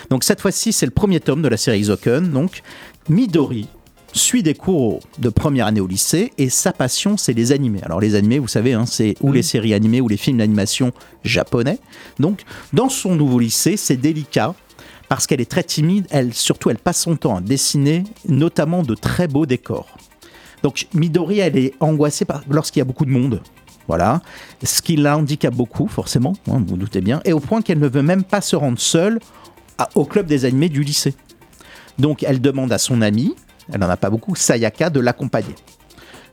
Donc 0.09 0.23
cette 0.23 0.39
fois-ci, 0.39 0.71
c'est 0.71 0.85
le 0.85 0.93
premier 0.93 1.19
tome 1.19 1.41
de 1.41 1.49
la 1.49 1.57
série 1.57 1.79
Eizoken. 1.79 2.31
Donc 2.31 2.61
Midori 3.09 3.67
suit 4.13 4.43
des 4.43 4.53
cours 4.53 4.99
de 5.19 5.29
première 5.29 5.67
année 5.67 5.81
au 5.81 5.87
lycée 5.87 6.31
et 6.37 6.49
sa 6.49 6.71
passion, 6.73 7.17
c'est 7.17 7.33
les 7.33 7.51
animés. 7.51 7.81
Alors 7.83 7.99
les 7.99 8.15
animés, 8.15 8.39
vous 8.39 8.47
savez, 8.47 8.73
hein, 8.73 8.85
c'est 8.85 9.15
ou 9.21 9.31
les 9.31 9.43
séries 9.43 9.73
animées 9.73 10.01
ou 10.01 10.07
les 10.07 10.17
films 10.17 10.37
d'animation 10.37 10.91
japonais. 11.23 11.79
Donc 12.19 12.41
dans 12.73 12.89
son 12.89 13.15
nouveau 13.15 13.39
lycée, 13.39 13.77
c'est 13.77 13.97
délicat. 13.97 14.55
Parce 15.07 15.25
qu'elle 15.25 15.41
est 15.41 15.49
très 15.49 15.63
timide, 15.63 16.05
elle, 16.11 16.35
surtout 16.35 16.69
elle 16.69 16.77
passe 16.77 17.01
son 17.01 17.15
temps 17.15 17.37
à 17.37 17.41
dessiner 17.41 18.03
notamment 18.27 18.83
de 18.83 18.93
très 18.93 19.27
beaux 19.27 19.47
décors. 19.47 19.97
Donc 20.61 20.85
Midori, 20.93 21.39
elle 21.39 21.57
est 21.57 21.73
angoissée 21.79 22.25
lorsqu'il 22.47 22.79
y 22.79 22.81
a 22.81 22.85
beaucoup 22.85 23.05
de 23.05 23.09
monde. 23.11 23.41
Voilà. 23.87 24.21
Ce 24.63 24.83
qui 24.83 24.97
la 24.97 25.17
handicape 25.17 25.55
beaucoup, 25.55 25.87
forcément, 25.87 26.33
hein, 26.47 26.59
vous 26.59 26.65
vous 26.67 26.77
doutez 26.77 27.01
bien, 27.01 27.21
et 27.25 27.33
au 27.33 27.39
point 27.39 27.63
qu'elle 27.63 27.79
ne 27.79 27.87
veut 27.87 28.03
même 28.03 28.23
pas 28.23 28.39
se 28.39 28.55
rendre 28.55 28.77
seule 28.77 29.19
à- 29.79 29.89
au 29.95 30.05
club 30.05 30.27
des 30.27 30.45
animés 30.45 30.69
du 30.69 30.83
lycée. 30.83 31.15
Donc 31.97 32.21
elle 32.21 32.39
demande 32.39 32.71
à 32.71 32.77
son 32.77 33.01
amie, 33.01 33.33
elle 33.71 33.79
n'en 33.79 33.89
a 33.89 33.97
pas 33.97 34.09
beaucoup, 34.09 34.35
Sayaka, 34.35 34.89
de 34.89 34.99
l'accompagner. 34.99 35.55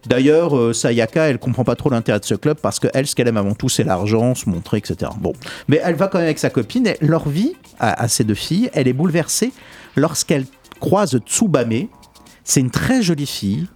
D'ailleurs, 0.06 0.56
euh, 0.56 0.72
Sayaka, 0.72 1.28
elle 1.28 1.38
comprend 1.38 1.64
pas 1.64 1.74
trop 1.74 1.90
l'intérêt 1.90 2.20
de 2.20 2.24
ce 2.24 2.34
club 2.34 2.58
parce 2.62 2.78
que 2.78 2.86
elle, 2.94 3.06
ce 3.06 3.16
qu'elle 3.16 3.28
aime 3.28 3.36
avant 3.36 3.54
tout, 3.54 3.68
c'est 3.68 3.82
l'argent, 3.82 4.34
se 4.34 4.48
montrer, 4.48 4.78
etc. 4.78 5.10
Bon, 5.18 5.32
mais 5.68 5.80
elle 5.82 5.96
va 5.96 6.06
quand 6.06 6.18
même 6.18 6.26
avec 6.26 6.38
sa 6.38 6.50
copine. 6.50 6.86
Et 6.86 6.96
leur 7.00 7.28
vie 7.28 7.54
à, 7.80 8.02
à 8.02 8.08
ces 8.08 8.22
deux 8.22 8.34
filles, 8.34 8.70
elle 8.72 8.86
est 8.86 8.92
bouleversée 8.92 9.52
lorsqu'elle 9.96 10.44
croise 10.80 11.18
Tsubame. 11.26 11.88
C'est 12.44 12.60
une 12.60 12.70
très 12.70 13.02
jolie 13.02 13.26
fille 13.26 13.66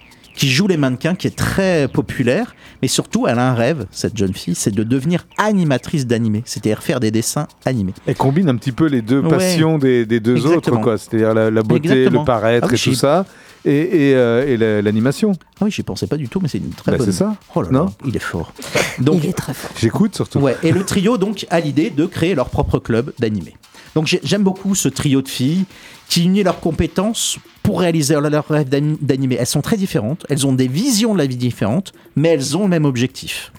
qui 0.41 0.49
joue 0.51 0.67
les 0.67 0.79
mannequins, 0.79 1.15
qui 1.15 1.27
est 1.27 1.37
très 1.37 1.87
populaire, 1.87 2.55
mais 2.81 2.89
surtout 2.89 3.27
elle 3.27 3.39
a 3.39 3.51
un 3.51 3.55
rêve, 3.55 3.85
cette 3.91 4.17
jeune 4.17 4.33
fille, 4.33 4.55
c'est 4.55 4.75
de 4.75 4.83
devenir 4.85 5.27
animatrice 5.37 6.07
d'animé, 6.07 6.41
c'est-à-dire 6.47 6.83
faire 6.83 6.99
des 6.99 7.11
dessins 7.11 7.47
animés. 7.67 7.93
Elle 8.07 8.15
combine 8.15 8.49
un 8.49 8.57
petit 8.57 8.73
peu 8.73 8.87
les 8.87 9.03
deux 9.03 9.21
Ouais. 9.21 9.29
passions 9.29 9.77
des, 9.77 10.07
des 10.07 10.19
deux 10.19 10.37
Exactement. 10.37 10.77
autres, 10.79 10.83
quoi. 10.83 10.97
C'est-à-dire 10.97 11.35
la, 11.35 11.51
la 11.51 11.63
beauté, 11.63 11.91
Exactement. 11.91 12.21
le 12.21 12.25
paraître 12.25 12.69
Ah 12.71 12.73
oui, 12.73 12.79
et 12.81 12.83
tout 12.91 12.95
ça, 12.95 13.27
et, 13.67 13.73
et, 14.11 14.15
euh, 14.15 14.47
et 14.81 14.81
l'animation. 14.83 15.33
Ah 15.61 15.67
oui, 15.67 15.71
j'y 15.71 15.83
pensais 15.83 16.07
pas 16.07 16.17
du 16.17 16.27
tout, 16.31 16.41
mais 16.41 16.49
c'est 16.49 16.57
une 16.57 16.71
très 16.71 16.93
Bah, 16.93 16.97
bonne. 16.97 17.07
c'est 17.07 17.13
ça. 17.13 17.37
Oh 17.55 17.61
là 17.61 17.69
Non 17.71 17.85
là, 17.85 17.91
il 18.07 18.17
est 18.17 18.19
fort. 18.19 18.55
Donc, 18.99 19.21
Il 19.23 19.29
est 19.29 19.33
très 19.35 19.53
fort. 19.53 19.71
J'écoute 19.79 20.15
surtout. 20.15 20.39
Ouais, 20.39 20.57
et 20.63 20.73
le 20.73 20.83
trio 20.85 21.19
donc 21.19 21.47
a 21.51 21.61
l'idée 21.61 21.91
de 21.91 22.07
créer 22.07 22.35
leur 22.35 22.49
propre 22.49 22.79
club 22.79 23.13
d'animé. 23.19 23.57
Donc 23.95 24.07
j'ai- 24.07 24.21
j'aime 24.23 24.43
beaucoup 24.45 24.75
ce 24.75 24.89
trio 24.89 25.21
de 25.23 25.29
filles 25.29 25.65
qui 26.09 26.25
unit 26.25 26.43
leurs 26.43 26.61
compétences 26.61 27.39
pour 27.63 27.81
réaliser 27.81 28.15
leur 28.21 28.47
rêve 28.49 28.69
d'ani- 28.69 28.99
d'animé. 29.01 29.37
Elles 29.39 29.47
sont 29.47 29.63
très 29.63 29.77
différentes, 29.77 30.25
elles 30.29 30.47
ont 30.47 30.53
des 30.53 30.69
visions 30.69 31.13
de 31.15 31.19
la 31.19 31.27
vie 31.27 31.37
différentes, 31.37 31.93
mais 32.17 32.29
elles 32.31 32.57
ont 32.57 32.63
le 32.63 32.69
même 32.69 32.85
objectif. 32.85 33.53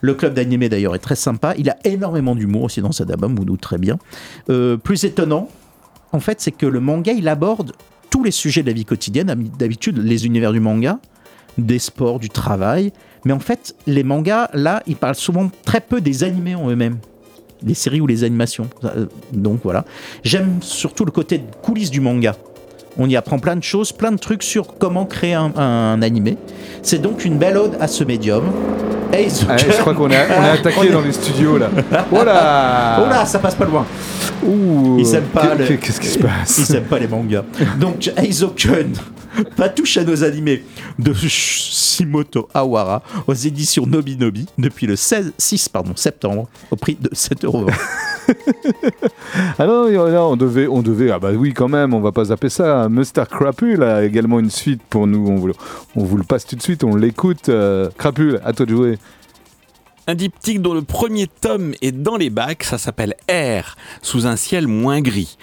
Le 0.00 0.14
club 0.14 0.34
d'animé 0.34 0.68
d'ailleurs 0.68 0.94
est 0.94 0.98
très 1.00 1.16
sympa, 1.16 1.54
il 1.56 1.70
a 1.70 1.76
énormément 1.84 2.34
d'humour 2.34 2.64
aussi 2.64 2.80
dans 2.82 2.92
cet 2.92 3.10
album, 3.10 3.34
vous 3.36 3.56
très 3.56 3.78
bien. 3.78 3.98
Euh, 4.50 4.76
plus 4.76 5.04
étonnant, 5.04 5.48
en 6.12 6.20
fait, 6.20 6.40
c'est 6.40 6.52
que 6.52 6.66
le 6.66 6.80
manga 6.80 7.12
il 7.12 7.26
aborde 7.28 7.72
tous 8.10 8.22
les 8.22 8.30
sujets 8.30 8.62
de 8.62 8.68
la 8.68 8.74
vie 8.74 8.84
quotidienne, 8.84 9.34
d'habitude 9.58 9.98
les 9.98 10.26
univers 10.26 10.52
du 10.52 10.60
manga, 10.60 10.98
des 11.58 11.78
sports, 11.78 12.18
du 12.18 12.28
travail. 12.28 12.92
Mais 13.24 13.32
en 13.32 13.38
fait, 13.40 13.74
les 13.86 14.02
mangas, 14.04 14.50
là, 14.52 14.82
ils 14.86 14.96
parlent 14.96 15.14
souvent 15.14 15.50
très 15.64 15.80
peu 15.80 16.00
des 16.00 16.22
animés 16.22 16.54
en 16.54 16.68
eux-mêmes. 16.68 16.98
Les 17.66 17.74
séries 17.74 18.00
ou 18.00 18.06
les 18.06 18.24
animations. 18.24 18.68
Euh, 18.84 19.06
Donc 19.32 19.60
voilà. 19.64 19.84
J'aime 20.22 20.58
surtout 20.60 21.04
le 21.04 21.10
côté 21.12 21.38
de 21.38 21.44
coulisses 21.62 21.90
du 21.90 22.00
manga. 22.00 22.34
On 22.96 23.08
y 23.08 23.16
apprend 23.16 23.38
plein 23.38 23.56
de 23.56 23.62
choses, 23.62 23.90
plein 23.90 24.12
de 24.12 24.18
trucs 24.18 24.42
sur 24.44 24.76
comment 24.78 25.04
créer 25.04 25.34
un, 25.34 25.52
un 25.56 26.00
animé. 26.02 26.36
C'est 26.82 27.00
donc 27.02 27.24
une 27.24 27.38
belle 27.38 27.56
ode 27.56 27.76
à 27.80 27.88
ce 27.88 28.04
médium. 28.04 28.44
Ace 29.12 29.44
Ah, 29.48 29.56
je 29.56 29.66
crois 29.80 29.94
qu'on 29.94 30.10
est, 30.10 30.26
on 30.38 30.42
est 30.44 30.50
attaqué 30.58 30.90
dans 30.90 31.00
les 31.00 31.12
studios 31.12 31.58
là. 31.58 31.70
Voilà. 32.10 33.00
Oh 33.04 33.08
là, 33.08 33.24
ça 33.26 33.38
passe 33.38 33.54
pas 33.54 33.64
loin. 33.64 33.84
Ouh. 34.46 34.96
Ils 34.98 35.14
aiment 35.14 35.22
pas 35.24 35.54
le- 35.54 35.64
Qu'est-ce 35.76 36.00
qui 36.00 36.06
se 36.08 36.18
passe? 36.18 36.66
Ils 36.68 36.76
aiment 36.76 36.84
pas 36.84 36.98
les 36.98 37.08
mangas. 37.08 37.42
Donc 37.80 38.10
Aizoken 38.16 38.92
pas 39.56 39.68
touche 39.68 39.96
à 39.96 40.04
nos 40.04 40.22
animés 40.24 40.64
de 40.98 41.12
Shimoto 41.14 42.48
Awara 42.54 43.02
aux 43.26 43.34
éditions 43.34 43.86
Nobi 43.86 44.16
Nobi 44.16 44.46
depuis 44.58 44.86
le 44.86 44.96
16, 44.96 45.32
6 45.38 45.68
pardon, 45.68 45.92
septembre 45.96 46.48
au 46.70 46.76
prix 46.76 46.96
de 47.00 47.10
7 47.12 47.44
euros. 47.44 47.66
Ah 49.58 49.66
non, 49.66 49.90
non, 49.90 50.32
on 50.32 50.36
devait, 50.36 50.66
on 50.66 50.80
devait, 50.82 51.10
ah 51.10 51.18
bah 51.18 51.30
oui 51.36 51.52
quand 51.52 51.68
même, 51.68 51.92
on 51.94 52.00
va 52.00 52.12
pas 52.12 52.24
zapper 52.26 52.48
ça. 52.48 52.88
Mustard 52.88 53.28
Crapule 53.28 53.82
a 53.82 54.04
également 54.04 54.38
une 54.40 54.50
suite 54.50 54.80
pour 54.88 55.06
nous, 55.06 55.26
on 55.28 55.34
vous, 55.36 55.48
le- 55.48 55.54
on 55.96 56.04
vous 56.04 56.16
le 56.16 56.22
passe 56.22 56.46
tout 56.46 56.56
de 56.56 56.62
suite, 56.62 56.84
on 56.84 56.94
l'écoute. 56.96 57.48
Euh, 57.48 57.90
Crapule, 57.98 58.40
à 58.44 58.52
toi 58.52 58.64
de 58.66 58.70
jouer. 58.70 58.98
Un 60.06 60.14
diptyque 60.14 60.60
dont 60.60 60.74
le 60.74 60.82
premier 60.82 61.26
tome 61.26 61.72
est 61.80 61.92
dans 61.92 62.18
les 62.18 62.28
bacs, 62.28 62.64
ça 62.64 62.76
s'appelle 62.76 63.14
R, 63.30 63.74
sous 64.02 64.26
un 64.26 64.36
ciel 64.36 64.68
moins 64.68 65.00
gris. 65.00 65.38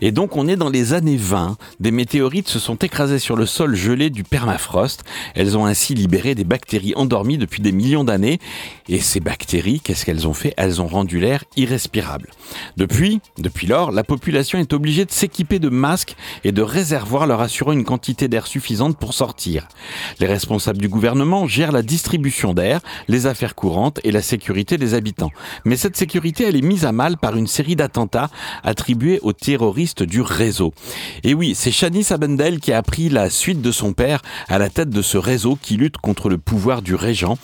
Et 0.00 0.10
donc 0.10 0.36
on 0.36 0.48
est 0.48 0.56
dans 0.56 0.70
les 0.70 0.94
années 0.94 1.18
20, 1.18 1.58
des 1.80 1.90
météorites 1.90 2.48
se 2.48 2.58
sont 2.58 2.76
écrasées 2.76 3.18
sur 3.18 3.36
le 3.36 3.44
sol 3.44 3.74
gelé 3.74 4.08
du 4.08 4.24
permafrost, 4.24 5.04
elles 5.34 5.58
ont 5.58 5.66
ainsi 5.66 5.94
libéré 5.94 6.34
des 6.34 6.44
bactéries 6.44 6.94
endormies 6.96 7.36
depuis 7.36 7.60
des 7.60 7.72
millions 7.72 8.04
d'années, 8.04 8.38
et 8.88 9.00
ces 9.00 9.20
bactéries, 9.20 9.80
qu'est-ce 9.80 10.06
qu'elles 10.06 10.26
ont 10.26 10.32
fait? 10.32 10.54
Elles 10.56 10.80
ont 10.80 10.86
rendu 10.86 11.20
l'air 11.20 11.44
irrespirable. 11.56 12.30
Depuis, 12.78 13.20
depuis 13.36 13.66
lors, 13.66 13.92
la 13.92 14.02
population 14.02 14.58
est 14.58 14.72
obligée 14.72 15.04
de 15.04 15.12
s'équiper 15.12 15.58
de 15.58 15.68
masques 15.68 16.16
et 16.42 16.52
de 16.52 16.62
réservoirs 16.62 17.26
leur 17.26 17.42
assurant 17.42 17.72
une 17.72 17.84
quantité 17.84 18.28
d'air 18.28 18.46
suffisante 18.46 18.96
pour 18.96 19.12
sortir. 19.12 19.68
Les 20.20 20.26
responsables 20.26 20.78
du 20.78 20.88
gouvernement 20.88 21.46
gèrent 21.46 21.72
la 21.72 21.82
distribution 21.82 22.54
d'air, 22.54 22.80
les 23.08 23.26
affaires 23.26 23.54
courantes 23.54 24.00
et 24.06 24.12
la 24.12 24.22
sécurité 24.22 24.78
des 24.78 24.94
habitants. 24.94 25.32
Mais 25.64 25.76
cette 25.76 25.96
sécurité, 25.96 26.44
elle 26.44 26.56
est 26.56 26.62
mise 26.62 26.84
à 26.86 26.92
mal 26.92 27.16
par 27.16 27.36
une 27.36 27.48
série 27.48 27.76
d'attentats 27.76 28.30
attribués 28.62 29.18
aux 29.22 29.32
terroristes 29.32 30.04
du 30.04 30.20
réseau. 30.20 30.72
Et 31.24 31.34
oui, 31.34 31.54
c'est 31.56 31.72
Shanice 31.72 32.12
Abendel 32.12 32.60
qui 32.60 32.72
a 32.72 32.82
pris 32.82 33.08
la 33.08 33.30
suite 33.30 33.60
de 33.60 33.72
son 33.72 33.92
père 33.92 34.22
à 34.48 34.58
la 34.58 34.70
tête 34.70 34.90
de 34.90 35.02
ce 35.02 35.18
réseau 35.18 35.58
qui 35.60 35.76
lutte 35.76 35.96
contre 35.96 36.28
le 36.28 36.38
pouvoir 36.38 36.82
du 36.82 36.94
régent. 36.94 37.36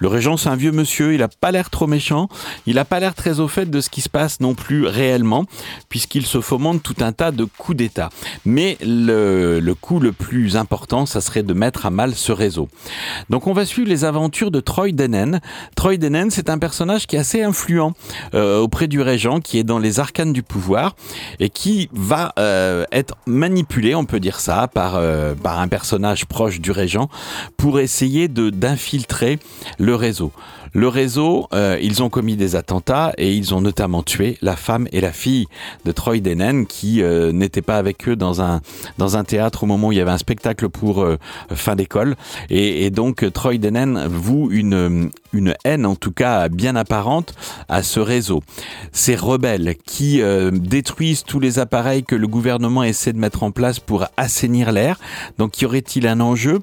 Le 0.00 0.08
régent, 0.08 0.36
c'est 0.36 0.48
un 0.48 0.56
vieux 0.56 0.72
monsieur, 0.72 1.14
il 1.14 1.22
a 1.22 1.28
pas 1.28 1.52
l'air 1.52 1.70
trop 1.70 1.86
méchant, 1.86 2.28
il 2.66 2.78
a 2.78 2.84
pas 2.84 2.98
l'air 2.98 3.14
très 3.14 3.38
au 3.38 3.46
fait 3.46 3.70
de 3.70 3.80
ce 3.80 3.88
qui 3.88 4.00
se 4.00 4.08
passe 4.08 4.40
non 4.40 4.54
plus 4.54 4.86
réellement, 4.86 5.44
puisqu'il 5.88 6.26
se 6.26 6.40
fomente 6.40 6.82
tout 6.82 6.96
un 7.00 7.12
tas 7.12 7.30
de 7.30 7.44
coups 7.44 7.78
d'État. 7.78 8.10
Mais 8.44 8.76
le, 8.80 9.60
le 9.60 9.74
coup 9.74 10.00
le 10.00 10.12
plus 10.12 10.56
important, 10.56 11.06
ça 11.06 11.20
serait 11.20 11.44
de 11.44 11.52
mettre 11.52 11.86
à 11.86 11.90
mal 11.90 12.14
ce 12.14 12.32
réseau. 12.32 12.68
Donc 13.30 13.46
on 13.46 13.52
va 13.52 13.64
suivre 13.64 13.88
les 13.88 14.04
aventures 14.04 14.50
de 14.50 14.60
Troy 14.60 14.90
Denen. 14.92 15.40
Troy 15.76 15.96
Denen, 15.96 16.07
c'est 16.30 16.48
un 16.48 16.58
personnage 16.58 17.06
qui 17.06 17.16
est 17.16 17.18
assez 17.18 17.42
influent 17.42 17.92
euh, 18.34 18.58
auprès 18.58 18.86
du 18.86 19.00
régent, 19.00 19.40
qui 19.40 19.58
est 19.58 19.64
dans 19.64 19.78
les 19.78 20.00
arcanes 20.00 20.32
du 20.32 20.42
pouvoir 20.42 20.96
et 21.38 21.50
qui 21.50 21.88
va 21.92 22.32
euh, 22.38 22.84
être 22.92 23.14
manipulé, 23.26 23.94
on 23.94 24.04
peut 24.04 24.20
dire 24.20 24.40
ça, 24.40 24.68
par, 24.68 24.96
euh, 24.96 25.34
par 25.34 25.58
un 25.60 25.68
personnage 25.68 26.26
proche 26.26 26.60
du 26.60 26.70
régent 26.70 27.08
pour 27.56 27.80
essayer 27.80 28.28
d'infiltrer 28.28 29.38
le 29.78 29.94
réseau. 29.94 30.32
Le 30.72 30.88
réseau, 30.88 31.48
euh, 31.52 31.78
ils 31.80 32.02
ont 32.02 32.10
commis 32.10 32.36
des 32.36 32.56
attentats 32.56 33.12
et 33.16 33.32
ils 33.32 33.54
ont 33.54 33.60
notamment 33.60 34.02
tué 34.02 34.36
la 34.42 34.56
femme 34.56 34.86
et 34.92 35.00
la 35.00 35.12
fille 35.12 35.46
de 35.84 35.92
Troy 35.92 36.18
Denen 36.18 36.66
qui 36.66 37.02
euh, 37.02 37.32
pas 37.64 37.78
avec 37.78 38.08
eux 38.08 38.16
dans 38.16 38.42
un 38.42 38.60
dans 38.98 39.16
un 39.16 39.24
théâtre 39.24 39.64
au 39.64 39.66
moment 39.66 39.88
où 39.88 39.92
il 39.92 39.98
y 39.98 40.00
avait 40.00 40.10
un 40.10 40.18
spectacle 40.18 40.68
pour 40.68 41.02
euh, 41.02 41.16
fin 41.54 41.76
d'école 41.76 42.14
et, 42.50 42.84
et 42.84 42.90
donc 42.90 43.24
Troy 43.32 43.56
Denen 43.58 44.06
voue 44.06 44.50
une 44.50 45.10
une 45.32 45.54
haine 45.64 45.86
en 45.86 45.96
tout 45.96 46.12
cas 46.12 46.48
bien 46.48 46.76
apparente 46.76 47.34
à 47.68 47.82
ce 47.82 48.00
réseau. 48.00 48.42
Ces 48.92 49.16
rebelles 49.16 49.76
qui 49.86 50.20
euh, 50.20 50.50
détruisent 50.50 51.24
tous 51.24 51.40
les 51.40 51.58
appareils 51.58 52.04
que 52.04 52.14
le 52.14 52.28
gouvernement 52.28 52.82
essaie 52.82 53.12
de 53.12 53.18
mettre 53.18 53.42
en 53.42 53.50
place 53.50 53.80
pour 53.80 54.06
assainir 54.16 54.72
l'air. 54.72 54.98
Donc 55.38 55.60
y 55.60 55.66
aurait-il 55.66 56.06
un 56.06 56.20
enjeu? 56.20 56.60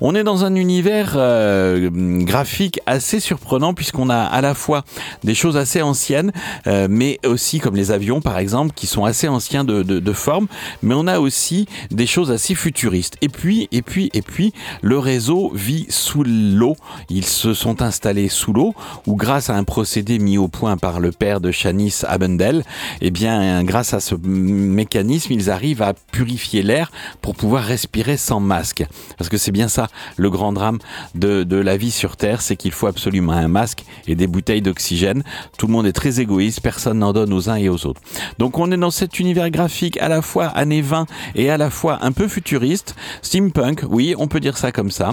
On 0.00 0.14
est 0.14 0.24
dans 0.24 0.44
un 0.44 0.54
univers 0.54 1.14
euh, 1.16 1.90
graphique 2.22 2.80
assez 2.86 3.18
surprenant 3.20 3.47
puisqu'on 3.74 4.10
a 4.10 4.18
à 4.18 4.40
la 4.40 4.54
fois 4.54 4.84
des 5.24 5.34
choses 5.34 5.56
assez 5.56 5.82
anciennes, 5.82 6.32
euh, 6.66 6.86
mais 6.90 7.18
aussi 7.24 7.60
comme 7.60 7.76
les 7.76 7.90
avions 7.90 8.20
par 8.20 8.38
exemple, 8.38 8.72
qui 8.74 8.86
sont 8.86 9.04
assez 9.04 9.28
anciens 9.28 9.64
de, 9.64 10.12
forme, 10.12 10.48
mais 10.82 10.94
on 10.94 11.06
a 11.06 11.20
aussi 11.20 11.66
des 11.90 12.06
choses 12.06 12.30
assez 12.30 12.54
futuristes. 12.54 13.16
Et 13.20 13.28
puis, 13.28 13.68
et 13.72 13.82
puis, 13.82 14.10
et 14.14 14.22
puis, 14.22 14.52
le 14.82 14.98
réseau 14.98 15.52
vit 15.54 15.86
sous 15.88 16.24
l'eau. 16.24 16.76
Ils 17.08 17.26
se 17.26 17.54
sont 17.54 17.82
installés 17.82 18.28
sous 18.28 18.52
l'eau, 18.52 18.74
où 19.06 19.16
grâce 19.16 19.50
à 19.50 19.54
un 19.54 19.64
procédé 19.64 20.18
mis 20.18 20.38
au 20.38 20.48
point 20.48 20.76
par 20.76 20.98
le 20.98 21.12
père 21.12 21.40
de 21.40 21.50
Shanice 21.50 22.04
Abendel, 22.08 22.64
eh 23.00 23.10
bien, 23.10 23.62
grâce 23.64 23.94
à 23.94 24.00
ce 24.00 24.14
mécanisme, 24.14 25.32
ils 25.32 25.50
arrivent 25.50 25.82
à 25.82 25.94
purifier 25.94 26.62
l'air 26.62 26.90
pour 27.22 27.34
pouvoir 27.34 27.64
respirer 27.64 28.16
sans 28.16 28.40
masque. 28.40 28.84
Parce 29.16 29.28
que 29.28 29.36
c'est 29.36 29.52
bien 29.52 29.68
ça, 29.68 29.88
le 30.16 30.30
grand 30.30 30.52
drame 30.52 30.78
de, 31.14 31.44
de 31.44 31.56
la 31.56 31.76
vie 31.76 31.90
sur 31.90 32.16
Terre, 32.16 32.40
c'est 32.40 32.56
qu'il 32.56 32.72
faut 32.72 32.86
absolument 32.86 33.37
un 33.38 33.48
masque 33.48 33.84
et 34.06 34.14
des 34.14 34.26
bouteilles 34.26 34.62
d'oxygène. 34.62 35.22
Tout 35.58 35.66
le 35.66 35.72
monde 35.72 35.86
est 35.86 35.92
très 35.92 36.20
égoïste, 36.20 36.60
personne 36.60 36.98
n'en 36.98 37.12
donne 37.12 37.32
aux 37.32 37.50
uns 37.50 37.56
et 37.56 37.68
aux 37.68 37.86
autres. 37.86 38.00
Donc 38.38 38.58
on 38.58 38.70
est 38.72 38.76
dans 38.76 38.90
cet 38.90 39.18
univers 39.18 39.50
graphique 39.50 39.98
à 39.98 40.08
la 40.08 40.22
fois 40.22 40.46
années 40.46 40.82
20 40.82 41.06
et 41.34 41.50
à 41.50 41.56
la 41.56 41.70
fois 41.70 41.98
un 42.02 42.12
peu 42.12 42.28
futuriste, 42.28 42.94
steampunk, 43.22 43.84
oui, 43.88 44.14
on 44.18 44.28
peut 44.28 44.40
dire 44.40 44.56
ça 44.56 44.72
comme 44.72 44.90
ça. 44.90 45.12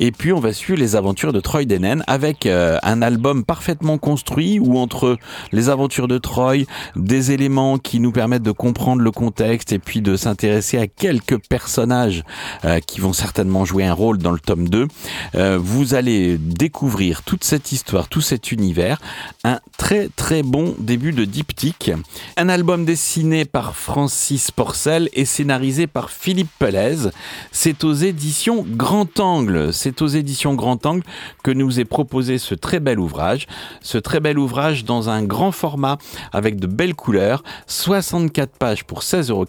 Et 0.00 0.12
puis 0.12 0.32
on 0.32 0.40
va 0.40 0.52
suivre 0.52 0.78
les 0.78 0.96
aventures 0.96 1.32
de 1.32 1.40
Troy 1.40 1.64
Denen 1.64 2.04
avec 2.06 2.46
euh, 2.46 2.78
un 2.82 3.02
album 3.02 3.44
parfaitement 3.44 3.98
construit 3.98 4.58
où 4.58 4.78
entre 4.78 5.16
les 5.52 5.68
aventures 5.68 6.08
de 6.08 6.18
Troy, 6.18 6.64
des 6.96 7.32
éléments 7.32 7.78
qui 7.78 8.00
nous 8.00 8.12
permettent 8.12 8.42
de 8.42 8.52
comprendre 8.52 9.02
le 9.02 9.10
contexte 9.10 9.72
et 9.72 9.78
puis 9.78 10.00
de 10.00 10.16
s'intéresser 10.16 10.78
à 10.78 10.86
quelques 10.86 11.38
personnages 11.48 12.24
euh, 12.64 12.80
qui 12.80 13.00
vont 13.00 13.12
certainement 13.12 13.64
jouer 13.64 13.84
un 13.84 13.92
rôle 13.92 14.18
dans 14.18 14.32
le 14.32 14.38
tome 14.38 14.68
2, 14.68 14.88
euh, 15.34 15.58
vous 15.60 15.94
allez 15.94 16.38
découvrir 16.38 17.22
toute 17.22 17.44
cette 17.44 17.61
histoire, 17.70 18.08
tout 18.08 18.20
cet 18.20 18.50
univers. 18.50 19.00
Un 19.44 19.60
très 19.78 20.08
très 20.08 20.42
bon 20.42 20.74
début 20.78 21.12
de 21.12 21.24
diptyque. 21.24 21.92
Un 22.36 22.48
album 22.48 22.84
dessiné 22.84 23.44
par 23.44 23.76
Francis 23.76 24.50
Porcel 24.50 25.08
et 25.12 25.24
scénarisé 25.24 25.86
par 25.86 26.10
Philippe 26.10 26.50
Pelez. 26.58 27.10
C'est 27.52 27.84
aux 27.84 27.92
éditions 27.92 28.66
Grand 28.68 29.20
Angle. 29.20 29.72
C'est 29.72 30.02
aux 30.02 30.08
éditions 30.08 30.54
Grand 30.54 30.84
Angle 30.86 31.04
que 31.44 31.52
nous 31.52 31.78
est 31.78 31.84
proposé 31.84 32.38
ce 32.38 32.54
très 32.54 32.80
bel 32.80 32.98
ouvrage. 32.98 33.46
Ce 33.80 33.98
très 33.98 34.18
bel 34.18 34.38
ouvrage 34.38 34.84
dans 34.84 35.10
un 35.10 35.22
grand 35.22 35.52
format 35.52 35.98
avec 36.32 36.58
de 36.58 36.66
belles 36.66 36.94
couleurs. 36.94 37.44
64 37.68 38.58
pages 38.58 38.84
pour 38.84 39.02
16,90 39.02 39.30
euros. 39.30 39.46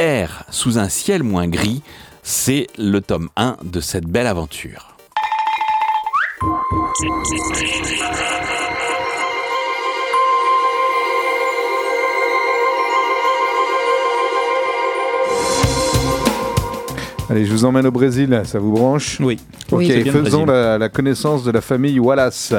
R 0.00 0.44
sous 0.50 0.78
un 0.78 0.88
ciel 0.88 1.22
moins 1.22 1.48
gris. 1.48 1.82
C'est 2.22 2.66
le 2.78 3.00
tome 3.00 3.30
1 3.36 3.56
de 3.64 3.80
cette 3.80 4.06
belle 4.06 4.26
aventure. 4.26 4.97
Allez, 17.30 17.44
je 17.44 17.52
vous 17.52 17.64
emmène 17.66 17.86
au 17.86 17.90
Brésil, 17.90 18.40
ça 18.44 18.58
vous 18.58 18.72
branche 18.72 19.18
Oui. 19.20 19.38
Ok, 19.70 19.78
Oui, 19.80 20.02
faisons 20.10 20.46
la 20.46 20.88
connaissance 20.88 21.44
de 21.44 21.50
la 21.50 21.60
famille 21.60 21.98
Wallace. 22.00 22.54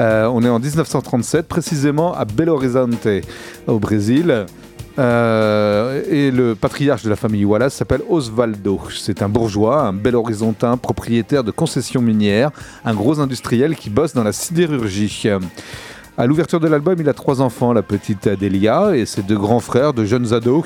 Euh, 0.00 0.26
on 0.26 0.42
est 0.42 0.48
en 0.48 0.58
1937, 0.58 1.46
précisément 1.46 2.12
à 2.12 2.24
Belo 2.24 2.54
Horizonte, 2.54 3.06
au 3.68 3.78
Brésil. 3.78 4.46
Euh, 4.98 6.02
et 6.08 6.30
le 6.30 6.54
patriarche 6.54 7.02
de 7.02 7.10
la 7.10 7.16
famille 7.16 7.44
Wallace 7.44 7.74
s'appelle 7.74 8.02
Osvaldo. 8.08 8.80
C'est 8.90 9.22
un 9.22 9.28
bourgeois, 9.28 9.82
un 9.82 9.92
bel 9.92 10.14
horizontain, 10.14 10.76
propriétaire 10.76 11.42
de 11.42 11.50
concessions 11.50 12.00
minières, 12.00 12.50
un 12.84 12.94
gros 12.94 13.18
industriel 13.20 13.76
qui 13.76 13.90
bosse 13.90 14.14
dans 14.14 14.24
la 14.24 14.32
sidérurgie. 14.32 15.28
À 16.16 16.26
l'ouverture 16.28 16.60
de 16.60 16.68
l'album, 16.68 16.94
il 17.00 17.08
a 17.08 17.12
trois 17.12 17.40
enfants, 17.40 17.72
la 17.72 17.82
petite 17.82 18.28
Adélia 18.28 18.94
et 18.94 19.04
ses 19.04 19.22
deux 19.22 19.36
grands 19.36 19.58
frères 19.58 19.92
de 19.92 20.04
jeunes 20.04 20.32
ados. 20.32 20.62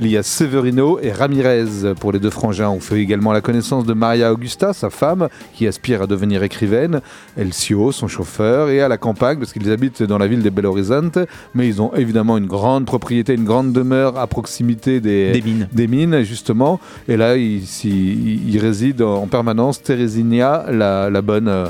Il 0.00 0.06
y 0.06 0.16
a 0.16 0.22
Severino 0.22 0.98
et 1.02 1.12
Ramirez 1.12 1.66
pour 2.00 2.10
les 2.10 2.18
deux 2.18 2.30
frangins. 2.30 2.70
On 2.70 2.80
fait 2.80 2.98
également 2.98 3.32
la 3.32 3.42
connaissance 3.42 3.84
de 3.84 3.92
Maria 3.92 4.32
Augusta, 4.32 4.72
sa 4.72 4.88
femme, 4.88 5.28
qui 5.52 5.66
aspire 5.66 6.00
à 6.00 6.06
devenir 6.06 6.42
écrivaine, 6.42 7.02
Elcio, 7.36 7.92
son 7.92 8.08
chauffeur, 8.08 8.70
et 8.70 8.80
à 8.80 8.88
la 8.88 8.96
campagne, 8.96 9.38
parce 9.38 9.52
qu'ils 9.52 9.70
habitent 9.70 10.02
dans 10.02 10.16
la 10.16 10.26
ville 10.26 10.42
de 10.42 10.48
Belo 10.48 10.70
Horizonte, 10.70 11.18
mais 11.54 11.68
ils 11.68 11.82
ont 11.82 11.92
évidemment 11.94 12.38
une 12.38 12.46
grande 12.46 12.86
propriété, 12.86 13.34
une 13.34 13.44
grande 13.44 13.74
demeure 13.74 14.18
à 14.18 14.26
proximité 14.26 15.00
des, 15.00 15.32
Des 15.32 15.42
mines. 15.42 15.68
des 15.70 15.86
mines, 15.86 16.22
justement. 16.22 16.80
Et 17.08 17.18
là, 17.18 17.36
il, 17.36 17.62
il- 17.84 18.54
il 18.54 18.58
réside 18.58 19.02
en 19.02 19.26
permanence 19.26 19.82
Teresinha, 19.82 20.64
la, 20.70 21.10
la 21.10 21.20
bonne, 21.20 21.48
euh, 21.48 21.66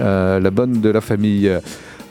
euh, 0.00 0.40
la 0.40 0.50
bonne 0.50 0.80
de 0.80 0.88
la 0.88 1.02
famille. 1.02 1.52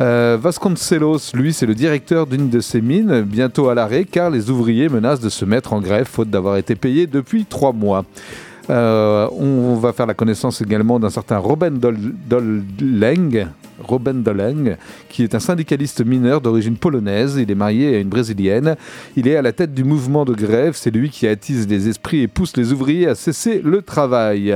Euh, 0.02 0.38
Vasconcelos, 0.42 1.32
lui, 1.36 1.54
c'est 1.54 1.68
le 1.68 1.76
directeur 1.76 2.26
d'une 2.26 2.50
de 2.50 2.60
ces 2.60 2.82
mines, 2.82 3.22
bientôt 3.22 3.70
à 3.70 3.76
l'arrêt, 3.76 4.04
car 4.04 4.32
les 4.32 4.50
ouvriers 4.50 4.90
menacent 4.90 5.20
de 5.20 5.30
se 5.30 5.46
mettre 5.46 5.74
en 5.74 5.80
grève 5.80 6.08
faute 6.08 6.30
d'avoir 6.30 6.58
été 6.58 6.74
payés 6.76 7.06
depuis 7.06 7.46
trois 7.46 7.72
mois. 7.72 8.04
Euh, 8.72 9.28
on 9.38 9.76
va 9.76 9.94
faire 9.94 10.08
la 10.08 10.14
connaissance 10.16 10.62
également 10.62 11.00
d'un 11.00 11.10
certain 11.10 11.38
Robin 11.38 11.72
Dol- 11.72 12.14
Doleng, 12.28 13.48
Robin 13.80 14.14
Doleng, 14.14 14.78
qui 15.10 15.24
est 15.24 15.36
un 15.36 15.40
syndicaliste 15.40 16.04
mineur 16.04 16.42
d'origine 16.42 16.78
polonaise. 16.78 17.38
Il 17.40 17.52
est 17.52 17.56
marié 17.56 17.96
à 17.96 18.00
une 18.00 18.10
brésilienne. 18.10 18.78
Il 19.16 19.28
est 19.28 19.36
à 19.36 19.42
la 19.42 19.52
tête 19.52 19.74
du 19.74 19.84
mouvement 19.84 20.26
de 20.26 20.34
grève. 20.34 20.74
C'est 20.76 20.92
lui 20.92 21.10
qui 21.10 21.28
attise 21.28 21.68
les 21.68 21.90
esprits 21.90 22.22
et 22.22 22.28
pousse 22.28 22.56
les 22.58 22.72
ouvriers 22.72 23.08
à 23.08 23.16
cesser 23.16 23.62
le 23.64 23.82
travail. 23.82 24.56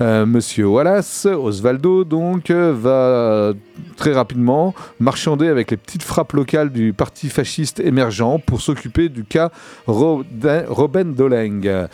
Euh, 0.00 0.24
Monsieur 0.24 0.66
Wallace, 0.66 1.26
Osvaldo, 1.26 2.04
donc, 2.04 2.50
va 2.50 3.52
très 3.96 4.12
rapidement 4.12 4.74
marchander 4.98 5.48
avec 5.48 5.70
les 5.70 5.76
petites 5.76 6.02
frappes 6.02 6.32
locales 6.32 6.70
du 6.70 6.94
parti 6.94 7.28
fasciste 7.28 7.80
émergent 7.80 8.40
pour 8.46 8.62
s'occuper 8.62 9.10
du 9.10 9.24
cas 9.24 9.50
Robin 9.86 11.04
Doleng. 11.04 11.86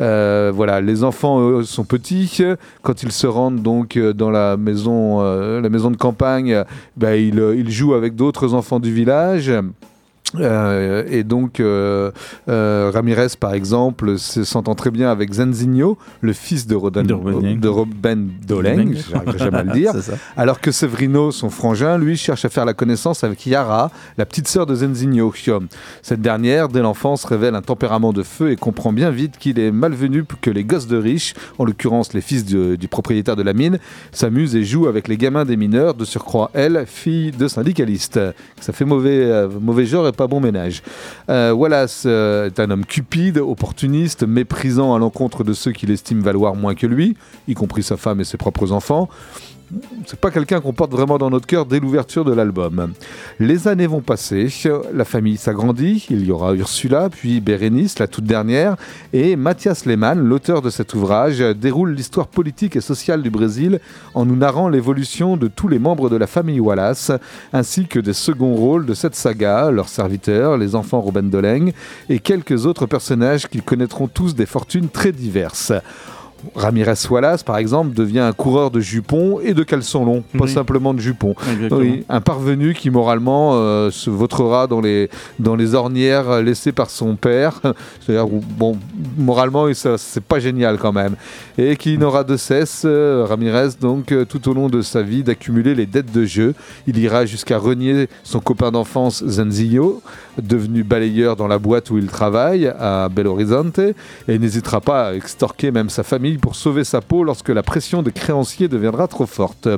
Euh, 0.00 0.52
voilà, 0.54 0.80
les 0.80 1.04
enfants 1.04 1.62
sont 1.62 1.84
petits. 1.84 2.42
Quand 2.82 3.02
ils 3.02 3.12
se 3.12 3.26
rendent 3.26 3.62
donc 3.62 3.98
dans 3.98 4.30
la 4.30 4.56
maison, 4.58 5.22
euh, 5.22 5.62
de 5.62 5.96
campagne, 5.96 6.64
bah, 6.96 7.16
ils, 7.16 7.38
ils 7.56 7.70
jouent 7.70 7.94
avec 7.94 8.14
d'autres 8.14 8.52
enfants 8.52 8.80
du 8.80 8.92
village. 8.92 9.50
Euh, 10.40 11.04
et 11.08 11.22
donc, 11.24 11.60
euh, 11.60 12.10
euh, 12.48 12.90
Ramirez, 12.92 13.28
par 13.38 13.54
exemple, 13.54 14.18
se- 14.18 14.44
s'entend 14.44 14.74
très 14.74 14.90
bien 14.90 15.10
avec 15.10 15.32
Zanzinho, 15.32 15.98
le 16.20 16.32
fils 16.32 16.66
de, 16.66 16.74
Rodan, 16.74 17.02
De 17.02 17.14
Robin. 17.14 17.56
de 17.56 17.68
Robin 17.68 18.26
Doleng, 18.46 18.94
j'arriverai 19.10 19.38
jamais 19.38 19.58
à 19.58 19.62
le 19.62 19.72
dire. 19.80 19.92
Alors 20.36 20.60
que 20.60 20.70
Severino, 20.70 21.30
son 21.30 21.50
frangin, 21.50 21.98
lui, 21.98 22.16
cherche 22.16 22.44
à 22.44 22.48
faire 22.48 22.64
la 22.64 22.74
connaissance 22.74 23.24
avec 23.24 23.46
Yara, 23.46 23.90
la 24.18 24.26
petite 24.26 24.48
sœur 24.48 24.66
de 24.66 24.74
Zenzinho. 24.74 25.32
Cette 26.02 26.20
dernière, 26.22 26.68
dès 26.68 26.80
l'enfance, 26.80 27.24
révèle 27.24 27.54
un 27.54 27.62
tempérament 27.62 28.12
de 28.12 28.22
feu 28.22 28.50
et 28.50 28.56
comprend 28.56 28.92
bien 28.92 29.10
vite 29.10 29.38
qu'il 29.38 29.58
est 29.58 29.70
malvenu 29.72 30.24
que 30.40 30.50
les 30.50 30.64
gosses 30.64 30.86
de 30.86 30.96
riches, 30.96 31.34
en 31.58 31.64
l'occurrence 31.64 32.12
les 32.12 32.20
fils 32.20 32.44
de- 32.44 32.76
du 32.76 32.88
propriétaire 32.88 33.36
de 33.36 33.42
la 33.42 33.52
mine, 33.52 33.78
s'amusent 34.12 34.56
et 34.56 34.64
jouent 34.64 34.86
avec 34.86 35.08
les 35.08 35.16
gamins 35.16 35.44
des 35.44 35.56
mineurs, 35.56 35.94
de 35.94 36.04
surcroît, 36.04 36.50
elle, 36.54 36.84
fille 36.86 37.30
de 37.30 37.48
syndicaliste. 37.48 38.18
Ça 38.60 38.72
fait 38.72 38.84
mauvais, 38.84 39.46
mauvais 39.60 39.86
genre 39.86 40.06
et 40.08 40.12
pas 40.12 40.23
bon 40.26 40.40
ménage. 40.40 40.82
Euh, 41.30 41.52
Wallace 41.52 42.04
euh, 42.06 42.46
est 42.46 42.60
un 42.60 42.70
homme 42.70 42.84
cupide, 42.84 43.38
opportuniste, 43.38 44.24
méprisant 44.24 44.94
à 44.94 44.98
l'encontre 44.98 45.44
de 45.44 45.52
ceux 45.52 45.72
qu'il 45.72 45.90
estime 45.90 46.20
valoir 46.20 46.54
moins 46.54 46.74
que 46.74 46.86
lui, 46.86 47.16
y 47.48 47.54
compris 47.54 47.82
sa 47.82 47.96
femme 47.96 48.20
et 48.20 48.24
ses 48.24 48.36
propres 48.36 48.72
enfants 48.72 49.08
c'est 50.06 50.18
pas 50.18 50.30
quelqu'un 50.30 50.60
qu'on 50.60 50.72
porte 50.72 50.92
vraiment 50.92 51.18
dans 51.18 51.30
notre 51.30 51.46
cœur 51.46 51.66
dès 51.66 51.80
l'ouverture 51.80 52.24
de 52.24 52.32
l'album. 52.32 52.92
Les 53.38 53.68
années 53.68 53.86
vont 53.86 54.00
passer, 54.00 54.48
la 54.92 55.04
famille 55.04 55.36
s'agrandit, 55.36 56.06
il 56.10 56.24
y 56.24 56.30
aura 56.30 56.54
Ursula, 56.54 57.08
puis 57.10 57.40
Bérénice, 57.40 57.98
la 57.98 58.06
toute 58.06 58.24
dernière, 58.24 58.76
et 59.12 59.36
Mathias 59.36 59.86
Lehmann, 59.86 60.18
l'auteur 60.18 60.62
de 60.62 60.70
cet 60.70 60.94
ouvrage, 60.94 61.38
déroule 61.38 61.94
l'histoire 61.94 62.28
politique 62.28 62.76
et 62.76 62.80
sociale 62.80 63.22
du 63.22 63.30
Brésil 63.30 63.80
en 64.14 64.24
nous 64.24 64.36
narrant 64.36 64.68
l'évolution 64.68 65.36
de 65.36 65.48
tous 65.48 65.68
les 65.68 65.78
membres 65.78 66.10
de 66.10 66.16
la 66.16 66.26
famille 66.26 66.60
Wallace, 66.60 67.12
ainsi 67.52 67.86
que 67.86 67.98
des 67.98 68.12
seconds 68.12 68.54
rôles 68.54 68.86
de 68.86 68.94
cette 68.94 69.14
saga, 69.14 69.70
leurs 69.70 69.88
serviteurs, 69.88 70.56
les 70.58 70.74
enfants 70.74 71.00
Robin 71.00 71.22
Doleng, 71.22 71.72
et 72.08 72.18
quelques 72.18 72.66
autres 72.66 72.86
personnages 72.86 73.48
qui 73.48 73.60
connaîtront 73.60 74.08
tous 74.08 74.34
des 74.34 74.46
fortunes 74.46 74.88
très 74.88 75.12
diverses. 75.12 75.72
Ramirez 76.54 76.94
Wallace, 77.10 77.42
par 77.42 77.58
exemple, 77.58 77.94
devient 77.94 78.20
un 78.20 78.32
coureur 78.32 78.70
de 78.70 78.80
jupons 78.80 79.40
et 79.40 79.54
de 79.54 79.62
caleçons 79.62 80.04
longs, 80.04 80.22
pas 80.38 80.44
Oui. 80.44 80.50
simplement 80.52 80.94
de 80.94 81.00
jupons. 81.00 81.34
Oui, 81.70 82.04
un 82.08 82.20
parvenu 82.20 82.74
qui 82.74 82.90
moralement 82.90 83.52
euh, 83.54 83.90
se 83.90 84.10
vautrera 84.10 84.66
dans 84.66 84.80
les, 84.80 85.08
dans 85.38 85.56
les 85.56 85.74
ornières 85.74 86.42
laissées 86.42 86.72
par 86.72 86.90
son 86.90 87.16
père. 87.16 87.60
C'est-à-dire, 88.00 88.26
bon, 88.58 88.76
moralement, 89.16 89.66
c'est 89.74 90.24
pas 90.24 90.38
génial 90.38 90.78
quand 90.78 90.92
même. 90.92 91.14
Et 91.58 91.76
qui 91.76 91.98
n'aura 91.98 92.24
de 92.24 92.36
cesse, 92.36 92.82
euh, 92.84 93.24
Ramirez, 93.28 93.70
donc, 93.80 94.12
euh, 94.12 94.24
tout 94.24 94.48
au 94.48 94.54
long 94.54 94.68
de 94.68 94.82
sa 94.82 95.02
vie, 95.02 95.22
d'accumuler 95.22 95.74
les 95.74 95.86
dettes 95.86 96.12
de 96.12 96.24
jeu. 96.24 96.54
Il 96.86 96.98
ira 96.98 97.26
jusqu'à 97.26 97.58
renier 97.58 98.08
son 98.22 98.40
copain 98.40 98.70
d'enfance, 98.70 99.24
Zanzillo, 99.26 100.02
devenu 100.40 100.82
balayeur 100.82 101.36
dans 101.36 101.46
la 101.48 101.58
boîte 101.58 101.90
où 101.90 101.98
il 101.98 102.06
travaille, 102.06 102.66
à 102.78 103.08
Belo 103.08 103.32
Horizonte, 103.32 103.78
et 104.28 104.38
n'hésitera 104.38 104.80
pas 104.80 105.08
à 105.08 105.14
extorquer 105.14 105.70
même 105.70 105.88
sa 105.90 106.02
famille 106.02 106.33
pour 106.38 106.56
sauver 106.56 106.84
sa 106.84 107.00
peau 107.00 107.24
lorsque 107.24 107.48
la 107.48 107.62
pression 107.62 108.02
des 108.02 108.12
créanciers 108.12 108.68
deviendra 108.68 109.08
trop 109.08 109.26
forte. 109.26 109.68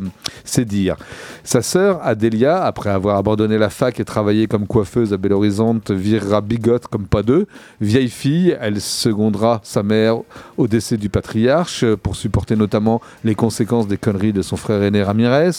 C'est 0.45 0.65
dire. 0.65 0.97
Sa 1.45 1.63
sœur, 1.63 2.01
Adélia, 2.03 2.65
après 2.65 2.91
avoir 2.91 3.17
abandonné 3.17 3.59
la 3.59 3.71
fac 3.71 4.01
et 4.01 4.05
travaillé 4.05 4.47
comme 4.47 4.67
coiffeuse 4.67 5.13
à 5.13 5.17
Belo 5.17 5.37
Horizonte, 5.37 5.91
virera 5.91 6.41
bigote 6.41 6.87
comme 6.87 7.07
pas 7.07 7.23
deux. 7.23 7.47
Vieille 7.81 8.11
fille, 8.11 8.57
elle 8.61 8.81
secondera 8.81 9.61
sa 9.63 9.83
mère 9.83 10.19
au 10.57 10.67
décès 10.69 10.97
du 10.97 11.09
patriarche 11.09 11.85
pour 12.03 12.17
supporter 12.17 12.57
notamment 12.57 13.01
les 13.25 13.35
conséquences 13.35 13.87
des 13.87 13.97
conneries 13.97 14.33
de 14.33 14.43
son 14.43 14.57
frère 14.57 14.83
aîné 14.83 15.03
Ramirez, 15.03 15.51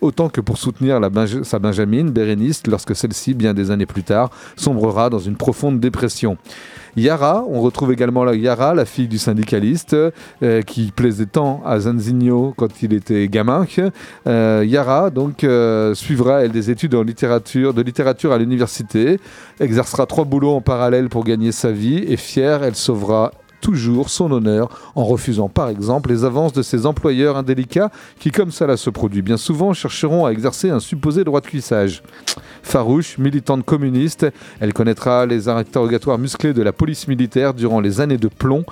autant 0.00 0.28
que 0.28 0.40
pour 0.40 0.58
soutenir 0.58 1.00
sa 1.42 1.58
Benjamine, 1.58 2.10
Bérénice, 2.10 2.66
lorsque 2.66 2.94
celle-ci, 2.94 3.34
bien 3.34 3.54
des 3.54 3.70
années 3.70 3.86
plus 3.86 4.02
tard, 4.02 4.30
sombrera 4.56 5.10
dans 5.10 5.18
une 5.18 5.36
profonde 5.36 5.80
dépression. 5.80 6.36
Yara, 6.96 7.44
on 7.46 7.60
retrouve 7.60 7.92
également 7.92 8.24
la 8.24 8.34
Yara, 8.34 8.74
la 8.74 8.86
fille 8.86 9.06
du 9.06 9.18
syndicaliste, 9.18 9.94
euh, 10.42 10.62
qui 10.62 10.92
plaisait 10.94 11.26
tant 11.26 11.62
à 11.64 11.80
Zanzigno 11.80 12.52
quand 12.56 12.82
il 12.82 12.92
était 12.92 13.26
gamin. 13.28 13.66
Euh, 14.26 14.64
Yara, 14.66 15.10
donc, 15.10 15.44
euh, 15.44 15.94
suivra 15.94 16.44
elle 16.44 16.52
des 16.52 16.70
études 16.70 16.94
en 16.94 17.02
littérature, 17.02 17.72
de 17.72 17.82
littérature 17.82 18.32
à 18.32 18.38
l'université, 18.38 19.18
exercera 19.60 20.06
trois 20.06 20.24
boulots 20.24 20.54
en 20.54 20.60
parallèle 20.60 21.08
pour 21.08 21.24
gagner 21.24 21.52
sa 21.52 21.72
vie, 21.72 22.04
et 22.06 22.16
fière, 22.16 22.62
elle 22.64 22.74
sauvera 22.74 23.32
toujours 23.60 24.10
son 24.10 24.30
honneur 24.30 24.68
en 24.94 25.04
refusant 25.04 25.48
par 25.48 25.68
exemple 25.68 26.10
les 26.10 26.24
avances 26.24 26.52
de 26.52 26.62
ses 26.62 26.86
employeurs 26.86 27.36
indélicats 27.36 27.90
qui, 28.20 28.30
comme 28.30 28.50
cela 28.50 28.76
se 28.76 28.90
produit 28.90 29.22
bien 29.22 29.36
souvent, 29.36 29.72
chercheront 29.72 30.26
à 30.26 30.30
exercer 30.30 30.70
un 30.70 30.80
supposé 30.80 31.24
droit 31.24 31.40
de 31.40 31.46
cuissage. 31.46 32.02
Farouche, 32.62 33.18
militante 33.18 33.64
communiste, 33.64 34.26
elle 34.60 34.72
connaîtra 34.72 35.26
les 35.26 35.48
interrogatoires 35.48 36.18
musclés 36.18 36.52
de 36.52 36.62
la 36.62 36.72
police 36.72 37.08
militaire 37.08 37.54
durant 37.54 37.80
les 37.80 38.00
années 38.00 38.18
de 38.18 38.28
plomb. 38.28 38.64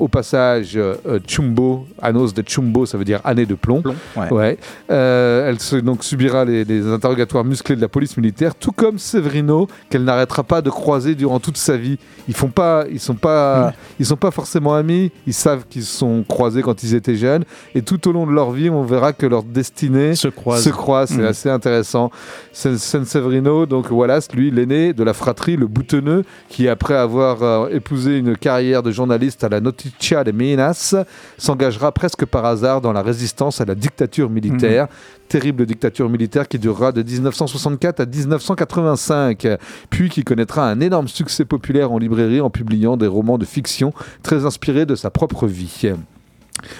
Au 0.00 0.08
passage, 0.08 0.72
euh, 0.76 0.96
Chumbo, 1.28 1.86
Anos 2.02 2.34
de 2.34 2.42
Chumbo, 2.46 2.86
ça 2.86 2.96
veut 2.98 3.04
dire 3.04 3.20
année 3.22 3.46
de 3.46 3.54
plomb. 3.54 3.82
ouais. 4.16 4.32
Ouais. 4.32 4.58
Euh, 4.90 5.48
elle 5.48 5.60
se, 5.60 5.76
donc 5.76 6.02
subira 6.02 6.44
les, 6.44 6.64
les 6.64 6.86
interrogatoires 6.88 7.44
musclés 7.44 7.76
de 7.76 7.80
la 7.80 7.88
police 7.88 8.16
militaire, 8.16 8.54
tout 8.54 8.72
comme 8.72 8.98
Severino, 8.98 9.68
qu'elle 9.90 10.04
n'arrêtera 10.04 10.42
pas 10.42 10.62
de 10.62 10.70
croiser 10.70 11.14
durant 11.14 11.38
toute 11.38 11.56
sa 11.58 11.76
vie. 11.76 11.98
Ils 12.28 12.34
font 12.34 12.48
pas, 12.48 12.84
ils 12.90 12.98
sont 12.98 13.14
pas, 13.14 13.72
ils 13.98 14.06
sont 14.06 14.16
pas 14.16 14.30
forcément 14.30 14.74
amis. 14.74 15.12
Ils 15.26 15.34
savent 15.34 15.64
qu'ils 15.68 15.84
se 15.84 15.96
sont 15.98 16.24
croisés 16.26 16.62
quand 16.62 16.82
ils 16.82 16.94
étaient 16.94 17.16
jeunes, 17.16 17.44
et 17.74 17.82
tout 17.82 18.08
au 18.08 18.12
long 18.12 18.26
de 18.26 18.32
leur 18.32 18.50
vie, 18.50 18.70
on 18.70 18.82
verra 18.82 19.12
que 19.12 19.26
leur 19.26 19.42
destinée 19.42 20.14
Se 20.14 20.28
croise. 20.28 20.62
se 20.64 20.70
croise. 20.70 21.10
C'est 21.10 21.22
Mm. 21.22 21.24
assez 21.26 21.50
intéressant. 21.50 22.10
San 22.52 23.04
Severino, 23.04 23.66
donc 23.66 23.90
Wallace, 23.90 24.28
lui, 24.32 24.50
l'aîné 24.50 24.92
de 24.92 25.04
la 25.04 25.12
fratrie, 25.12 25.56
le 25.56 25.66
boutonneux, 25.66 26.24
qui 26.48 26.68
après 26.68 26.94
avoir 26.94 27.42
euh, 27.42 27.68
épousé 27.70 28.16
une 28.18 28.36
carrière 28.36 28.82
de 28.82 28.90
journaliste 28.90 29.44
à 29.44 29.48
la, 29.48 29.60
noti- 29.60 29.89
Leticia 29.90 30.24
de 30.24 30.32
Minas 30.32 30.94
s'engagera 31.38 31.92
presque 31.92 32.24
par 32.24 32.44
hasard 32.44 32.80
dans 32.80 32.92
la 32.92 33.02
résistance 33.02 33.60
à 33.60 33.64
la 33.64 33.74
dictature 33.74 34.30
militaire. 34.30 34.88
Terrible 35.28 35.66
dictature 35.66 36.08
militaire 36.08 36.48
qui 36.48 36.58
durera 36.58 36.92
de 36.92 37.02
1964 37.02 38.00
à 38.00 38.06
1985, 38.06 39.46
puis 39.88 40.08
qui 40.08 40.24
connaîtra 40.24 40.68
un 40.68 40.80
énorme 40.80 41.08
succès 41.08 41.44
populaire 41.44 41.92
en 41.92 41.98
librairie 41.98 42.40
en 42.40 42.50
publiant 42.50 42.96
des 42.96 43.06
romans 43.06 43.38
de 43.38 43.44
fiction 43.44 43.92
très 44.22 44.44
inspirés 44.44 44.86
de 44.86 44.94
sa 44.94 45.10
propre 45.10 45.46
vie. 45.46 45.92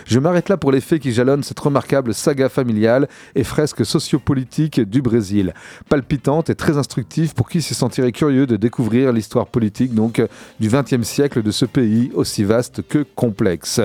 Je 0.07 0.19
m'arrête 0.19 0.49
là 0.49 0.57
pour 0.57 0.73
les 0.73 0.81
faits 0.81 1.01
qui 1.03 1.13
jalonnent 1.13 1.43
cette 1.43 1.61
remarquable 1.61 2.15
saga 2.15 2.49
familiale 2.49 3.09
et 3.35 3.45
fresque 3.45 3.85
sociopolitique 3.87 4.81
du 4.81 5.03
Brésil. 5.03 5.55
Palpitante 5.89 6.51
et 6.51 6.55
très 6.55 6.77
instructive 6.77 7.35
pour 7.35 7.49
qui 7.49 7.63
se 7.63 7.75
sentirait 7.75 8.13
curieux 8.13 8.47
de 8.47 8.57
découvrir 8.57 9.13
l'histoire 9.13 9.47
politique 9.47 9.95
donc 9.95 10.23
du 10.59 10.69
XXe 10.69 11.03
siècle 11.07 11.43
de 11.43 11.51
ce 11.51 11.65
pays 11.65 12.11
aussi 12.15 12.45
vaste 12.45 12.83
que 12.89 13.05
complexe. 13.15 13.81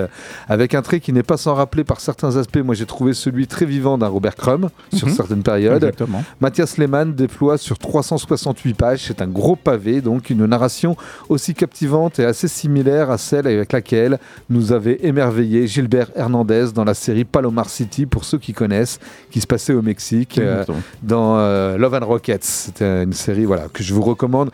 Avec 0.48 0.74
un 0.74 0.82
trait 0.82 1.00
qui 1.00 1.12
n'est 1.12 1.22
pas 1.22 1.36
sans 1.36 1.54
rappeler 1.54 1.84
par 1.84 2.00
certains 2.00 2.36
aspects, 2.36 2.58
moi 2.58 2.74
j'ai 2.74 2.86
trouvé 2.86 3.14
celui 3.14 3.46
très 3.46 3.66
vivant 3.66 3.98
d'un 3.98 4.08
Robert 4.08 4.36
Crumb 4.36 4.68
sur 4.94 5.06
Mhm. 5.08 5.14
certaines 5.14 5.42
périodes. 5.42 5.76
Exactement. 5.82 6.24
Mathias 6.40 6.78
Lehmann 6.78 7.14
déploie 7.14 7.58
sur 7.58 7.78
368 7.78 8.74
pages, 8.74 9.04
c'est 9.06 9.22
un 9.22 9.26
gros 9.28 9.56
pavé, 9.56 10.00
donc 10.00 10.30
une 10.30 10.44
narration 10.46 10.96
aussi 11.28 11.54
captivante 11.54 12.18
et 12.18 12.24
assez 12.24 12.48
similaire 12.48 13.10
à 13.10 13.18
celle 13.18 13.46
avec 13.46 13.72
laquelle 13.72 14.18
nous 14.50 14.72
avait 14.72 14.98
émerveillé 15.02 15.66
Gilbert 15.86 16.10
Hernandez 16.16 16.72
dans 16.74 16.82
la 16.82 16.94
série 16.94 17.24
Palomar 17.24 17.70
City, 17.70 18.06
pour 18.06 18.24
ceux 18.24 18.38
qui 18.38 18.52
connaissent, 18.52 18.98
qui 19.30 19.40
se 19.40 19.46
passait 19.46 19.72
au 19.72 19.82
Mexique 19.82 20.36
euh, 20.38 20.64
dans 21.00 21.38
euh, 21.38 21.78
Love 21.78 21.94
and 21.94 22.06
Rockets. 22.06 22.42
C'était 22.42 23.04
une 23.04 23.12
série 23.12 23.44
voilà, 23.44 23.68
que 23.72 23.84
je 23.84 23.94
vous 23.94 24.02
recommande 24.02 24.50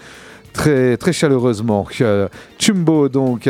très, 0.53 0.99
très 0.99 1.15
chaleureusement. 1.15 1.87
Euh, 2.03 2.29
Chumbo, 2.59 3.09
donc, 3.09 3.49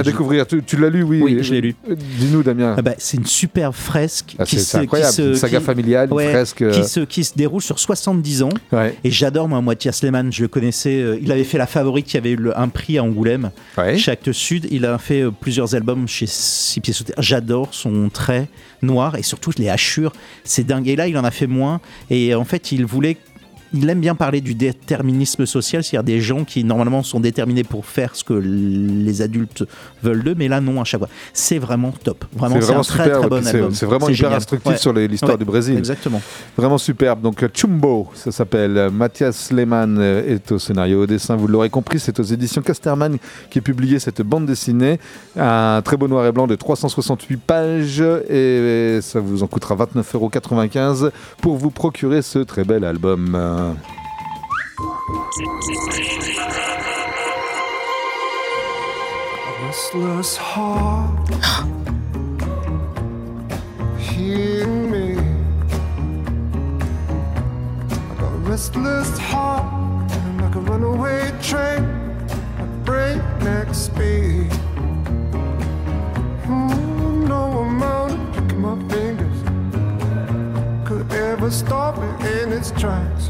à 0.00 0.02
découvrir. 0.02 0.46
Tu, 0.46 0.62
tu 0.62 0.76
l'as 0.76 0.90
lu, 0.90 1.02
oui 1.02 1.20
Oui, 1.22 1.38
je 1.42 1.52
l'ai 1.54 1.60
lu. 1.60 1.74
Euh, 1.88 1.94
Dis-nous, 2.18 2.42
Damien. 2.42 2.74
Ah 2.76 2.82
bah, 2.82 2.94
c'est 2.98 3.16
une 3.16 3.26
superbe 3.26 3.74
fresque 3.74 4.34
Ah, 4.38 4.44
qui 4.44 4.58
c'est 4.60 4.78
incroyable, 4.78 5.10
qui 5.10 5.16
se- 5.16 5.22
une 5.30 5.36
saga 5.36 5.58
qui- 5.58 5.64
familiale, 5.64 6.08
une 6.10 6.14
ouais, 6.16 6.30
fresque. 6.30 6.62
euh, 6.62 6.70
qui 6.72 6.84
se, 6.84 7.00
qui 7.00 7.24
se 7.24 7.34
déroule 7.34 7.62
sur 7.62 7.78
70 7.78 8.42
ans. 8.42 8.48
ouais. 8.72 8.96
Et 9.04 9.10
j'adore, 9.10 9.48
moi, 9.48 9.60
Mathias 9.62 10.02
Lehmann, 10.02 10.32
je 10.32 10.42
le 10.42 10.48
connaissais. 10.48 11.00
euh, 11.00 11.18
il 11.22 11.30
avait 11.32 11.44
fait 11.44 11.58
La 11.58 11.66
Favorite, 11.66 12.06
qui 12.06 12.16
avait 12.16 12.30
eu 12.32 12.36
le- 12.36 12.58
un 12.58 12.68
prix 12.68 12.98
à 12.98 13.02
Angoulême, 13.04 13.50
Ouais. 13.78 13.96
chez 13.98 14.10
Actes 14.12 14.32
Sud. 14.32 14.66
Il 14.70 14.84
a 14.86 14.98
fait 14.98 15.22
euh, 15.22 15.30
plusieurs 15.30 15.74
albums 15.74 16.06
chez 16.08 16.26
Six 16.26 16.80
Pieds 16.80 16.92
Sous 16.92 17.04
Terre. 17.04 17.16
J'adore 17.18 17.68
son 17.72 18.08
trait 18.08 18.48
noir 18.82 19.16
et 19.16 19.22
surtout 19.22 19.50
les 19.58 19.68
hachures. 19.68 20.12
C'est 20.44 20.64
dingue. 20.66 20.88
Et 20.88 20.96
là, 20.96 21.06
il 21.08 21.16
en 21.16 21.24
a 21.24 21.30
fait 21.30 21.46
moins. 21.46 21.80
Et 22.10 22.34
en 22.34 22.44
fait, 22.44 22.72
il 22.72 22.84
voulait. 22.84 23.16
Il 23.76 23.90
aime 23.90 23.98
bien 24.00 24.14
parler 24.14 24.40
du 24.40 24.54
déterminisme 24.54 25.46
social, 25.46 25.82
c'est-à-dire 25.82 26.04
des 26.14 26.20
gens 26.20 26.44
qui 26.44 26.62
normalement 26.62 27.02
sont 27.02 27.18
déterminés 27.18 27.64
pour 27.64 27.86
faire 27.86 28.14
ce 28.14 28.22
que 28.22 28.32
les 28.34 29.20
adultes 29.20 29.64
veulent 30.02 30.22
d'eux, 30.22 30.34
mais 30.36 30.46
là 30.46 30.60
non 30.60 30.80
à 30.80 30.84
chaque 30.84 31.00
fois. 31.00 31.08
C'est 31.32 31.58
vraiment 31.58 31.92
top. 31.92 32.24
Vraiment, 32.36 32.60
C'est 32.60 32.72
un 32.72 32.82
super. 32.84 33.20
très 33.20 33.28
bon 33.28 33.46
album. 33.46 33.74
C'est 33.74 33.86
vraiment 33.86 34.08
hyper 34.08 34.32
instructif 34.32 34.70
Ouais. 34.72 34.76
sur 34.78 34.92
l'histoire 34.92 35.32
Ouais, 35.32 35.38
du 35.38 35.44
Brésil. 35.44 35.76
Exactement. 35.76 36.22
Vraiment 36.56 36.78
superbe. 36.78 37.20
Donc 37.20 37.42
euh, 37.42 37.48
Chumbo, 37.52 38.08
ça 38.14 38.30
s'appelle. 38.30 38.78
Euh, 38.78 38.90
Mathias 38.90 39.50
Lehmann 39.50 39.98
euh, 39.98 40.34
est 40.34 40.52
au 40.52 40.58
scénario, 40.60 41.02
au 41.02 41.06
dessin. 41.06 41.34
Vous 41.34 41.48
l'aurez 41.48 41.68
compris, 41.70 41.98
c'est 41.98 42.20
aux 42.20 42.22
éditions 42.22 42.62
Casterman 42.62 43.18
qui 43.50 43.58
est 43.58 43.62
publié 43.62 43.98
cette 43.98 44.22
bande 44.22 44.46
dessinée. 44.46 45.00
Un 45.36 45.82
très 45.84 45.96
beau 45.96 46.06
noir 46.06 46.24
et 46.26 46.32
blanc 46.32 46.46
de 46.46 46.54
368 46.54 47.40
pages 47.40 48.00
et 48.30 49.00
ça 49.02 49.18
vous 49.18 49.42
en 49.42 49.46
coûtera 49.48 49.74
29,95€ 49.74 51.10
pour 51.42 51.56
vous 51.56 51.70
procurer 51.70 52.22
ce 52.22 52.38
très 52.38 52.64
bel 52.64 52.84
album. 52.84 53.36
Euh, 53.64 53.74
restless 59.66 60.36
heart 60.36 61.30
Hear 63.98 64.66
me. 64.66 65.14
Got 68.18 68.32
a 68.32 68.38
restless 68.50 69.18
heart 69.18 70.10
like 70.40 70.54
a 70.54 70.60
runaway 70.60 71.30
train 71.42 71.84
at 72.58 72.84
breakneck 72.84 73.74
speed. 73.74 74.52
Hmm, 76.44 77.26
no 77.26 77.60
amount 77.60 78.12
of 78.12 78.34
clicking 78.34 78.60
my 78.60 78.76
fingers 78.88 79.38
could 80.86 81.10
ever 81.12 81.50
stop 81.50 81.96
it 81.98 82.42
in 82.42 82.52
its 82.52 82.70
tracks. 82.72 83.28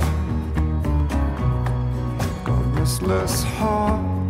Got 2.85 2.91
a 2.91 2.97
restless 2.97 3.43
heart 3.45 4.24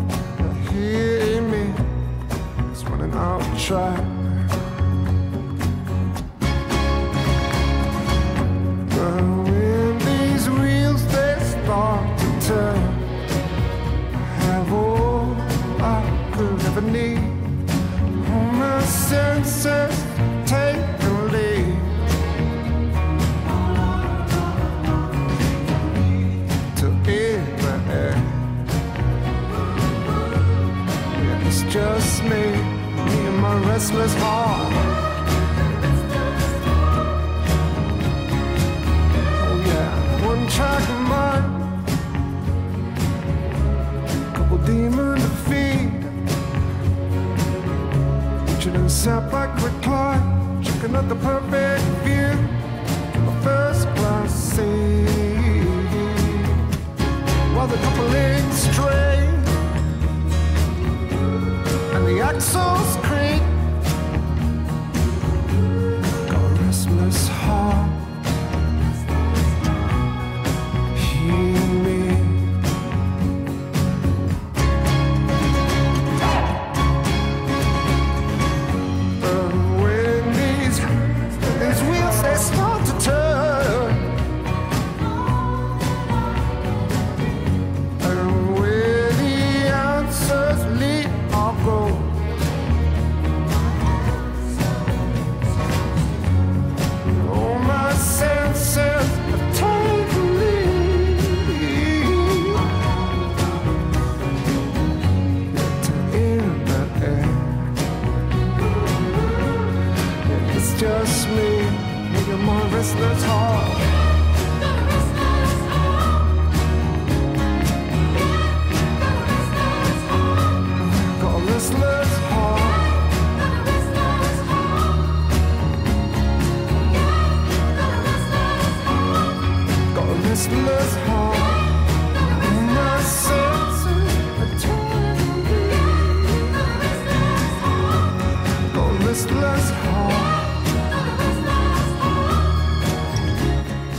and 112.93 113.01
my 113.01 114.93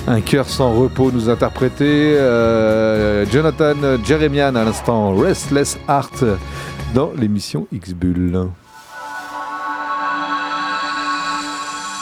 Un 0.08 0.22
cœur 0.22 0.48
sans 0.48 0.72
repos 0.72 1.12
nous 1.12 1.30
interprétait 1.30 1.84
euh, 1.84 3.26
Jonathan 3.26 3.74
Jeremian 4.04 4.56
à 4.56 4.64
l'instant, 4.64 5.16
Restless 5.16 5.80
Heart, 5.90 6.24
dans 6.94 7.12
l'émission 7.18 7.66
X-Bull. 7.72 8.50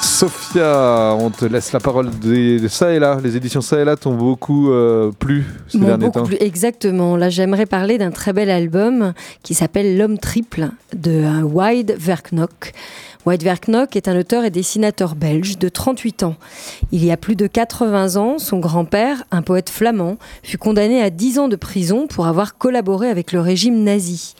Sophia, 0.01 1.15
on 1.17 1.29
te 1.31 1.45
laisse 1.45 1.71
la 1.71 1.79
parole 1.79 2.09
de 2.19 2.67
ça 2.67 2.93
et 2.93 2.99
là. 2.99 3.19
Les 3.23 3.35
éditions 3.35 3.61
ça 3.61 3.79
et 3.79 3.85
là 3.85 3.95
t'ont 3.95 4.15
beaucoup 4.15 4.69
euh, 4.71 5.11
plu 5.17 5.45
ces 5.67 5.79
temps. 5.79 6.25
Exactement. 6.39 7.17
Là, 7.17 7.29
j'aimerais 7.29 7.65
parler 7.65 7.97
d'un 7.97 8.11
très 8.11 8.31
bel 8.31 8.49
album 8.49 9.13
qui 9.43 9.53
s'appelle 9.53 9.97
L'homme 9.97 10.17
triple 10.17 10.69
de 10.93 11.11
euh, 11.11 11.41
Wide 11.41 11.95
Verknock. 11.97 12.73
Wide 13.25 13.43
Verknock 13.43 13.95
est 13.95 14.09
un 14.09 14.19
auteur 14.19 14.43
et 14.43 14.49
dessinateur 14.49 15.15
belge 15.15 15.57
de 15.57 15.69
38 15.69 16.23
ans. 16.23 16.35
Il 16.91 17.05
y 17.05 17.11
a 17.11 17.15
plus 17.15 17.37
de 17.37 17.47
80 17.47 18.17
ans, 18.17 18.37
son 18.37 18.59
grand-père, 18.59 19.23
un 19.31 19.41
poète 19.41 19.69
flamand, 19.69 20.17
fut 20.43 20.57
condamné 20.57 21.01
à 21.01 21.09
10 21.09 21.39
ans 21.39 21.47
de 21.47 21.55
prison 21.55 22.05
pour 22.07 22.27
avoir 22.27 22.57
collaboré 22.57 23.07
avec 23.09 23.31
le 23.31 23.39
régime 23.39 23.81
nazi. 23.81 24.33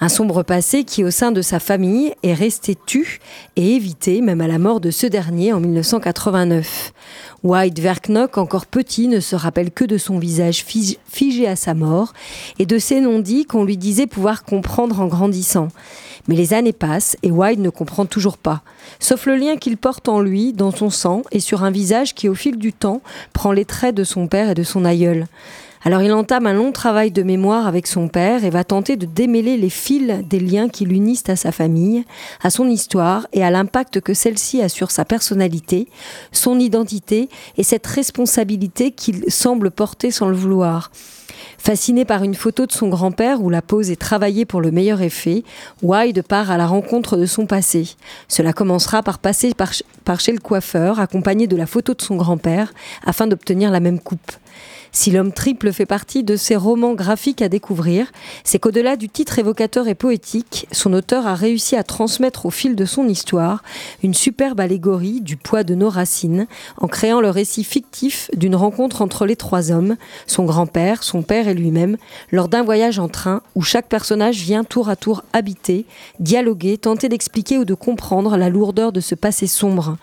Un 0.00 0.10
sombre 0.10 0.42
passé 0.42 0.84
qui, 0.84 1.02
au 1.02 1.10
sein 1.10 1.32
de 1.32 1.40
sa 1.40 1.58
famille, 1.58 2.12
est 2.22 2.34
resté 2.34 2.76
tu 2.84 3.20
et 3.56 3.74
évité, 3.76 4.20
même 4.20 4.42
à 4.42 4.48
la 4.48 4.58
mort 4.58 4.80
de 4.80 4.90
ce 4.90 5.06
dernier 5.06 5.54
en 5.54 5.60
1989. 5.60 6.92
White 7.42 7.78
Verknock, 7.78 8.36
encore 8.36 8.66
petit, 8.66 9.08
ne 9.08 9.20
se 9.20 9.34
rappelle 9.34 9.70
que 9.70 9.86
de 9.86 9.96
son 9.96 10.18
visage 10.18 10.62
fig- 10.62 10.98
figé 11.08 11.46
à 11.48 11.56
sa 11.56 11.72
mort 11.72 12.12
et 12.58 12.66
de 12.66 12.78
ces 12.78 13.00
non-dits 13.00 13.46
qu'on 13.46 13.64
lui 13.64 13.78
disait 13.78 14.06
pouvoir 14.06 14.44
comprendre 14.44 15.00
en 15.00 15.06
grandissant. 15.06 15.68
Mais 16.28 16.34
les 16.34 16.54
années 16.54 16.72
passent 16.72 17.16
et 17.22 17.30
White 17.30 17.60
ne 17.60 17.70
comprend 17.70 18.06
toujours 18.06 18.36
pas, 18.36 18.62
sauf 18.98 19.26
le 19.26 19.36
lien 19.36 19.56
qu'il 19.56 19.76
porte 19.76 20.08
en 20.08 20.20
lui, 20.20 20.52
dans 20.52 20.70
son 20.70 20.90
sang 20.90 21.22
et 21.30 21.40
sur 21.40 21.62
un 21.62 21.70
visage 21.70 22.14
qui, 22.14 22.28
au 22.28 22.34
fil 22.34 22.58
du 22.58 22.72
temps, 22.72 23.00
prend 23.32 23.52
les 23.52 23.64
traits 23.64 23.94
de 23.94 24.04
son 24.04 24.26
père 24.26 24.50
et 24.50 24.54
de 24.54 24.62
son 24.62 24.84
aïeul. 24.84 25.26
Alors 25.86 26.02
il 26.02 26.12
entame 26.12 26.48
un 26.48 26.52
long 26.52 26.72
travail 26.72 27.12
de 27.12 27.22
mémoire 27.22 27.68
avec 27.68 27.86
son 27.86 28.08
père 28.08 28.44
et 28.44 28.50
va 28.50 28.64
tenter 28.64 28.96
de 28.96 29.06
démêler 29.06 29.56
les 29.56 29.70
fils 29.70 30.14
des 30.28 30.40
liens 30.40 30.68
qui 30.68 30.84
l'unissent 30.84 31.28
à 31.28 31.36
sa 31.36 31.52
famille, 31.52 32.04
à 32.42 32.50
son 32.50 32.68
histoire 32.68 33.28
et 33.32 33.44
à 33.44 33.52
l'impact 33.52 34.00
que 34.00 34.12
celle-ci 34.12 34.60
a 34.60 34.68
sur 34.68 34.90
sa 34.90 35.04
personnalité, 35.04 35.86
son 36.32 36.58
identité 36.58 37.28
et 37.56 37.62
cette 37.62 37.86
responsabilité 37.86 38.90
qu'il 38.90 39.30
semble 39.30 39.70
porter 39.70 40.10
sans 40.10 40.28
le 40.28 40.34
vouloir. 40.34 40.90
Fasciné 41.66 42.04
par 42.04 42.22
une 42.22 42.36
photo 42.36 42.64
de 42.64 42.70
son 42.70 42.86
grand-père 42.86 43.42
où 43.42 43.50
la 43.50 43.60
pose 43.60 43.90
est 43.90 44.00
travaillée 44.00 44.44
pour 44.44 44.60
le 44.60 44.70
meilleur 44.70 45.02
effet, 45.02 45.42
Wide 45.82 46.22
part 46.22 46.52
à 46.52 46.56
la 46.56 46.68
rencontre 46.68 47.16
de 47.16 47.26
son 47.26 47.46
passé. 47.46 47.96
Cela 48.28 48.52
commencera 48.52 49.02
par 49.02 49.18
passer 49.18 49.52
par, 49.52 49.72
par 50.04 50.20
chez 50.20 50.30
le 50.30 50.38
coiffeur, 50.38 51.00
accompagné 51.00 51.48
de 51.48 51.56
la 51.56 51.66
photo 51.66 51.92
de 51.92 52.02
son 52.02 52.14
grand-père, 52.14 52.72
afin 53.04 53.26
d'obtenir 53.26 53.72
la 53.72 53.80
même 53.80 53.98
coupe. 53.98 54.30
Si 54.92 55.10
l'homme 55.10 55.32
triple 55.32 55.72
fait 55.72 55.86
partie 55.86 56.24
de 56.24 56.36
ces 56.36 56.56
romans 56.56 56.94
graphiques 56.94 57.42
à 57.42 57.48
découvrir, 57.48 58.12
c'est 58.44 58.58
qu'au-delà 58.58 58.96
du 58.96 59.08
titre 59.08 59.38
évocateur 59.38 59.88
et 59.88 59.94
poétique, 59.94 60.66
son 60.72 60.92
auteur 60.92 61.26
a 61.26 61.34
réussi 61.34 61.76
à 61.76 61.82
transmettre 61.82 62.46
au 62.46 62.50
fil 62.50 62.76
de 62.76 62.84
son 62.84 63.08
histoire 63.08 63.62
une 64.02 64.14
superbe 64.14 64.60
allégorie 64.60 65.20
du 65.20 65.36
poids 65.36 65.64
de 65.64 65.74
nos 65.74 65.90
racines, 65.90 66.46
en 66.78 66.88
créant 66.88 67.20
le 67.20 67.30
récit 67.30 67.64
fictif 67.64 68.30
d'une 68.34 68.56
rencontre 68.56 69.02
entre 69.02 69.26
les 69.26 69.36
trois 69.36 69.70
hommes, 69.70 69.96
son 70.26 70.44
grand-père, 70.44 71.02
son 71.02 71.22
père 71.22 71.48
et 71.48 71.54
lui-même, 71.54 71.96
lors 72.30 72.48
d'un 72.48 72.62
voyage 72.62 72.98
en 72.98 73.08
train 73.08 73.42
où 73.54 73.62
chaque 73.62 73.88
personnage 73.88 74.38
vient 74.38 74.64
tour 74.64 74.88
à 74.88 74.96
tour 74.96 75.22
habiter, 75.32 75.86
dialoguer, 76.20 76.78
tenter 76.78 77.08
d'expliquer 77.08 77.58
ou 77.58 77.64
de 77.64 77.74
comprendre 77.74 78.36
la 78.36 78.48
lourdeur 78.48 78.92
de 78.92 79.00
ce 79.00 79.14
passé 79.14 79.46
sombre. 79.46 79.96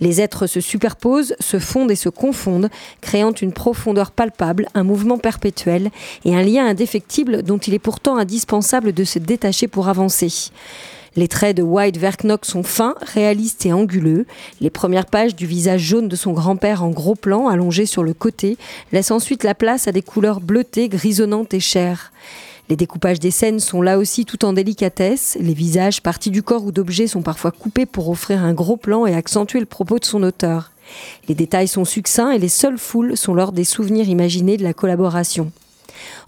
Les 0.00 0.20
êtres 0.20 0.46
se 0.46 0.60
superposent, 0.60 1.34
se 1.40 1.58
fondent 1.58 1.90
et 1.90 1.96
se 1.96 2.08
confondent, 2.08 2.70
créant 3.00 3.32
une 3.32 3.52
profondeur 3.52 4.10
palpable, 4.10 4.66
un 4.74 4.82
mouvement 4.82 5.18
perpétuel 5.18 5.90
et 6.24 6.34
un 6.34 6.42
lien 6.42 6.66
indéfectible 6.66 7.42
dont 7.42 7.58
il 7.58 7.74
est 7.74 7.78
pourtant 7.78 8.16
indispensable 8.16 8.92
de 8.92 9.04
se 9.04 9.18
détacher 9.18 9.68
pour 9.68 9.88
avancer. 9.88 10.50
Les 11.16 11.28
traits 11.28 11.56
de 11.56 11.62
White 11.62 11.96
Verknock 11.96 12.46
sont 12.46 12.62
fins, 12.62 12.94
réalistes 13.02 13.66
et 13.66 13.72
anguleux. 13.72 14.26
Les 14.60 14.70
premières 14.70 15.06
pages 15.06 15.34
du 15.34 15.44
visage 15.44 15.80
jaune 15.80 16.08
de 16.08 16.16
son 16.16 16.32
grand-père 16.32 16.84
en 16.84 16.90
gros 16.90 17.16
plan, 17.16 17.48
allongé 17.48 17.84
sur 17.84 18.04
le 18.04 18.14
côté, 18.14 18.56
laissent 18.92 19.10
ensuite 19.10 19.42
la 19.42 19.56
place 19.56 19.88
à 19.88 19.92
des 19.92 20.02
couleurs 20.02 20.40
bleutées, 20.40 20.88
grisonnantes 20.88 21.52
et 21.52 21.60
chères. 21.60 22.12
Les 22.70 22.76
découpages 22.76 23.18
des 23.18 23.32
scènes 23.32 23.58
sont 23.58 23.82
là 23.82 23.98
aussi 23.98 24.24
tout 24.24 24.44
en 24.44 24.52
délicatesse. 24.52 25.36
Les 25.40 25.54
visages, 25.54 26.02
parties 26.02 26.30
du 26.30 26.44
corps 26.44 26.64
ou 26.64 26.70
d'objets 26.70 27.08
sont 27.08 27.20
parfois 27.20 27.50
coupés 27.50 27.84
pour 27.84 28.08
offrir 28.08 28.44
un 28.44 28.54
gros 28.54 28.76
plan 28.76 29.06
et 29.06 29.14
accentuer 29.14 29.58
le 29.58 29.66
propos 29.66 29.98
de 29.98 30.04
son 30.04 30.22
auteur. 30.22 30.70
Les 31.28 31.34
détails 31.34 31.66
sont 31.66 31.84
succincts 31.84 32.30
et 32.30 32.38
les 32.38 32.48
seules 32.48 32.78
foules 32.78 33.16
sont 33.16 33.34
lors 33.34 33.50
des 33.50 33.64
souvenirs 33.64 34.08
imaginés 34.08 34.56
de 34.56 34.62
la 34.62 34.72
collaboration. 34.72 35.50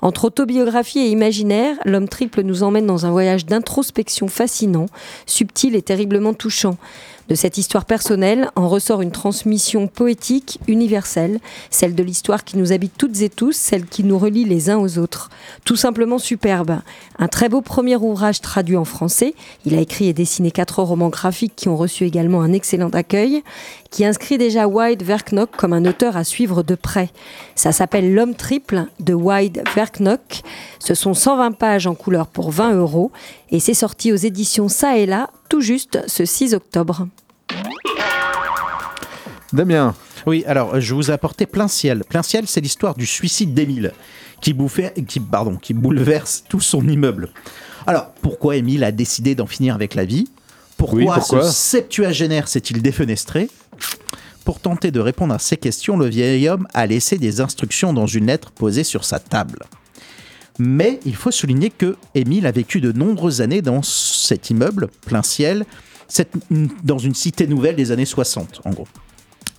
Entre 0.00 0.24
autobiographie 0.24 0.98
et 0.98 1.10
imaginaire, 1.10 1.76
l'homme 1.84 2.08
triple 2.08 2.42
nous 2.42 2.64
emmène 2.64 2.86
dans 2.86 3.06
un 3.06 3.12
voyage 3.12 3.46
d'introspection 3.46 4.26
fascinant, 4.26 4.86
subtil 5.26 5.76
et 5.76 5.82
terriblement 5.82 6.34
touchant. 6.34 6.76
De 7.28 7.34
cette 7.34 7.56
histoire 7.56 7.84
personnelle 7.84 8.50
en 8.56 8.68
ressort 8.68 9.00
une 9.00 9.10
transmission 9.10 9.86
poétique 9.86 10.58
universelle, 10.66 11.38
celle 11.70 11.94
de 11.94 12.02
l'histoire 12.02 12.44
qui 12.44 12.58
nous 12.58 12.72
habite 12.72 12.92
toutes 12.98 13.20
et 13.22 13.28
tous, 13.28 13.56
celle 13.56 13.86
qui 13.86 14.04
nous 14.04 14.18
relie 14.18 14.44
les 14.44 14.70
uns 14.70 14.78
aux 14.78 14.98
autres. 14.98 15.30
Tout 15.64 15.76
simplement 15.76 16.18
superbe. 16.18 16.80
Un 17.18 17.28
très 17.28 17.48
beau 17.48 17.60
premier 17.60 17.96
ouvrage 17.96 18.40
traduit 18.40 18.76
en 18.76 18.84
français. 18.84 19.34
Il 19.64 19.74
a 19.74 19.80
écrit 19.80 20.08
et 20.08 20.12
dessiné 20.12 20.50
quatre 20.50 20.82
romans 20.82 21.08
graphiques 21.08 21.56
qui 21.56 21.68
ont 21.68 21.76
reçu 21.76 22.04
également 22.04 22.42
un 22.42 22.52
excellent 22.52 22.90
accueil, 22.90 23.42
qui 23.90 24.04
inscrit 24.04 24.38
déjà 24.38 24.66
Wide 24.66 25.02
Verknock 25.02 25.50
comme 25.56 25.72
un 25.72 25.84
auteur 25.84 26.16
à 26.16 26.24
suivre 26.24 26.62
de 26.62 26.74
près. 26.74 27.10
Ça 27.54 27.72
s'appelle 27.72 28.14
L'homme 28.14 28.34
triple 28.34 28.86
de 29.00 29.14
Wide 29.14 29.62
Verknock. 29.74 30.42
Ce 30.78 30.94
sont 30.94 31.14
120 31.14 31.52
pages 31.52 31.86
en 31.86 31.94
couleur 31.94 32.26
pour 32.26 32.50
20 32.50 32.74
euros 32.74 33.12
et 33.50 33.60
c'est 33.60 33.74
sorti 33.74 34.12
aux 34.12 34.16
éditions 34.16 34.68
Ça 34.68 34.96
et 34.96 35.06
là, 35.06 35.30
tout 35.52 35.60
juste 35.60 35.98
ce 36.06 36.24
6 36.24 36.54
octobre. 36.54 37.06
Damien. 39.52 39.94
Oui, 40.26 40.44
alors 40.46 40.80
je 40.80 40.94
vous 40.94 41.10
ai 41.10 41.12
apporté 41.12 41.44
Plein 41.44 41.68
Ciel. 41.68 42.04
Plein 42.08 42.22
Ciel, 42.22 42.44
c'est 42.46 42.62
l'histoire 42.62 42.94
du 42.94 43.04
suicide 43.04 43.52
d'Émile, 43.52 43.92
qui, 44.40 44.54
bouffait- 44.54 44.94
qui, 45.06 45.20
pardon, 45.20 45.56
qui 45.56 45.74
bouleverse 45.74 46.44
tout 46.48 46.60
son 46.62 46.88
immeuble. 46.88 47.28
Alors, 47.86 48.12
pourquoi 48.22 48.56
Émile 48.56 48.82
a 48.82 48.92
décidé 48.92 49.34
d'en 49.34 49.44
finir 49.46 49.74
avec 49.74 49.94
la 49.94 50.06
vie? 50.06 50.26
Pourquoi, 50.78 50.98
Oui, 50.98 51.04
pourquoi? 51.14 51.42
ce 51.44 51.52
septuagénaire 51.52 52.48
s'est-il 52.48 52.80
défenestré? 52.80 53.50
Pour 54.46 54.58
tenter 54.58 54.90
de 54.90 55.00
répondre 55.00 55.34
à 55.34 55.38
ces 55.38 55.58
questions, 55.58 55.98
le 55.98 56.06
vieil 56.06 56.48
homme 56.48 56.66
a 56.72 56.86
laissé 56.86 57.18
des 57.18 57.42
instructions 57.42 57.92
dans 57.92 58.06
une 58.06 58.24
lettre 58.28 58.52
posée 58.52 58.84
sur 58.84 59.04
sa 59.04 59.18
table. 59.18 59.58
Mais 60.58 61.00
il 61.06 61.16
faut 61.16 61.30
souligner 61.30 61.70
que 61.70 61.96
Émile 62.14 62.46
a 62.46 62.52
vécu 62.52 62.80
de 62.80 62.92
nombreuses 62.92 63.40
années 63.40 63.62
dans 63.62 63.82
cet 63.82 64.50
immeuble, 64.50 64.88
plein 65.06 65.22
ciel, 65.22 65.64
dans 66.84 66.98
une 66.98 67.14
cité 67.14 67.46
nouvelle 67.46 67.76
des 67.76 67.90
années 67.90 68.04
60, 68.04 68.60
en 68.64 68.70
gros. 68.70 68.88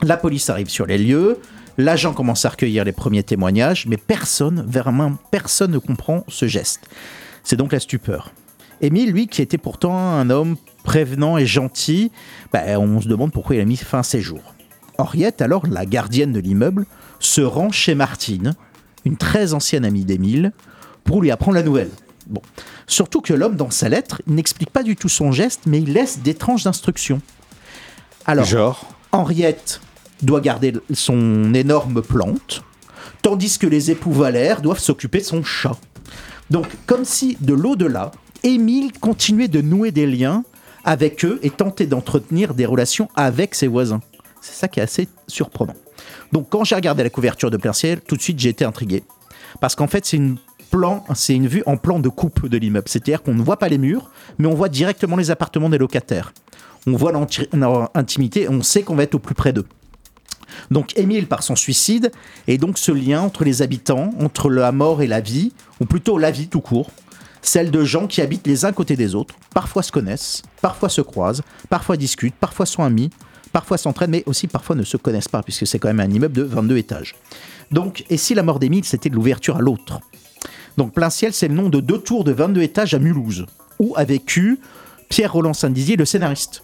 La 0.02 0.18
police 0.18 0.50
arrive 0.50 0.70
sur 0.70 0.86
les 0.86 0.98
lieux, 0.98 1.40
l'agent 1.78 2.14
commence 2.14 2.46
à 2.46 2.50
recueillir 2.50 2.84
les 2.84 2.92
premiers 2.92 3.24
témoignages, 3.24 3.86
mais 3.88 3.98
personne, 3.98 4.64
vraiment 4.68 5.14
personne 5.32 5.72
ne 5.72 5.78
comprend 5.80 6.24
ce 6.28 6.48
geste. 6.48 6.88
C'est 7.44 7.56
donc 7.56 7.72
la 7.72 7.80
stupeur. 7.80 8.32
Émile, 8.82 9.12
lui, 9.12 9.28
qui 9.28 9.42
était 9.42 9.58
pourtant 9.58 9.96
un 9.98 10.30
homme 10.30 10.58
prévenant 10.84 11.38
et 11.38 11.46
gentil, 11.46 12.12
ben, 12.52 12.78
on 12.78 13.02
se 13.02 13.08
demande 13.08 13.32
pourquoi 13.32 13.56
il 13.56 13.62
a 13.62 13.66
mis 13.66 13.78
fin 13.78 14.00
à 14.00 14.04
ses 14.04 14.22
jours. 14.22 14.54
Henriette, 14.98 15.42
alors 15.42 15.66
la 15.68 15.86
gardienne 15.86 16.34
de 16.34 16.40
l'immeuble, 16.40 16.86
se 17.20 17.42
rend 17.42 17.72
chez 17.72 17.96
Martine, 17.96 18.54
une 19.06 19.18
très 19.18 19.54
ancienne 19.54 19.86
amie 19.86 20.06
d'Émile, 20.06 20.52
pour 21.04 21.22
lui 21.22 21.32
apprendre 21.32 21.56
la 21.56 21.64
nouvelle. 21.64 21.90
Bon. 22.28 22.42
Surtout 22.88 23.22
que 23.22 23.34
l'homme, 23.34 23.56
dans 23.56 23.70
sa 23.70 23.90
lettre, 23.90 24.22
n'explique 24.28 24.70
pas 24.70 24.84
du 24.84 24.96
tout 24.96 25.10
son 25.10 25.32
geste, 25.32 25.62
mais 25.66 25.80
il 25.80 25.94
laisse 25.94 26.20
d'étranges 26.20 26.68
instructions. 26.68 27.22
Alors, 28.26 28.46
Genre 28.46 28.88
Henriette 29.12 29.82
doit 30.22 30.42
garder 30.42 30.74
son 30.94 31.54
énorme 31.54 32.02
plante, 32.02 32.64
tandis 33.22 33.58
que 33.58 33.68
les 33.68 33.92
époux 33.92 34.12
Valère 34.12 34.62
doivent 34.62 34.80
s'occuper 34.80 35.20
de 35.20 35.26
son 35.26 35.44
chat. 35.44 35.78
Donc, 36.50 36.68
comme 36.86 37.06
si 37.06 37.38
de 37.42 37.54
l'au-delà, 37.54 38.12
Émile 38.44 38.92
continuait 39.00 39.48
de 39.48 39.62
nouer 39.62 39.92
des 39.92 40.08
liens 40.08 40.44
avec 40.86 41.24
eux 41.24 41.40
et 41.44 41.50
tentait 41.50 41.86
d'entretenir 41.86 42.54
des 42.54 42.66
relations 42.66 43.10
avec 43.16 43.56
ses 43.56 43.68
voisins. 43.68 44.02
C'est 44.42 44.56
ça 44.56 44.68
qui 44.68 44.80
est 44.80 44.84
assez 44.84 45.08
surprenant. 45.28 45.76
Donc, 46.32 46.50
quand 46.50 46.64
j'ai 46.64 46.76
regardé 46.76 47.04
la 47.04 47.10
couverture 47.10 47.50
de 47.50 47.58
Plein 47.58 47.74
Ciel, 47.74 48.02
tout 48.02 48.18
de 48.18 48.22
suite 48.22 48.40
j'ai 48.40 48.50
été 48.50 48.66
intrigué. 48.66 49.04
Parce 49.62 49.76
qu'en 49.76 49.88
fait, 49.88 50.06
c'est 50.06 50.18
une 50.18 50.38
c'est 51.16 51.36
une 51.36 51.48
vue 51.48 51.64
en 51.66 51.78
plan 51.78 52.00
de 52.00 52.10
coupe 52.10 52.48
de 52.48 52.58
l'immeuble. 52.58 52.88
C'est-à-dire 52.88 53.22
qu'on 53.24 53.34
ne 53.34 53.42
voit 53.42 53.58
pas 53.58 53.70
les 53.70 53.78
murs, 53.78 54.10
mais 54.38 54.48
on 54.48 54.54
voit 54.54 54.70
directement 54.70 55.16
les 55.16 55.32
appartements 55.32 55.70
des 55.70 55.78
locataires. 55.78 56.34
On 56.88 56.96
voit 56.96 57.12
leur 57.12 57.90
intimité, 57.96 58.50
on 58.50 58.62
sait 58.62 58.84
qu'on 58.84 58.96
va 58.96 59.04
être 59.04 59.16
au 59.16 59.20
plus 59.20 59.36
près 59.36 59.54
d'eux. 59.54 59.68
Donc 60.72 60.98
Émile, 60.98 61.28
par 61.28 61.44
son 61.44 61.56
suicide, 61.56 62.12
et 62.48 62.58
donc 62.58 62.78
ce 62.78 62.92
lien 62.92 63.22
entre 63.22 63.44
les 63.44 63.62
habitants, 63.62 64.14
entre 64.20 64.50
la 64.50 64.72
mort 64.72 65.02
et 65.02 65.08
la 65.08 65.22
vie, 65.22 65.52
ou 65.80 65.86
plutôt 65.86 66.18
la 66.18 66.32
vie 66.32 66.48
tout 66.48 66.62
court, 66.62 66.92
celle 67.42 67.72
de 67.72 67.84
gens 67.84 68.08
qui 68.08 68.22
habitent 68.22 68.48
les 68.48 68.66
uns 68.66 68.72
côté 68.72 68.96
des 68.96 69.16
autres, 69.16 69.36
parfois 69.54 69.84
se 69.84 69.92
connaissent, 69.92 70.44
parfois 70.62 70.90
se 70.90 71.02
croisent, 71.02 71.44
parfois 71.70 71.98
discutent, 71.98 72.36
parfois 72.36 72.66
sont 72.66 72.84
amis, 72.84 73.10
parfois 73.52 73.78
s'entraident, 73.78 74.12
mais 74.12 74.24
aussi 74.26 74.48
parfois 74.48 74.76
ne 74.76 74.84
se 74.84 74.98
connaissent 74.98 75.28
pas, 75.28 75.44
puisque 75.44 75.68
c'est 75.68 75.80
quand 75.80 75.90
même 75.90 76.00
un 76.00 76.10
immeuble 76.10 76.36
de 76.36 76.44
22 76.44 76.78
étages. 76.78 77.16
Donc, 77.72 78.06
et 78.10 78.18
si 78.18 78.34
la 78.34 78.44
mort 78.44 78.60
d'Émile, 78.60 78.86
c'était 78.86 79.10
de 79.10 79.16
l'ouverture 79.16 79.58
à 79.58 79.62
l'autre? 79.62 80.00
Donc 80.78 80.94
Plein 80.94 81.10
Ciel, 81.10 81.34
c'est 81.34 81.48
le 81.48 81.54
nom 81.54 81.70
de 81.70 81.80
deux 81.80 82.00
tours 82.00 82.24
de 82.24 82.32
22 82.32 82.62
étages 82.62 82.94
à 82.94 83.00
Mulhouse, 83.00 83.46
où 83.80 83.94
a 83.96 84.04
vécu 84.04 84.60
Pierre 85.10 85.34
Roland 85.34 85.54
Saint-Dizier, 85.54 85.96
le 85.96 86.06
scénariste. 86.06 86.64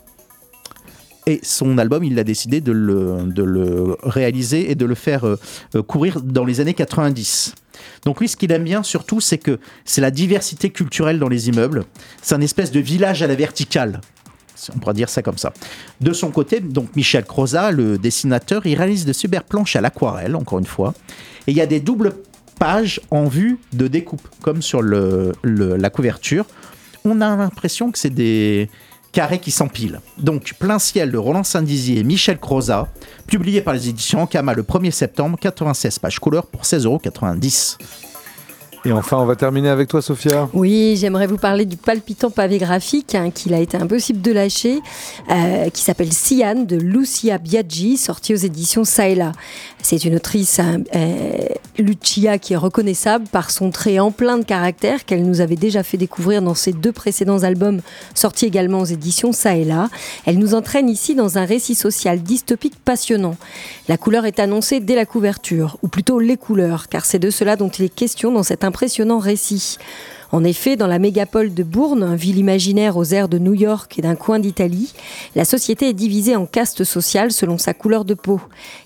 Et 1.27 1.39
son 1.43 1.77
album, 1.77 2.03
il 2.03 2.17
a 2.17 2.23
décidé 2.23 2.59
de 2.59 2.71
le, 2.71 3.23
de 3.25 3.43
le 3.43 3.97
réaliser 4.01 4.71
et 4.71 4.75
de 4.75 4.85
le 4.85 4.95
faire 4.95 5.25
euh, 5.25 5.35
euh, 5.75 5.83
courir 5.83 6.21
dans 6.21 6.43
les 6.43 6.59
années 6.59 6.73
90. 6.73 7.53
Donc 8.05 8.19
lui, 8.19 8.27
ce 8.27 8.35
qu'il 8.35 8.51
aime 8.51 8.63
bien 8.63 8.81
surtout, 8.81 9.21
c'est 9.21 9.37
que 9.37 9.59
c'est 9.85 10.01
la 10.01 10.09
diversité 10.09 10.71
culturelle 10.71 11.19
dans 11.19 11.29
les 11.29 11.49
immeubles. 11.49 11.85
C'est 12.21 12.33
un 12.33 12.41
espèce 12.41 12.71
de 12.71 12.79
village 12.79 13.21
à 13.21 13.27
la 13.27 13.35
verticale. 13.35 14.01
On 14.75 14.79
pourrait 14.79 14.93
dire 14.93 15.09
ça 15.09 15.21
comme 15.21 15.37
ça. 15.37 15.53
De 16.01 16.11
son 16.11 16.31
côté, 16.31 16.59
donc 16.59 16.95
Michel 16.95 17.23
Croza, 17.23 17.71
le 17.71 17.97
dessinateur, 17.97 18.65
il 18.65 18.75
réalise 18.75 19.05
de 19.05 19.13
super 19.13 19.43
planches 19.43 19.75
à 19.75 19.81
l'aquarelle, 19.81 20.35
encore 20.35 20.59
une 20.59 20.65
fois. 20.65 20.93
Et 21.47 21.51
il 21.51 21.57
y 21.57 21.61
a 21.61 21.65
des 21.65 21.79
doubles 21.79 22.13
pages 22.59 23.01
en 23.09 23.25
vue 23.25 23.57
de 23.73 23.87
découpe, 23.87 24.27
comme 24.41 24.61
sur 24.61 24.81
la 24.83 25.89
couverture. 25.89 26.45
On 27.05 27.21
a 27.21 27.35
l'impression 27.35 27.91
que 27.91 27.97
c'est 27.97 28.09
des 28.09 28.69
carrés 29.11 29.39
qui 29.39 29.51
s'empilent. 29.51 30.01
Donc, 30.17 30.53
Plein 30.59 30.77
ciel 30.77 31.11
de 31.11 31.17
Roland 31.17 31.43
Saint-Dizier 31.43 31.99
et 31.99 32.03
Michel 32.03 32.37
Croza, 32.37 32.89
publié 33.25 33.61
par 33.61 33.73
les 33.73 33.89
éditions 33.89 34.21
Ankama 34.21 34.53
le 34.53 34.63
1er 34.63 34.91
septembre, 34.91 35.37
96 35.39 35.99
pages 35.99 36.19
couleur 36.19 36.45
pour 36.45 36.63
16,90€. 36.63 37.77
Et 38.85 38.93
enfin, 38.93 39.17
on 39.17 39.25
va 39.25 39.35
terminer 39.35 39.67
avec 39.67 39.89
toi, 39.89 40.01
Sophia. 40.01 40.47
Oui, 40.53 40.95
j'aimerais 40.97 41.27
vous 41.27 41.37
parler 41.37 41.65
du 41.65 41.75
palpitant 41.75 42.29
pavé 42.29 42.59
graphique 42.59 43.13
hein, 43.13 43.29
qu'il 43.29 43.53
a 43.53 43.59
été 43.59 43.75
impossible 43.75 44.21
de 44.21 44.31
lâcher, 44.31 44.79
euh, 45.29 45.69
qui 45.69 45.81
s'appelle 45.81 46.13
Sian 46.13 46.63
de 46.63 46.77
Lucia 46.77 47.37
Biaggi, 47.37 47.97
sorti 47.97 48.33
aux 48.33 48.37
éditions 48.37 48.85
Saela. 48.85 49.33
C'est 49.81 50.05
une 50.05 50.15
autrice, 50.15 50.59
hein, 50.59 50.83
euh, 50.95 51.31
Lucia, 51.77 52.37
qui 52.37 52.53
est 52.53 52.57
reconnaissable 52.57 53.27
par 53.27 53.51
son 53.51 53.69
trait 53.69 53.99
en 53.99 54.11
plein 54.11 54.37
de 54.37 54.45
caractère 54.45 55.03
qu'elle 55.03 55.25
nous 55.25 55.41
avait 55.41 55.57
déjà 55.57 55.83
fait 55.83 55.97
découvrir 55.97 56.41
dans 56.41 56.55
ses 56.55 56.71
deux 56.71 56.93
précédents 56.93 57.43
albums, 57.43 57.81
sortis 58.15 58.45
également 58.45 58.79
aux 58.79 58.85
éditions 58.85 59.33
Saela. 59.33 59.89
Elle 60.25 60.39
nous 60.39 60.55
entraîne 60.55 60.87
ici 60.87 61.15
dans 61.15 61.37
un 61.37 61.43
récit 61.43 61.75
social 61.75 62.21
dystopique 62.21 62.77
passionnant. 62.77 63.35
La 63.89 63.97
couleur 63.97 64.25
est 64.25 64.39
annoncée 64.39 64.79
dès 64.79 64.95
la 64.95 65.05
couverture, 65.05 65.77
ou 65.83 65.89
plutôt 65.89 66.19
les 66.19 66.37
couleurs, 66.37 66.87
car 66.87 67.03
c'est 67.03 67.19
de 67.19 67.29
cela 67.29 67.57
dont 67.57 67.69
il 67.69 67.85
est 67.85 67.93
question 67.93 68.31
dans 68.31 68.43
cet 68.43 68.63
impressionnant 68.69 69.17
récit. 69.17 69.77
En 70.31 70.43
effet, 70.43 70.75
dans 70.75 70.85
la 70.85 70.99
mégapole 70.99 71.55
de 71.55 71.63
Bourne, 71.63 72.15
ville 72.15 72.37
imaginaire 72.37 72.97
aux 72.97 73.05
airs 73.05 73.29
de 73.29 73.39
New 73.39 73.55
York 73.55 73.97
et 73.97 74.03
d'un 74.03 74.13
coin 74.13 74.37
d'Italie, 74.37 74.93
la 75.35 75.43
société 75.43 75.89
est 75.89 75.93
divisée 75.93 76.35
en 76.35 76.45
castes 76.45 76.83
sociales 76.83 77.31
selon 77.31 77.57
sa 77.57 77.73
couleur 77.73 78.05
de 78.05 78.13
peau. 78.13 78.39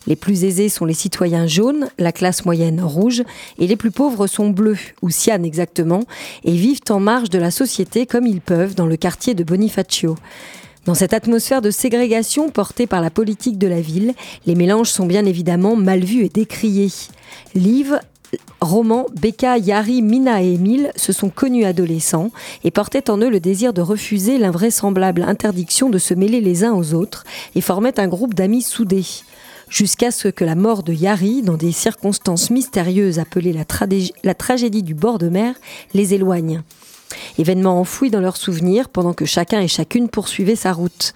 Les 0.07 0.15
plus 0.15 0.45
aisés 0.45 0.69
sont 0.69 0.85
les 0.85 0.93
citoyens 0.93 1.45
jaunes, 1.45 1.89
la 1.99 2.13
classe 2.13 2.45
moyenne 2.45 2.81
rouge, 2.81 3.23
et 3.59 3.67
les 3.67 3.75
plus 3.75 3.91
pauvres 3.91 4.25
sont 4.25 4.49
bleus, 4.51 4.79
ou 5.01 5.09
cyan 5.09 5.43
exactement, 5.43 6.03
et 6.45 6.55
vivent 6.55 6.79
en 6.89 7.01
marge 7.01 7.29
de 7.29 7.39
la 7.39 7.51
société 7.51 8.05
comme 8.05 8.25
ils 8.25 8.41
peuvent 8.41 8.75
dans 8.75 8.87
le 8.87 8.95
quartier 8.95 9.33
de 9.33 9.43
Bonifacio. 9.43 10.15
Dans 10.85 10.95
cette 10.95 11.13
atmosphère 11.13 11.61
de 11.61 11.71
ségrégation 11.71 12.49
portée 12.49 12.87
par 12.87 13.01
la 13.01 13.09
politique 13.09 13.57
de 13.57 13.67
la 13.67 13.79
ville, 13.81 14.13
les 14.45 14.55
mélanges 14.55 14.89
sont 14.89 15.05
bien 15.05 15.25
évidemment 15.25 15.75
mal 15.75 16.03
vus 16.03 16.25
et 16.25 16.29
décriés. 16.29 16.91
Liv, 17.55 17.99
Roman, 18.61 19.05
Becca, 19.19 19.57
Yari, 19.57 20.01
Mina 20.01 20.41
et 20.41 20.53
Émile 20.53 20.91
se 20.95 21.11
sont 21.11 21.29
connus 21.29 21.65
adolescents 21.65 22.31
et 22.63 22.71
portaient 22.71 23.09
en 23.09 23.17
eux 23.17 23.29
le 23.29 23.39
désir 23.39 23.73
de 23.73 23.81
refuser 23.81 24.37
l'invraisemblable 24.37 25.23
interdiction 25.23 25.89
de 25.89 25.97
se 25.97 26.13
mêler 26.13 26.41
les 26.41 26.63
uns 26.63 26.73
aux 26.73 26.93
autres 26.93 27.25
et 27.55 27.61
formaient 27.61 27.99
un 27.99 28.07
groupe 28.07 28.33
d'amis 28.33 28.61
soudés. 28.61 29.05
Jusqu'à 29.69 30.11
ce 30.11 30.27
que 30.27 30.45
la 30.45 30.55
mort 30.55 30.83
de 30.83 30.93
Yari, 30.93 31.41
dans 31.41 31.57
des 31.57 31.71
circonstances 31.71 32.49
mystérieuses 32.51 33.19
appelées 33.19 33.53
la, 33.53 33.65
la 34.23 34.35
tragédie 34.35 34.83
du 34.83 34.93
bord 34.93 35.17
de 35.17 35.29
mer, 35.29 35.55
les 35.93 36.13
éloigne. 36.13 36.61
Événement 37.37 37.79
enfoui 37.79 38.09
dans 38.09 38.21
leurs 38.21 38.37
souvenirs 38.37 38.89
pendant 38.89 39.13
que 39.13 39.25
chacun 39.25 39.61
et 39.61 39.67
chacune 39.67 40.09
poursuivait 40.09 40.55
sa 40.55 40.73
route. 40.73 41.13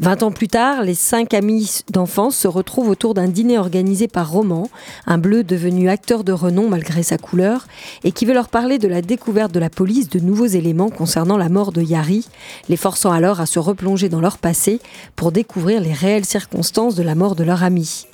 Vingt 0.00 0.22
ans 0.22 0.30
plus 0.30 0.46
tard, 0.46 0.82
les 0.82 0.94
cinq 0.94 1.34
amis 1.34 1.80
d'enfance 1.90 2.36
se 2.36 2.46
retrouvent 2.46 2.88
autour 2.88 3.14
d'un 3.14 3.26
dîner 3.26 3.58
organisé 3.58 4.06
par 4.06 4.30
Roman, 4.30 4.70
un 5.06 5.18
bleu 5.18 5.42
devenu 5.42 5.88
acteur 5.88 6.22
de 6.22 6.30
renom 6.30 6.68
malgré 6.68 7.02
sa 7.02 7.18
couleur, 7.18 7.66
et 8.04 8.12
qui 8.12 8.24
veut 8.24 8.34
leur 8.34 8.48
parler 8.48 8.78
de 8.78 8.86
la 8.86 9.02
découverte 9.02 9.50
de 9.50 9.58
la 9.58 9.70
police 9.70 10.08
de 10.08 10.20
nouveaux 10.20 10.46
éléments 10.46 10.90
concernant 10.90 11.36
la 11.36 11.48
mort 11.48 11.72
de 11.72 11.82
Yari, 11.82 12.28
les 12.68 12.76
forçant 12.76 13.10
alors 13.10 13.40
à 13.40 13.46
se 13.46 13.58
replonger 13.58 14.08
dans 14.08 14.20
leur 14.20 14.38
passé 14.38 14.80
pour 15.16 15.32
découvrir 15.32 15.80
les 15.80 15.92
réelles 15.92 16.24
circonstances 16.24 16.94
de 16.94 17.02
la 17.02 17.16
mort 17.16 17.34
de 17.34 17.42
leur 17.42 17.64
ami. 17.64 18.06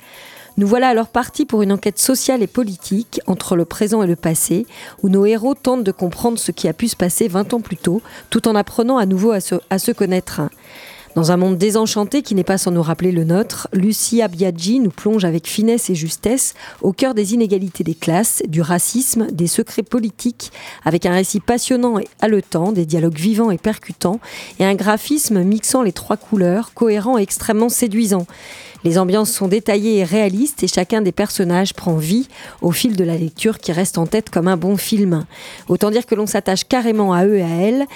Nous 0.57 0.67
voilà 0.67 0.87
alors 0.87 1.07
partis 1.07 1.45
pour 1.45 1.63
une 1.63 1.73
enquête 1.73 1.99
sociale 1.99 2.41
et 2.41 2.47
politique 2.47 3.19
entre 3.27 3.57
le 3.57 3.65
présent 3.65 4.01
et 4.03 4.07
le 4.07 4.15
passé, 4.15 4.65
où 5.03 5.09
nos 5.09 5.25
héros 5.25 5.53
tentent 5.53 5.83
de 5.83 5.91
comprendre 5.91 6.39
ce 6.39 6.53
qui 6.53 6.69
a 6.69 6.73
pu 6.73 6.87
se 6.87 6.95
passer 6.95 7.27
20 7.27 7.53
ans 7.53 7.59
plus 7.59 7.75
tôt, 7.75 8.01
tout 8.29 8.47
en 8.47 8.55
apprenant 8.55 8.97
à 8.97 9.05
nouveau 9.05 9.31
à 9.31 9.41
se, 9.41 9.91
connaître. 9.91 10.41
Dans 11.13 11.31
un 11.31 11.37
monde 11.37 11.57
désenchanté 11.57 12.21
qui 12.21 12.35
n'est 12.35 12.45
pas 12.45 12.57
sans 12.57 12.71
nous 12.71 12.81
rappeler 12.81 13.11
le 13.11 13.25
nôtre, 13.25 13.67
Lucia 13.73 14.29
Biaggi 14.29 14.79
nous 14.79 14.91
plonge 14.91 15.25
avec 15.25 15.47
finesse 15.47 15.89
et 15.89 15.95
justesse 15.95 16.53
au 16.81 16.93
cœur 16.93 17.13
des 17.13 17.33
inégalités 17.33 17.83
des 17.83 17.93
classes, 17.93 18.41
du 18.47 18.61
racisme, 18.61 19.27
des 19.31 19.47
secrets 19.47 19.83
politiques, 19.83 20.51
avec 20.85 21.05
un 21.05 21.13
récit 21.13 21.41
passionnant 21.41 21.99
et 21.99 22.07
haletant, 22.21 22.71
des 22.71 22.85
dialogues 22.85 23.17
vivants 23.17 23.51
et 23.51 23.57
percutants, 23.57 24.19
et 24.59 24.65
un 24.65 24.75
graphisme 24.75 25.43
mixant 25.43 25.83
les 25.83 25.93
trois 25.93 26.17
couleurs, 26.17 26.73
cohérent 26.73 27.17
et 27.17 27.21
extrêmement 27.21 27.69
séduisant. 27.69 28.25
Les 28.85 28.99
ambiances 28.99 29.31
sont 29.31 29.47
détaillées 29.47 29.97
et 29.97 30.03
réalistes 30.03 30.61
et 30.61 30.67
chacun 30.67 31.01
des 31.01 31.11
personnages 31.11 31.73
prend 31.73 31.95
vie 31.95 32.27
au 32.61 32.71
fil 32.71 32.95
de 32.95 33.03
la 33.03 33.17
lecture 33.17 33.57
qui 33.57 33.71
reste 33.71 33.97
en 33.97 34.05
tête 34.05 34.29
comme 34.29 34.47
un 34.47 34.57
bon 34.57 34.77
film. 34.77 35.25
Autant 35.67 35.89
dire 35.89 36.05
que 36.05 36.13
l'on 36.13 36.27
s'attache 36.27 36.65
carrément 36.65 37.11
à 37.11 37.25
eux 37.25 37.37
et 37.37 37.41
à 37.41 37.47
elles, 37.47 37.87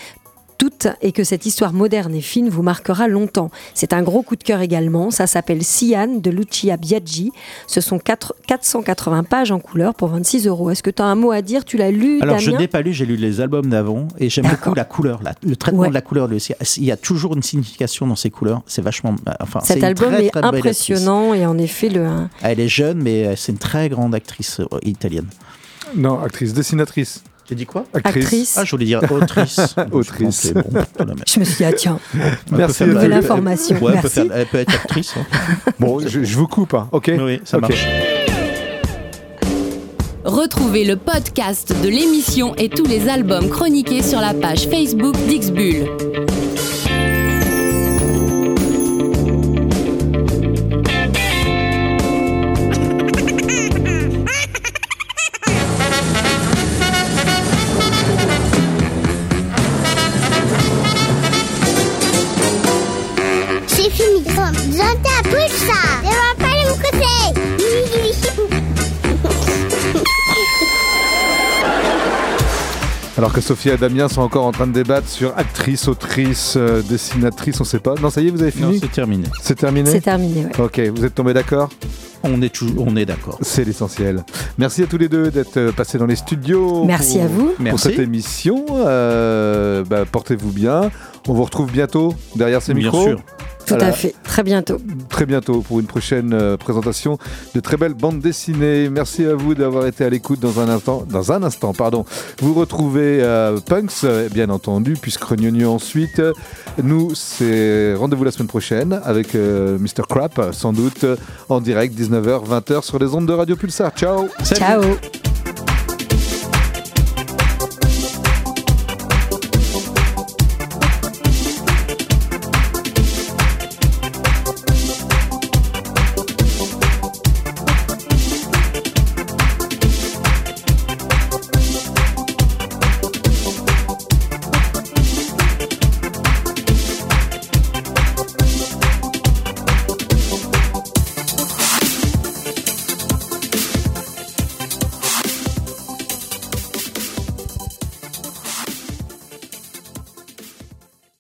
toutes 0.59 0.85
et 1.01 1.11
que 1.13 1.23
cette 1.23 1.47
histoire 1.47 1.73
moderne 1.73 2.13
et 2.13 2.21
fine 2.21 2.49
vous 2.49 2.61
marquera 2.61 3.07
longtemps. 3.07 3.49
C'est 3.73 3.93
un 3.93 4.03
gros 4.03 4.21
coup 4.21 4.35
de 4.35 4.43
cœur 4.43 4.61
également. 4.61 5.09
Ça 5.09 5.25
s'appelle 5.25 5.63
Sian 5.63 6.19
de 6.19 6.29
Lucia 6.29 6.77
Biaggi. 6.77 7.31
Ce 7.65 7.81
sont 7.81 7.97
4, 7.97 8.35
480 8.45 9.23
pages 9.23 9.51
en 9.51 9.59
couleur 9.59 9.95
pour 9.95 10.09
26 10.09 10.45
euros. 10.47 10.69
Est-ce 10.69 10.83
que 10.83 10.89
tu 10.91 11.01
as 11.01 11.05
un 11.05 11.15
mot 11.15 11.31
à 11.31 11.41
dire? 11.41 11.65
Tu 11.65 11.77
l'as 11.77 11.89
lu, 11.89 12.21
Alors, 12.21 12.37
je 12.37 12.51
n'ai 12.51 12.67
pas 12.67 12.81
lu, 12.81 12.93
j'ai 12.93 13.05
lu 13.07 13.15
les 13.15 13.41
albums 13.41 13.67
d'avant 13.67 14.07
et 14.19 14.29
j'aime 14.29 14.45
beaucoup 14.47 14.75
la 14.75 14.83
couleur, 14.85 15.21
la- 15.23 15.33
le 15.41 15.55
traitement 15.55 15.81
Ouais. 15.81 15.89
de 15.89 15.93
la 15.93 16.01
couleur. 16.01 16.27
de 16.27 16.33
Lucia. 16.33 16.55
Il 16.77 16.83
y 16.83 16.91
a 16.91 16.97
toujours 16.97 17.33
une 17.35 17.41
signification 17.43 18.05
dans 18.05 18.17
ces 18.17 18.29
couleurs. 18.29 18.61
C'est 18.67 18.81
vachement. 18.81 19.15
Enfin, 19.39 19.61
c'est 19.63 19.75
Cet 19.75 19.83
album 19.85 20.11
très, 20.11 20.25
est 20.25 20.29
très 20.29 20.43
impressionnant 20.43 21.33
et 21.33 21.45
en 21.45 21.57
effet, 21.57 21.87
le. 21.87 22.05
Elle 22.41 22.59
est 22.59 22.67
jeune, 22.67 23.01
mais 23.01 23.25
euh, 23.25 23.35
c'est 23.37 23.53
une 23.53 23.57
très 23.57 23.87
grande 23.87 24.13
actrice 24.13 24.59
euh, 24.59 24.65
italienne. 24.83 25.27
Non, 25.95 26.19
actrice, 26.19 26.53
dessinatrice. 26.53 27.23
J'ai 27.49 27.55
dit 27.55 27.65
quoi? 27.65 27.83
Actrice. 27.95 28.55
Ah, 28.59 28.63
je 28.63 28.69
voulais 28.71 28.85
dire 28.85 29.01
autrice. 29.11 29.59
Autrice. 29.91 30.53
Bon, 30.53 31.15
je 31.27 31.39
me 31.39 31.45
suis 31.45 31.55
dit, 31.57 31.63
ah 31.65 31.73
tiens, 31.73 31.99
Merci 32.51 32.83
de 32.83 32.91
l'information. 33.07 33.75
Ouais, 33.77 33.93
elle 33.95 34.01
peut, 34.01 34.09
Merci. 34.13 34.27
faire- 34.27 34.37
elle 34.37 34.45
peut 34.45 34.57
être 34.59 34.73
actrice. 34.75 35.13
hein. 35.17 35.25
Bon, 35.79 35.99
je, 35.99 36.23
je 36.23 36.37
vous 36.37 36.47
coupe, 36.47 36.75
hein, 36.75 36.87
ok 36.91 37.11
Oui, 37.19 37.41
ça 37.45 37.57
marche. 37.57 37.87
Retrouvez 40.25 40.83
le 40.85 40.95
podcast 40.95 41.73
de 41.81 41.87
l'émission 41.89 42.53
et 42.55 42.69
tous 42.69 42.85
les 42.85 43.09
albums 43.09 43.49
chroniqués 43.49 44.03
sur 44.03 44.19
la 44.21 44.33
page 44.35 44.67
Facebook 44.69 45.15
d'Ixbull. 45.27 45.87
Alors 73.29 73.35
que 73.35 73.41
Sophia 73.41 73.75
et 73.75 73.77
Damien 73.77 74.07
sont 74.09 74.21
encore 74.21 74.47
en 74.47 74.51
train 74.51 74.65
de 74.65 74.71
débattre 74.71 75.07
sur 75.07 75.37
actrice, 75.37 75.87
autrice, 75.87 76.55
euh, 76.57 76.81
dessinatrice, 76.81 77.61
on 77.61 77.63
sait 77.63 77.77
pas. 77.77 77.93
Non, 78.01 78.09
ça 78.09 78.21
y 78.21 78.27
est, 78.27 78.31
vous 78.31 78.41
avez 78.41 78.51
Non, 78.59 78.69
fini 78.69 78.79
c'est 78.79 78.91
terminé. 78.91 79.27
C'est 79.43 79.53
terminé 79.53 79.91
c'est 79.91 80.01
terminé. 80.01 80.45
ouais. 80.45 80.59
Ok, 80.59 80.79
vous 80.95 81.05
êtes 81.05 81.13
tombés 81.13 81.35
d'accord 81.35 81.69
On 82.23 82.41
est 82.41 82.49
toujours, 82.49 82.85
on 82.87 82.95
est 82.95 83.05
d'accord. 83.05 83.37
C'est 83.43 83.63
l'essentiel. 83.65 84.23
Merci 84.57 84.81
à 84.81 84.87
tous 84.87 84.97
les 84.97 85.09
deux 85.09 85.29
d'être 85.29 85.57
euh, 85.57 85.71
passés 85.71 85.99
dans 85.99 86.07
les 86.07 86.15
studios. 86.15 86.85
Merci 86.85 87.17
pour- 87.17 87.23
à 87.23 87.27
vous. 87.27 87.45
Pour 87.49 87.61
Merci. 87.63 87.89
cette 87.89 87.99
émission. 87.99 88.65
Euh, 88.71 89.83
bah, 89.83 90.05
Portez-vous 90.11 90.51
bien. 90.51 90.89
On 91.27 91.33
vous 91.35 91.43
retrouve 91.43 91.71
bientôt 91.71 92.15
derrière 92.35 92.63
ces 92.63 92.73
Bien 92.73 92.85
micros. 92.89 93.03
sûr. 93.09 93.19
Tout 93.69 93.75
Voilà. 93.75 93.87
à 93.87 93.91
fait. 93.91 94.13
Très 94.23 94.43
bientôt. 94.43 94.77
Très 95.09 95.25
bientôt 95.25 95.61
pour 95.61 95.79
une 95.79 95.85
prochaine 95.85 96.33
euh, 96.33 96.57
présentation 96.57 97.17
de 97.55 97.59
très 97.59 97.77
belles 97.77 97.93
bandes 97.93 98.19
dessinées. 98.19 98.89
Merci 98.89 99.25
à 99.25 99.35
vous 99.35 99.55
d'avoir 99.55 99.85
été 99.85 100.03
à 100.03 100.09
l'écoute 100.09 100.39
dans 100.39 100.59
un 100.59 100.69
instant. 100.69 101.03
Dans 101.09 101.31
un 101.31 101.43
instant, 101.43 101.73
pardon. 101.73 102.05
Vous 102.41 102.53
retrouvez 102.53 103.19
euh, 103.21 103.57
Punks, 103.65 103.91
euh, 104.03 104.29
bien 104.29 104.49
entendu, 104.49 104.93
puisque 105.01 105.23
Rognonu 105.23 105.65
ensuite. 105.65 106.21
Nous, 106.81 107.11
c'est 107.15 107.93
rendez-vous 107.95 108.23
la 108.23 108.31
semaine 108.31 108.47
prochaine 108.47 108.99
avec 109.03 109.35
euh, 109.35 109.77
Mr. 109.79 110.03
Crap, 110.09 110.41
sans 110.51 110.73
doute, 110.73 111.05
en 111.49 111.61
direct, 111.61 111.97
19h, 111.99 112.45
20h 112.47 112.83
sur 112.83 112.99
les 112.99 113.13
ondes 113.13 113.27
de 113.27 113.33
Radio 113.33 113.55
Pulsar. 113.55 113.91
Ciao 113.95 114.27
Ciao. 114.43 114.81